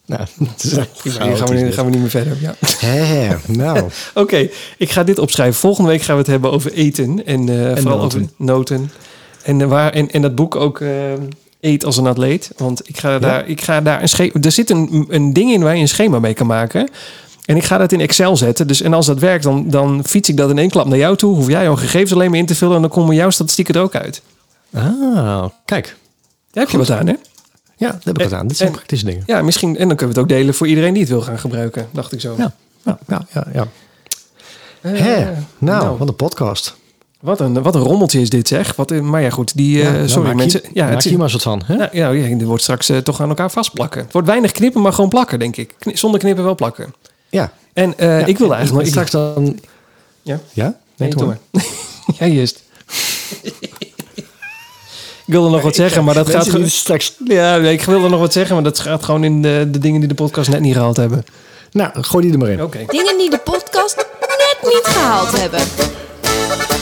[0.05, 0.21] nou,
[0.53, 2.37] het is echt Prima, hier gaan we, niet- gaan we niet meer verder.
[2.41, 3.37] Ja.
[3.47, 5.59] Nou, Oké, ik ga dit opschrijven.
[5.59, 7.25] Volgende week gaan we het hebben over eten.
[7.25, 8.19] En, eh, vooral noten.
[8.21, 8.91] over noten.
[9.43, 10.89] En, eh, waar, en, en dat boek ook eh,
[11.61, 12.51] Eet als een atleet.
[12.57, 14.31] Want ik ga daar, ik ga daar een schema...
[14.41, 16.89] Er zit een, een ding in waar je een schema mee kan maken.
[17.45, 18.67] En ik ga dat in Excel zetten.
[18.67, 21.15] Dus, en als dat werkt, dan, dan fiets ik dat in één klap naar jou
[21.15, 21.35] toe.
[21.35, 22.75] Hoef jij jouw gegevens alleen maar in te vullen.
[22.75, 24.21] En dan komen jouw statistieken er ook uit.
[24.73, 25.95] ah, kijk.
[26.51, 27.13] Daar heb je wat aan, hè?
[27.77, 28.47] Ja, dat heb ik En- gedaan.
[28.47, 29.23] Dit zijn en- praktische dingen.
[29.25, 29.77] Ja, misschien.
[29.77, 31.87] En dan kunnen we het ook delen voor iedereen die het wil gaan gebruiken.
[31.91, 32.35] Dacht ik zo.
[32.37, 32.53] Ja,
[32.83, 33.43] ja, ja, ja.
[33.53, 33.67] ja.
[34.81, 34.93] Eh,
[35.57, 35.97] nou, nou.
[35.97, 36.75] wat een podcast.
[37.19, 38.75] Wat een, wat een rommeltje is dit, zeg.
[38.75, 39.55] Wat, een- maar ja, goed.
[39.55, 40.61] Die, eh, Ja, nou, sorry maak mensen.
[40.63, 41.61] Je, ja, maak het, hier maar wat van.
[41.65, 41.75] Hè?
[41.75, 44.01] nou, ja, ja, dit wordt straks eh, toch aan elkaar vastplakken.
[44.01, 45.73] Het wordt weinig knippen, maar gewoon plakken, denk ik.
[45.79, 46.93] Kni- zonder knippen wel plakken.
[47.29, 47.51] Ja.
[47.73, 49.07] En eh, Ja, ik wilde en- eigenlijk en nog...
[49.07, 49.59] straks dan...
[50.21, 50.39] Ja?
[50.53, 50.77] Ja?
[50.97, 51.63] Nee, doe doe maar.
[52.19, 52.63] Jij eerst.
[55.25, 56.35] ik wilde nog wat zeggen, maar dat gaat...
[56.35, 57.15] Mensen die ge- straks...
[57.25, 59.99] Ja, nee, ik wilde nog wat zeggen, maar dat gaat gewoon in de, de dingen
[59.99, 61.25] die de podcast net niet gehaald hebben.
[61.71, 62.63] Nou, gooi die er maar in.
[62.63, 62.83] Oké.
[62.87, 65.59] Dingen die de podcast net niet gehaald hebben.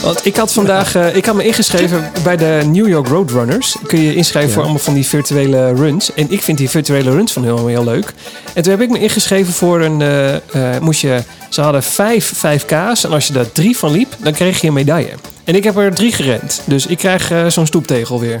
[0.02, 3.76] Want ik had vandaag, eh, ik had me ingeschreven bij de New York Roadrunners.
[3.86, 6.14] Kun je inschrijven voor allemaal van die virtuele runs.
[6.14, 8.14] En ik vind die virtuele runs van heel, heel leuk.
[8.54, 13.04] En toen heb ik me ingeschreven voor een, eh, moest je, ze hadden vijf 5K's.
[13.04, 15.12] En als je daar drie van liep, dan kreeg je een medaille.
[15.44, 16.62] En ik heb er drie gerend.
[16.64, 18.40] Dus ik krijg zo'n stoeptegel weer.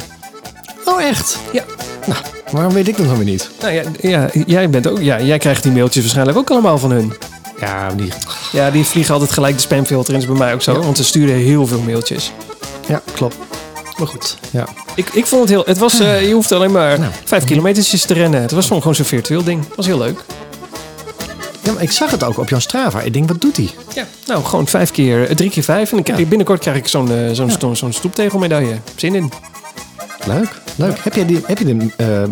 [0.84, 1.38] Oh, echt?
[1.52, 1.64] Ja.
[2.06, 2.18] Nou,
[2.50, 3.50] waarom weet ik dat nog weer niet?
[3.60, 6.90] Nou ja, ja, jij bent ook, ja, jij krijgt die mailtjes waarschijnlijk ook allemaal van
[6.90, 7.12] hun.
[7.60, 8.12] Ja, die...
[8.52, 10.20] Ja, die vliegen altijd gelijk de spamfilter in.
[10.20, 10.72] is bij mij ook zo.
[10.72, 10.78] Ja.
[10.78, 12.32] Want ze sturen heel veel mailtjes.
[12.88, 13.36] ja klopt.
[13.98, 14.36] Maar goed.
[14.50, 14.66] Ja.
[14.94, 15.62] Ik, ik vond het heel...
[15.66, 17.12] Het was, eh, je hoeft alleen maar Nou.
[17.24, 18.40] vijf kilometertjes te rennen.
[18.42, 19.64] Het was gewoon, gewoon zo'n virtueel ding.
[19.66, 20.18] Het was heel leuk.
[21.62, 23.00] ja, maar ik zag het ook op jouw Strava.
[23.00, 23.70] Ik denk, wat doet hij?
[23.94, 24.06] Ja.
[24.26, 25.88] Nou, gewoon vijf keer, eh, drie keer vijf.
[25.90, 28.76] En dan krijg ik- binnenkort krijg ik zo'n eh, zo'n zo'n stoeptegelmedaille.
[28.96, 29.32] Zin in.
[30.26, 30.98] Leuk, leuk.
[31.02, 31.74] Heb, jij die, heb je de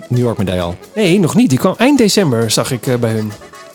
[0.08, 0.76] New York medaille al?
[0.94, 1.48] Nee, nog niet.
[1.50, 3.32] Die kwam eind december, zag ik bij hun.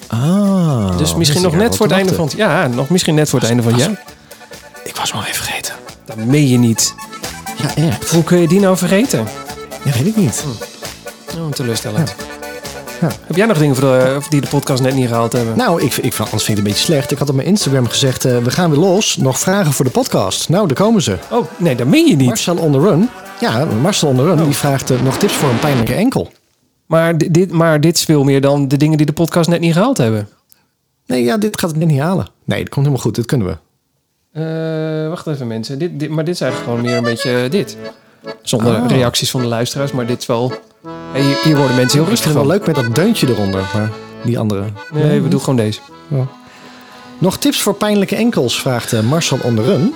[0.09, 0.97] Ah.
[0.97, 2.33] dus misschien nog net voor het einde van het...
[2.33, 4.03] Ja, nog misschien net voor het einde van het jaar.
[4.83, 5.73] Ik was hem al even vergeten.
[6.05, 6.93] Dat meen je niet.
[7.57, 8.11] Ja, echt.
[8.11, 9.27] Hoe kun je die nou vergeten?
[9.83, 10.45] Ja, weet ik niet.
[11.37, 12.15] Oh, teleurstellend.
[13.01, 13.07] Ja.
[13.27, 15.57] Heb jij nog dingen voor de, die de podcast net niet gehaald hebben?
[15.57, 17.11] Nou, ik, ik, anders vind ik het een beetje slecht.
[17.11, 19.17] Ik had op mijn Instagram gezegd, eh, we gaan weer los.
[19.17, 20.49] Nog vragen voor de podcast.
[20.49, 21.17] Nou, daar komen ze.
[21.29, 22.27] Oh, nee, dat meen je niet.
[22.27, 23.09] Marcel on the run.
[23.39, 24.43] Ja, Marcel on the run.
[24.43, 26.31] Die vraagt eh, nog tips voor een pijnlijke enkel.
[26.89, 29.59] Maar, di- dit, maar dit is veel meer dan de dingen die de podcast net
[29.59, 30.29] niet gehaald hebben.
[31.05, 32.27] Nee, ja, dit gaat het net niet halen.
[32.45, 33.15] Nee, dat komt helemaal goed.
[33.15, 33.57] Dit kunnen we.
[35.03, 35.79] Eh, wacht even mensen.
[35.79, 37.77] Dit, dit, maar dit is eigenlijk gewoon meer een beetje dit.
[38.41, 38.87] Zonder Oh.
[38.87, 39.91] reacties van de luisteraars.
[39.91, 40.51] Maar dit is wel...
[41.11, 43.27] Hey, hier, hier worden mensen heel Ik rustig vind het wel leuk met dat deuntje
[43.27, 43.61] eronder.
[43.73, 43.89] Maar
[44.23, 44.63] die andere.
[44.93, 45.79] Nee, we doen gewoon deze.
[47.17, 49.93] Nog tips voor pijnlijke enkels, vraagt eh, Marcel on the run.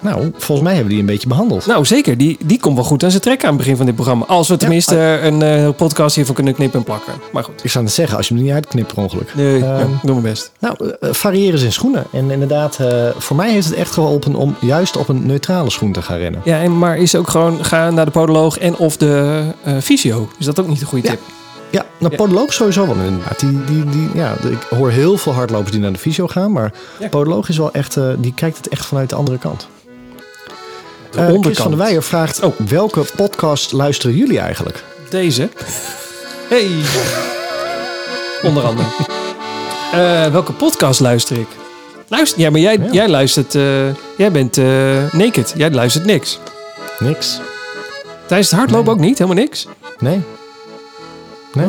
[0.00, 1.66] Nou, volgens mij hebben we die een beetje behandeld.
[1.66, 2.16] Nou, zeker.
[2.18, 4.24] Die, die komt wel goed aan zijn trek aan het begin van dit programma.
[4.24, 7.12] Als we tenminste een eh, podcast hiervan kunnen knippen en plakken.
[7.32, 7.64] Maar goed.
[7.64, 9.34] Ik zou net zeggen, als je hem niet uitknipt per ongeluk.
[9.34, 10.52] Nee, Ehm, ja, doe mijn best.
[10.58, 12.04] Nou, eh, variëren zijn schoenen.
[12.12, 15.92] En inderdaad, eh, voor mij heeft het echt geholpen om juist op een neutrale schoen
[15.92, 16.40] te gaan rennen.
[16.44, 19.42] Ja, en, maar is ook gewoon gaan naar de podoloog en of de
[19.82, 20.28] fysio.
[20.38, 21.20] Is dat ook niet een goede tip?
[21.70, 22.16] Ja, nou, Ja.
[22.16, 23.40] podoloog sowieso wel inderdaad.
[23.40, 26.52] Die, die, die, ja, ik hoor heel veel hardlopers die naar de fysio gaan.
[26.52, 26.72] Maar
[27.10, 29.68] podoloog is wel echt, die kijkt het echt vanuit de andere kant.
[31.10, 31.56] De Eh, Chris onderkant.
[31.56, 32.54] van der Weijer vraagt, Oh.
[32.68, 34.82] welke podcast luisteren jullie eigenlijk?
[35.10, 35.48] Deze.
[36.48, 36.68] Hey.
[38.42, 38.88] Onder andere.
[39.92, 41.46] Eh, welke podcast luister ik?
[42.08, 42.92] Luister, ja, maar jij, Ja.
[42.92, 43.54] jij luistert.
[43.54, 43.62] eh,
[44.16, 44.56] jij bent
[45.12, 45.52] naked.
[45.56, 46.38] Jij luistert niks.
[46.98, 47.40] Niks.
[48.26, 48.94] Tijdens het hardlopen Nee.
[48.94, 49.66] ook niet, helemaal niks.
[49.98, 50.20] Nee?
[51.52, 51.68] Nee?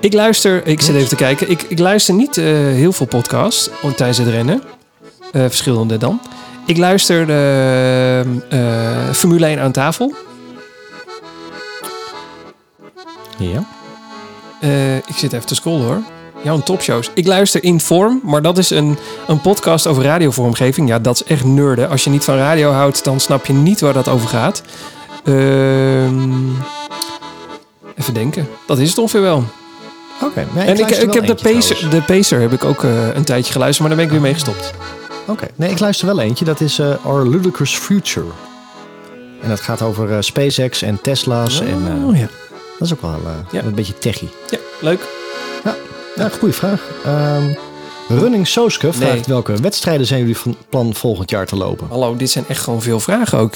[0.00, 1.50] Ik luister, ik zit even te kijken.
[1.50, 4.62] Ik, ik luister niet heel veel podcasts tijdens het rennen.
[5.32, 6.20] Verschillende dan.
[6.66, 10.14] Ik luister eh, eh, Formule 1 aan tafel.
[13.38, 13.64] Ja.
[14.60, 16.02] Eh, ik zit even te scrollen hoor.
[16.42, 17.10] Jouw topshows.
[17.14, 20.88] Ik luister Inform, maar dat is een, een podcast over radiovormgeving.
[20.88, 21.90] Ja, dat is echt nerden.
[21.90, 24.62] Als je niet van radio houdt, dan snap je niet waar dat over gaat.
[25.24, 26.48] Ehm,
[27.94, 28.48] even denken.
[28.66, 29.44] Dat is het ongeveer wel.
[30.22, 30.46] Oké.
[30.56, 32.82] En ik, ik heb de Pacer, de Pacer heb ik ook
[33.14, 34.74] een tijdje geluisterd, maar daar ben ik weer mee gestopt.
[35.26, 35.46] Oké.
[35.56, 36.44] Nee, ik luister wel eentje.
[36.44, 38.26] Dat is eh, Our Ludicrous Future.
[39.42, 41.60] En dat gaat over eh, SpaceX en Tesla's.
[41.60, 42.28] en, eh, Oh ja.
[42.78, 43.20] dat is ook wel
[43.50, 43.62] Ja.
[43.62, 44.28] een beetje techie.
[44.50, 45.00] Ja, leuk.
[46.16, 46.82] Ja, goede vraag.
[47.04, 47.52] Ehm,
[48.08, 49.22] Running Sooske vraagt Nee.
[49.26, 51.86] welke wedstrijden zijn jullie van plan volgend jaar te lopen?
[51.90, 53.54] Hallo, dit zijn echt gewoon veel vragen ook.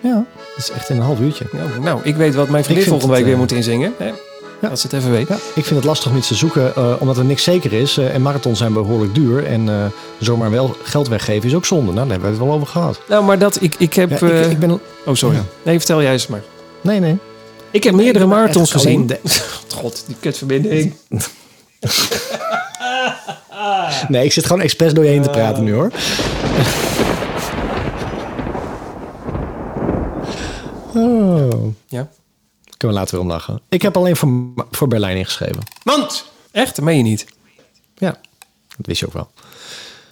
[0.00, 1.44] Ja, dat is echt in een half uurtje.
[1.52, 3.94] Nou, nou ik weet wat mijn vriendin volgende week het, weer moet inzingen.
[3.98, 4.12] Hè?
[4.60, 4.68] Ja.
[4.68, 5.28] Dat ze het even weet.
[5.28, 7.96] Ja, ik vind het lastig om iets te zoeken, eh, omdat er niks zeker is.
[7.98, 9.44] eh, en marathons zijn behoorlijk duur.
[9.46, 9.84] En eh,
[10.18, 11.84] zomaar wel geld weggeven is ook zonde.
[11.92, 13.00] Nou, daar hebben we het wel over gehad.
[13.08, 14.10] Nou, maar dat, ik, ik heb...
[14.10, 14.80] Ja, ik, eh, ik ben...
[15.04, 15.36] Oh, sorry.
[15.36, 15.42] Ja.
[15.62, 16.42] Nee, vertel jij eens maar.
[16.80, 17.16] Nee, nee.
[17.70, 19.10] Ik heb Nee, meerdere ik marathons gezien.
[19.74, 20.94] God, die kutverbinding.
[24.08, 25.90] Nee, ik zit gewoon expres door je heen te praten nu hoor.
[30.94, 31.64] Oh.
[31.86, 32.08] Ja.
[32.78, 33.60] Kunnen we later weer om lachen.
[33.68, 34.28] Ik heb alleen voor,
[34.70, 35.62] voor Berlijn ingeschreven.
[35.82, 36.24] Want?
[36.50, 36.76] Echt?
[36.76, 37.26] Dat meen je niet.
[37.96, 38.10] Ja,
[38.76, 39.30] dat wist je ook wel.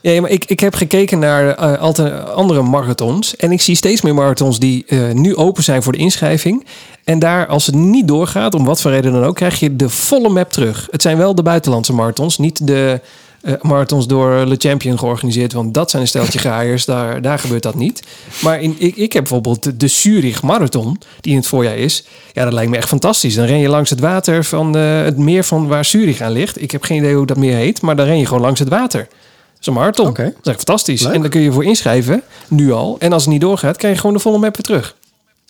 [0.00, 3.36] Ja, maar ik, ik heb gekeken naar eh, andere marathons.
[3.36, 6.66] En ik zie steeds meer marathons die eh, nu open zijn voor de inschrijving.
[7.04, 9.88] En daar, als het niet doorgaat, om wat voor reden dan ook, krijg je de
[9.88, 10.88] volle map terug.
[10.90, 13.00] Het zijn wel de buitenlandse marathons, niet de
[13.47, 15.53] eh, marathons door Le Champion georganiseerd.
[15.53, 18.03] Want dat zijn een steltje gaaiers, daar, daar gebeurt dat niet.
[18.42, 22.05] Maar in, ik, ik heb bijvoorbeeld de, Zurich Marathon, die in het voorjaar is.
[22.32, 23.34] Ja, dat lijkt me echt fantastisch.
[23.34, 26.62] Dan ren je langs het water van eh, het meer van waar Zurich aan ligt.
[26.62, 28.68] Ik heb geen idee hoe dat meer heet, maar dan ren je gewoon langs het
[28.68, 29.01] water.
[29.01, 30.07] Dat is een marathon.
[30.07, 30.22] Oké.
[30.22, 31.03] Dat is echt fantastisch.
[31.03, 31.14] Leuk.
[31.14, 32.97] En daar kun je voor inschrijven, nu al.
[32.99, 34.94] En als het niet doorgaat, krijg je gewoon de volle map weer terug.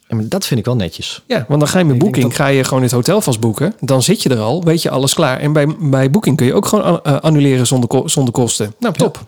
[0.09, 1.23] Ja, maar dat vind ik wel netjes.
[1.27, 3.75] Ja, want dan ga je met dat- ga je gewoon het hotel vast boeken.
[3.81, 5.39] Dan zit je er al, weet je alles klaar.
[5.41, 8.75] En bij, bij Booking kun je ook gewoon eh, annuleren zonder, zonder kosten.
[8.79, 9.25] Nou, top.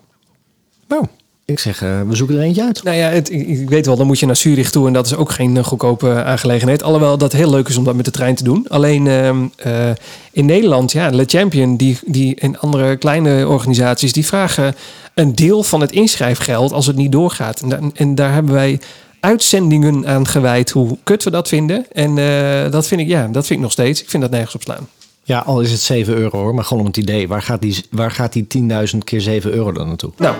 [0.88, 1.04] Nou,
[1.44, 2.82] ik zeg, eh, we zoeken er eentje uit.
[2.82, 5.06] Nou ja, het, ik ik weet wel, dan moet je naar Zurich toe en dat
[5.06, 6.82] is ook geen eh, goedkope aangelegenheid.
[6.82, 8.66] Alhoewel dat heel leuk is om dat met de trein te doen.
[8.68, 9.90] Alleen ehm, eh,
[10.32, 14.74] in Nederland, ja, Le Champion die, die en andere kleine organisaties, die vragen
[15.14, 17.60] een deel van het inschrijfgeld als het niet doorgaat.
[17.60, 18.80] En, en daar hebben wij
[19.20, 21.86] uitzendingen aan gewijd hoe kut we dat vinden.
[21.92, 24.02] En eh, dat vind ik, ja, dat vind ik nog steeds.
[24.02, 24.88] Ik vind dat nergens op slaan.
[25.22, 27.28] Ja, al is het 7 euro hoor, maar gewoon om het idee.
[27.28, 28.46] Waar gaat die, waar gaat die
[28.92, 30.10] 10.000 keer 7 euro dan naartoe?
[30.16, 30.34] Nou,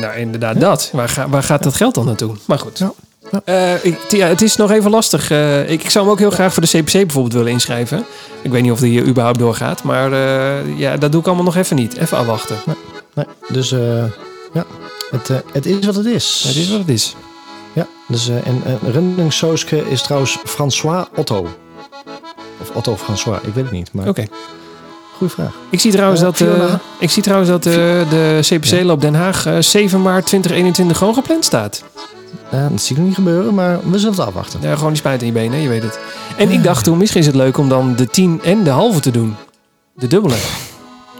[0.00, 0.90] nou inderdaad dat.
[0.92, 2.34] Waar, ga- waar gaat dat geld dan naartoe?
[2.44, 2.78] Maar goed.
[2.78, 2.92] Ja.
[3.30, 3.40] Ja.
[3.44, 5.30] Eh, ik, ja, het is nog even lastig.
[5.30, 8.04] Eh, ik, ik zou hem ook heel graag voor de CPC bijvoorbeeld willen inschrijven.
[8.42, 9.82] Ik weet niet of die hier überhaupt doorgaat.
[9.82, 11.96] Maar eh, ja, dat doe ik allemaal nog even niet.
[11.96, 12.56] Even afwachten.
[13.14, 14.04] Nee, dus eh,
[14.52, 14.66] ja,
[15.10, 16.44] het, eh, het is wat het is.
[16.46, 17.14] Het is wat het is.
[17.80, 21.46] Ja, dus, eh, en uh, Rundingssooske is trouwens François Otto.
[22.60, 23.92] Of Otto François, ik weet het niet.
[23.92, 24.26] Maar Oké.
[25.16, 25.52] goede vraag.
[25.70, 26.80] Ik zie trouwens Eh, dat, eh, Fiona?
[26.98, 27.72] ik zie trouwens dat eh,
[28.10, 31.84] de CPC-loop Den Haag eh, 7 maart 2021 gewoon gepland staat.
[32.52, 34.60] Ja, dat zie ik nog niet gebeuren, maar we zullen het afwachten.
[34.62, 35.98] Ja, gewoon die spijt in je benen, je weet het.
[36.36, 39.00] En ik dacht toen, misschien is het leuk om dan de 10 en de halve
[39.00, 39.36] te doen.
[39.94, 40.34] De dubbele.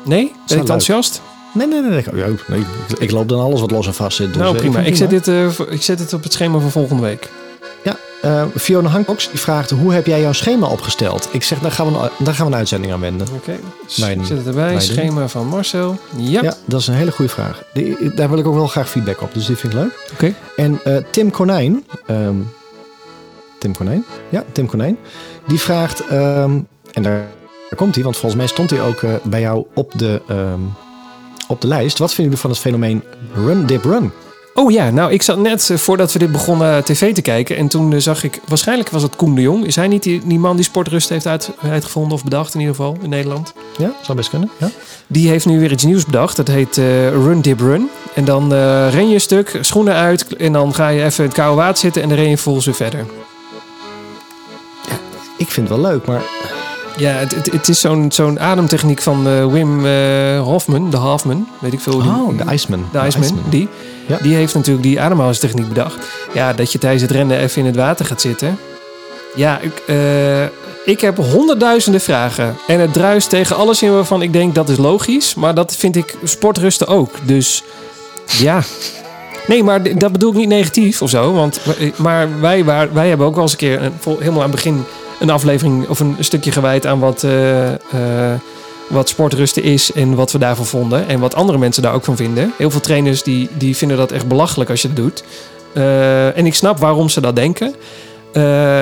[0.03, 0.25] Nee?
[0.47, 1.21] Ben ik enthousiast?
[1.55, 1.91] Nee, nee, nee.
[1.91, 2.61] nee, nee, nee.
[2.61, 4.27] Ik, ik loop dan alles wat los en vast zit.
[4.27, 4.75] Dus, nou, eh, prima.
[4.75, 7.31] vind Ik zet, dit, eh, ik zet het op het schema voor volgende week.
[7.85, 11.29] Ja, eh, Fiona Hancox die vraagt, hoe heb jij jouw schema opgesteld?
[11.33, 13.27] Ik zeg, daar gaan we, een- daar gaan we een uitzending aan wenden.
[13.35, 13.51] Oké.
[14.17, 14.27] Niet.
[14.27, 14.81] zet het erbij.
[14.81, 15.99] Schema van Marcel.
[16.17, 16.43] Ja.
[16.43, 17.63] Ja, dat is een hele goede vraag.
[17.73, 20.07] Die, daar wil ik ook wel graag feedback op, dus die vind ik leuk.
[20.13, 20.35] Oké.
[20.57, 22.35] En eh, Tim Konijn, ehm,
[23.59, 24.99] Tim Konijn, ja, Tim Konijn,
[25.47, 26.59] die vraagt, ehm,
[26.93, 27.27] en daar,
[27.69, 30.61] daar komt hij, want volgens mij stond hij ook eh, bij jou op de, ehm,
[31.51, 31.99] op de lijst.
[31.99, 33.03] Wat vinden jullie van het fenomeen
[33.35, 34.13] Run Dip Run?
[34.55, 37.57] Oh ja, nou ik zat net eh, voordat we dit begonnen tv te kijken.
[37.57, 39.67] En toen eh, zag ik, waarschijnlijk was het Koen de Jong.
[39.67, 42.75] Is hij niet die, die man die sportrust heeft uit, uitgevonden of bedacht in ieder
[42.75, 43.53] geval in Nederland?
[43.79, 44.51] Ja, zou best kunnen.
[44.59, 44.71] Ja.
[45.07, 46.37] Die heeft nu weer iets nieuws bedacht.
[46.37, 47.91] Dat heet eh, Run Dip Run.
[48.15, 50.37] En dan eh, ren je een stuk, schoenen uit.
[50.37, 52.67] En dan ga je even in het koude water zitten en dan ren je volgens
[52.67, 53.07] weer verder.
[55.37, 56.23] Ik vind het wel leuk, maar
[57.01, 61.49] Ja, het, het, het is zo'n zo'n ademtechniek van eh, Wim eh, Hofman, de Hofman.
[61.61, 62.11] Weet ik veel die...
[62.11, 62.89] oh, de Iceman.
[62.93, 63.69] De Iceman, die.
[64.07, 64.19] Ja.
[64.23, 66.07] Die heeft natuurlijk die ademhalingstechniek bedacht.
[66.33, 68.59] Ja, dat je tijdens het rennen even in het water gaat zitten.
[69.35, 70.43] Ja, ik, eh,
[70.85, 72.57] ik heb honderdduizenden vragen.
[72.67, 75.35] En het druist tegen alles in waarvan ik denk dat is logisch.
[75.35, 77.11] Maar dat vind ik sportrusten ook.
[77.23, 77.65] Dus
[78.39, 78.63] ja.
[79.47, 81.33] Nee, maar dat bedoel ik niet negatief of zo.
[81.33, 81.61] Want,
[81.97, 84.85] maar wij, waar, wij hebben ook wel eens een keer helemaal aan het begin
[85.21, 88.41] een aflevering of een stukje gewijd aan wat, eh, eh,
[88.89, 91.09] wat sportrusten is en wat we daarvan vonden.
[91.09, 92.53] En wat andere mensen daar ook van vinden.
[92.59, 95.25] Heel veel trainers die, die vinden dat echt belachelijk als je dat doet.
[95.73, 97.75] Eh, en ik snap waarom ze dat denken.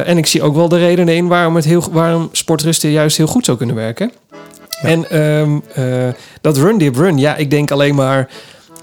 [0.04, 3.26] En ik zie ook wel de redenen in waarom, het heel, waarom sportrusten juist heel
[3.26, 4.12] goed zou kunnen werken.
[4.82, 8.28] En ehm, eh, dat run dip run, ja, ik denk alleen maar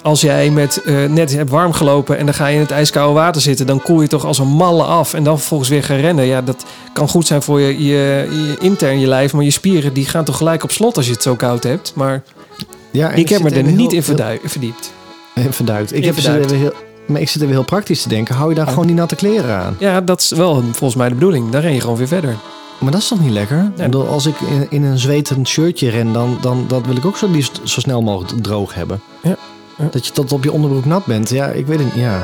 [0.06, 3.14] als jij met eh, net hebt warm gelopen en dan ga je in het ijskoude
[3.14, 5.98] water zitten, dan koel je toch als een malle af en dan vervolgens weer gaan
[5.98, 6.26] rennen.
[6.26, 9.94] Ja, dat kan goed zijn voor je, je, je intern je lijf, maar je spieren
[9.94, 11.92] die gaan toch gelijk op slot als je het zo koud hebt.
[11.96, 12.24] Maar
[12.92, 14.04] Ja, ik heb me er niet heel- in
[14.50, 14.92] verdiept.
[15.50, 15.92] Verduikt.
[15.92, 16.52] Ik In heb verduikt.
[16.52, 16.74] heel,
[17.08, 18.36] maar ik zit er weer heel praktisch te denken.
[18.36, 19.76] Hou je daar gewoon die natte kleren aan?
[19.80, 21.50] Ja, dat is wel volgens mij de bedoeling.
[21.50, 22.36] Dan ren je gewoon weer verder.
[22.80, 23.72] Maar dat is toch niet lekker?
[23.78, 27.18] Bedoel, als ik in, in een zwetend shirtje ren, dan, dan dat wil ik ook
[27.18, 29.02] zo liefst zo snel mogelijk droog hebben.
[29.22, 29.36] Ja.
[29.92, 31.30] Dat je tot op je onderbroek nat bent.
[31.30, 32.04] Ja, ik weet het niet.
[32.04, 32.24] Ja.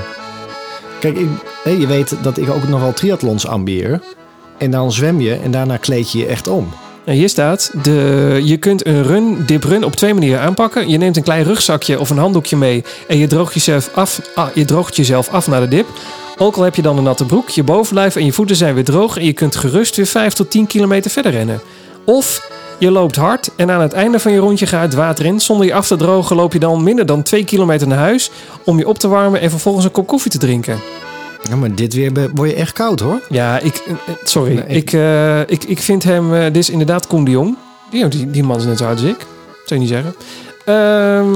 [1.00, 1.30] Kijk, ik,
[1.64, 4.02] je weet dat ik ook nog wel triathlons ambieer.
[4.58, 6.70] En dan zwem je en daarna kleed je je echt om.
[7.04, 10.90] En hier staat, de, je kunt een run, dip run op twee manieren aanpakken.
[10.90, 14.48] Je neemt een klein rugzakje of een handdoekje mee en je droogt jezelf af, ah,
[14.56, 15.88] je droogt jezelf af naar de dip.
[16.38, 18.84] Ook al heb je dan een natte broek, je bovenlijf en je voeten zijn weer
[18.84, 21.62] droog en je kunt gerust weer 5 tot 10 kilometer verder rennen.
[22.06, 22.50] Of
[22.82, 25.40] je loopt hard en aan het einde van je rondje ga je het water in.
[25.40, 28.32] Zonder je af te drogen loop je dan minder dan 2 kilometer naar huis
[28.66, 30.80] om je op te warmen en vervolgens een kop koffie te drinken.
[31.50, 33.22] Ja, maar dit weer word je echt koud hoor.
[33.30, 34.54] Ja, ik, eh, eh, sorry.
[34.54, 37.58] Nee, ik, ik- eh, ik, ik vind hem, eh, dit is inderdaad Koen de Jong.
[37.92, 39.26] Die, die, die man is net zo oud als ik.
[39.66, 40.16] Zou je niet zeggen.
[40.66, 41.34] Ehm,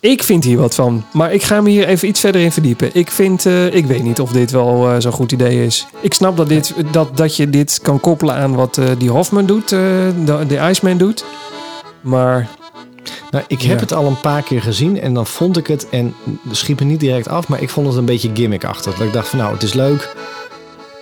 [0.00, 1.04] ik vind hier wat van.
[1.12, 2.90] Maar ik ga me hier even iets verder in verdiepen.
[2.92, 5.86] Ik vind, eh, ik weet niet of dit wel eh, zo'n goed idee is.
[6.00, 9.46] Ik snap dat, dit, dat, dat je dit kan koppelen aan wat eh, die Hofman
[9.46, 11.24] doet, de, de Iceman doet.
[12.00, 12.48] Maar
[13.30, 13.80] Nou, ik heb Ja.
[13.80, 16.14] het al een paar keer gezien en dan vond ik het, en
[16.50, 18.94] schiet me niet direct af, maar ik vond het een beetje gimmickachtig.
[18.96, 20.14] Dat ik dacht van nou, het is leuk.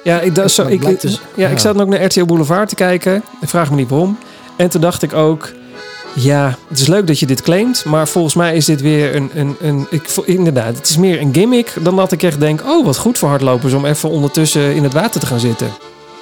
[0.05, 1.49] Ja, ik, dat, zo, ik, dus- ja, ja.
[1.49, 3.23] ik zat ook naar RTL Boulevard te kijken.
[3.41, 4.19] Ik vraag me niet waarom.
[4.57, 5.53] En toen dacht ik ook...
[6.15, 7.85] Ja, het is leuk dat je dit claimt.
[7.85, 9.31] Maar volgens mij is dit weer een...
[9.35, 12.61] een, een ik, inderdaad, het is meer een gimmick dan dat ik echt denk...
[12.67, 15.69] Oh, wat goed voor hardlopers om even ondertussen in het water te gaan zitten.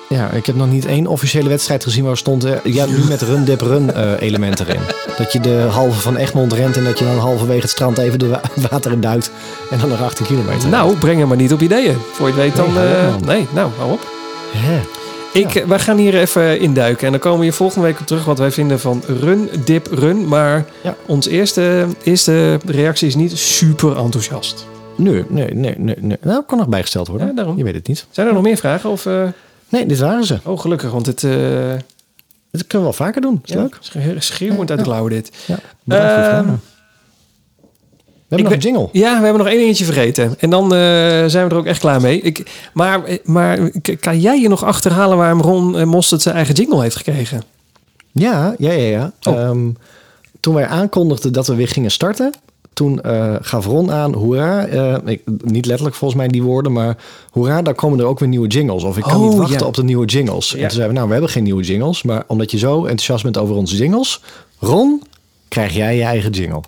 [0.09, 2.47] Ja, ik heb nog niet één officiële wedstrijd gezien waar stond...
[2.64, 4.81] ja, nu met run, dip, run eh, elementen erin.
[5.19, 8.19] Dat je de halve van Egmond rent en dat je dan halverwege het strand even
[8.19, 8.40] de wa-
[8.70, 9.31] water in duikt.
[9.70, 10.69] En dan nog 18 kilometer.
[10.69, 11.97] Nou, breng hem maar niet op ideeën.
[12.12, 12.73] Voor je het weet dan...
[12.73, 13.20] Nee, eh, man.
[13.27, 14.06] nee, nou, hou op.
[14.56, 14.81] Hè.
[15.32, 17.04] Ik, wij gaan hier even induiken.
[17.06, 19.86] En dan komen we hier volgende week op terug wat wij vinden van run, dip,
[19.86, 20.28] run.
[20.28, 20.96] Maar Ja.
[21.06, 24.66] ons eerste, eerste reactie is niet super enthousiast.
[24.96, 26.16] Nee, nee, nee, nee, nee.
[26.22, 27.26] Nou, kan nog bijgesteld worden.
[27.26, 27.56] Ja, daarom.
[27.56, 28.06] Je weet het niet.
[28.10, 28.90] Zijn er nog meer vragen?
[28.90, 29.28] Of, eh,
[29.68, 30.38] Nee, dit waren ze.
[30.44, 31.24] Oh, gelukkig, want het...
[31.24, 31.30] eh
[32.50, 33.40] Dat kunnen we wel vaker doen.
[33.44, 33.76] Is leuk.
[33.80, 35.30] schreeuw- Schreeuwend uit de klauwen dit.
[35.46, 36.60] Ja, bedankt voor het Ehm, vragen.
[38.32, 39.00] We hebben nog een jingle.
[39.00, 40.34] Ja, we hebben nog één eentje vergeten.
[40.38, 40.78] En dan eh,
[41.26, 42.20] zijn we er ook echt klaar mee.
[42.20, 43.59] Ik, maar, maar
[44.00, 47.42] kan jij je nog achterhalen waarom Ron eh, Mostert zijn eigen jingle heeft gekregen?
[48.12, 48.88] Ja, ja, ja.
[48.88, 49.12] ja.
[49.32, 49.40] Oh.
[49.40, 49.70] Ehm,
[50.40, 52.32] toen wij aankondigden dat we weer gingen starten,
[52.72, 54.66] toen eh, gaf Ron aan, hoera,
[55.04, 56.96] ik, niet letterlijk volgens mij die woorden, maar
[57.30, 58.82] hoera, daar komen er ook weer nieuwe jingles.
[58.82, 59.66] Of ik kan Oh, niet wachten ja.
[59.66, 60.50] op de nieuwe jingles.
[60.50, 60.56] Ja.
[60.56, 63.22] En toen zeiden we, nou, we hebben geen nieuwe jingles, maar omdat je zo enthousiast
[63.22, 64.22] bent over onze jingles,
[64.59, 65.02] Ron,
[65.48, 66.60] krijg jij je eigen jingle.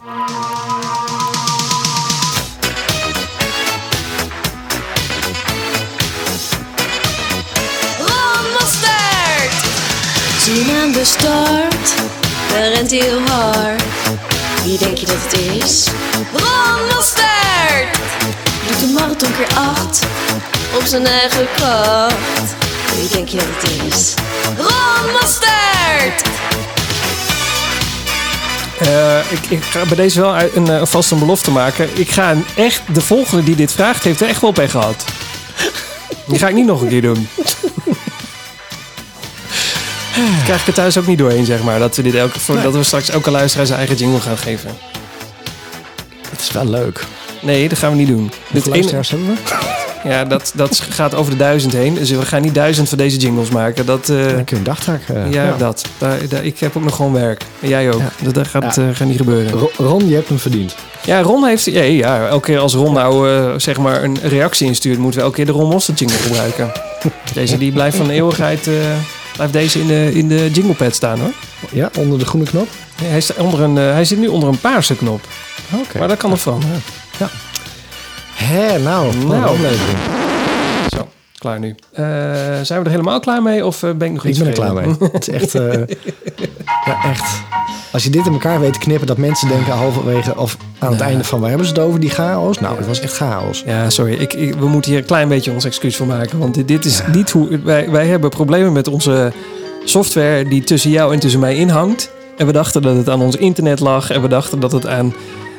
[11.05, 11.95] Start,
[12.49, 13.83] daar rent heel hard.
[14.65, 15.89] Wie denk je dat het is?
[16.33, 17.99] Ron Mostert!
[18.69, 20.07] Doet de marathon keer acht,
[20.77, 22.55] op zijn eigen kracht.
[22.97, 24.15] Wie denk je dat het is?
[24.57, 26.23] Ron Mostert!
[28.79, 31.89] Eh, ik, ik ga bij deze wel een, eh, een belofte maken.
[31.99, 35.05] Ik ga echt, de volgende die dit vraagt, heeft er echt wel pech gehad.
[36.27, 37.29] Die ga ik niet nog een keer doen.
[40.45, 41.79] Krijg ik er thuis ook niet doorheen, zeg maar.
[41.79, 42.65] Dat we, dit elke, voor, Nee.
[42.65, 44.71] dat we straks elke luisteraar zijn eigen jingle gaan geven.
[46.31, 47.05] Het is wel leuk.
[47.43, 48.25] Nee, dat gaan we niet doen.
[48.27, 49.35] Dit Hoeveel luisteraars hebben we?
[50.09, 51.95] ja, dat, dat gaat over de duizend heen.
[51.95, 53.87] Dus we gaan niet duizend van deze jingles maken.
[53.87, 55.01] Dat, eh, Dan kun je een dagtaak...
[55.09, 55.85] eh, ja, dat.
[55.99, 57.43] Daar, daar- ik heb ook nog gewoon werk.
[57.61, 58.01] En jij ook.
[58.01, 58.11] Ja.
[58.23, 58.83] Dat, dat gaat, Ja.
[58.89, 59.53] eh, gaat niet gebeuren.
[59.53, 60.75] Ro- Ron, je hebt hem verdiend.
[61.05, 61.65] Ja, Ron heeft...
[61.65, 64.99] Ja, ja, elke keer als Ron nou zeg maar een reactie instuurt...
[64.99, 66.73] moeten we elke keer de Ron Mostert jingle gebruiken.
[67.35, 68.69] Deze die blijft van de eeuwigheid...
[69.37, 71.33] blijft deze in de, in de jinglepad staan hoor.
[71.71, 72.69] Ja, onder de groene knop.
[73.01, 75.27] Ja, Hij, staat onder een, eh, hij zit nu onder een paarse knop.
[75.73, 75.99] Oké.
[75.99, 76.83] Maar dat kan nog veranderen.
[78.35, 80.24] Hè, nou, wat een Nou.
[81.45, 81.75] Klaar nu.
[81.93, 82.05] Eh,
[82.63, 83.67] zijn we er helemaal klaar mee?
[83.67, 84.95] Of eh, ben ik nog Ik iets ben er klaar mee.
[85.13, 85.55] Het is echt...
[85.55, 85.73] eh,
[86.87, 87.43] ja, echt.
[87.93, 91.01] Als je dit in elkaar weet te knippen, dat mensen denken halverwege of aan het
[91.01, 92.61] einde van waar hebben ze het over, die chaos?
[92.61, 93.63] Nou, het was echt chaos.
[93.67, 94.13] Ja, sorry.
[94.15, 96.39] Ik, ik- we moeten hier een klein beetje ons excuus voor maken.
[96.39, 97.61] Want dit, dit is niet hoe...
[97.65, 99.33] Wij, wij hebben problemen met onze
[99.85, 102.11] software die tussen jou en tussen mij inhangt.
[102.37, 104.11] En we dachten dat het aan ons internet lag.
[104.11, 105.15] En we dachten dat het aan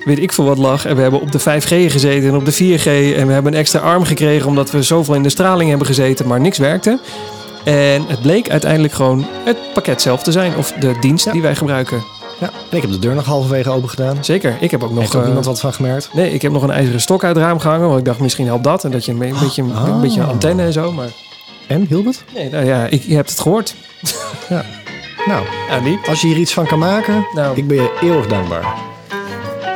[0.05, 0.85] weet ik veel wat lag.
[0.85, 2.85] En we hebben op de 5G gezeten en op de 4G.
[3.17, 6.27] En we hebben een extra arm gekregen omdat we zoveel in de straling hebben gezeten.
[6.27, 6.99] Maar niks werkte.
[7.63, 10.55] En het bleek uiteindelijk gewoon het pakket zelf te zijn.
[10.57, 11.31] Of de dienst Ja.
[11.31, 12.03] die wij gebruiken.
[12.39, 12.49] Ja.
[12.71, 14.17] En ik heb de deur nog halverwege open gedaan.
[14.23, 14.57] Zeker.
[14.59, 14.99] Ik heb ook nog...
[14.99, 16.09] Heeft ook niemand wat van gemerkt?
[16.13, 17.87] Nee, ik heb nog een ijzeren stok uit het raam gehangen.
[17.87, 18.83] Want ik dacht misschien helpt dat.
[18.83, 20.01] En dat je een, be- een beetje, een Ah.
[20.01, 20.91] beetje een antenne en zo.
[20.91, 21.09] Maar
[21.67, 22.23] En, hielp het?
[22.33, 23.75] nee, nou ja, ik, je hebt het gehoord.
[24.49, 24.63] Nou,
[25.27, 25.99] Nou, niet.
[26.07, 27.57] als je hier iets van kan maken, Nou.
[27.57, 28.65] ik ben je eeuwig dankbaar.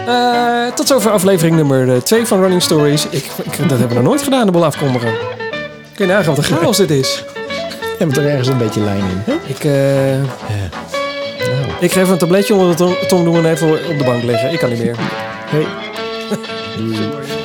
[0.09, 3.05] Eh, tot zover aflevering nummer 2 van Running Stories.
[3.09, 5.13] Ik, ik, dat hebben we nog nooit gedaan, de bol afkondigen.
[5.95, 7.23] Kun je nagaan wat een chaos dit is.
[7.81, 9.21] Je hebt er ergens een beetje lijn in.
[9.25, 9.33] hè?
[9.45, 10.21] Ik, eh,
[11.53, 14.51] Nou, ik geef een tabletje onder de tong, doen en even op de bank liggen.
[14.51, 14.95] Ik kan niet meer.
[15.49, 15.65] hey.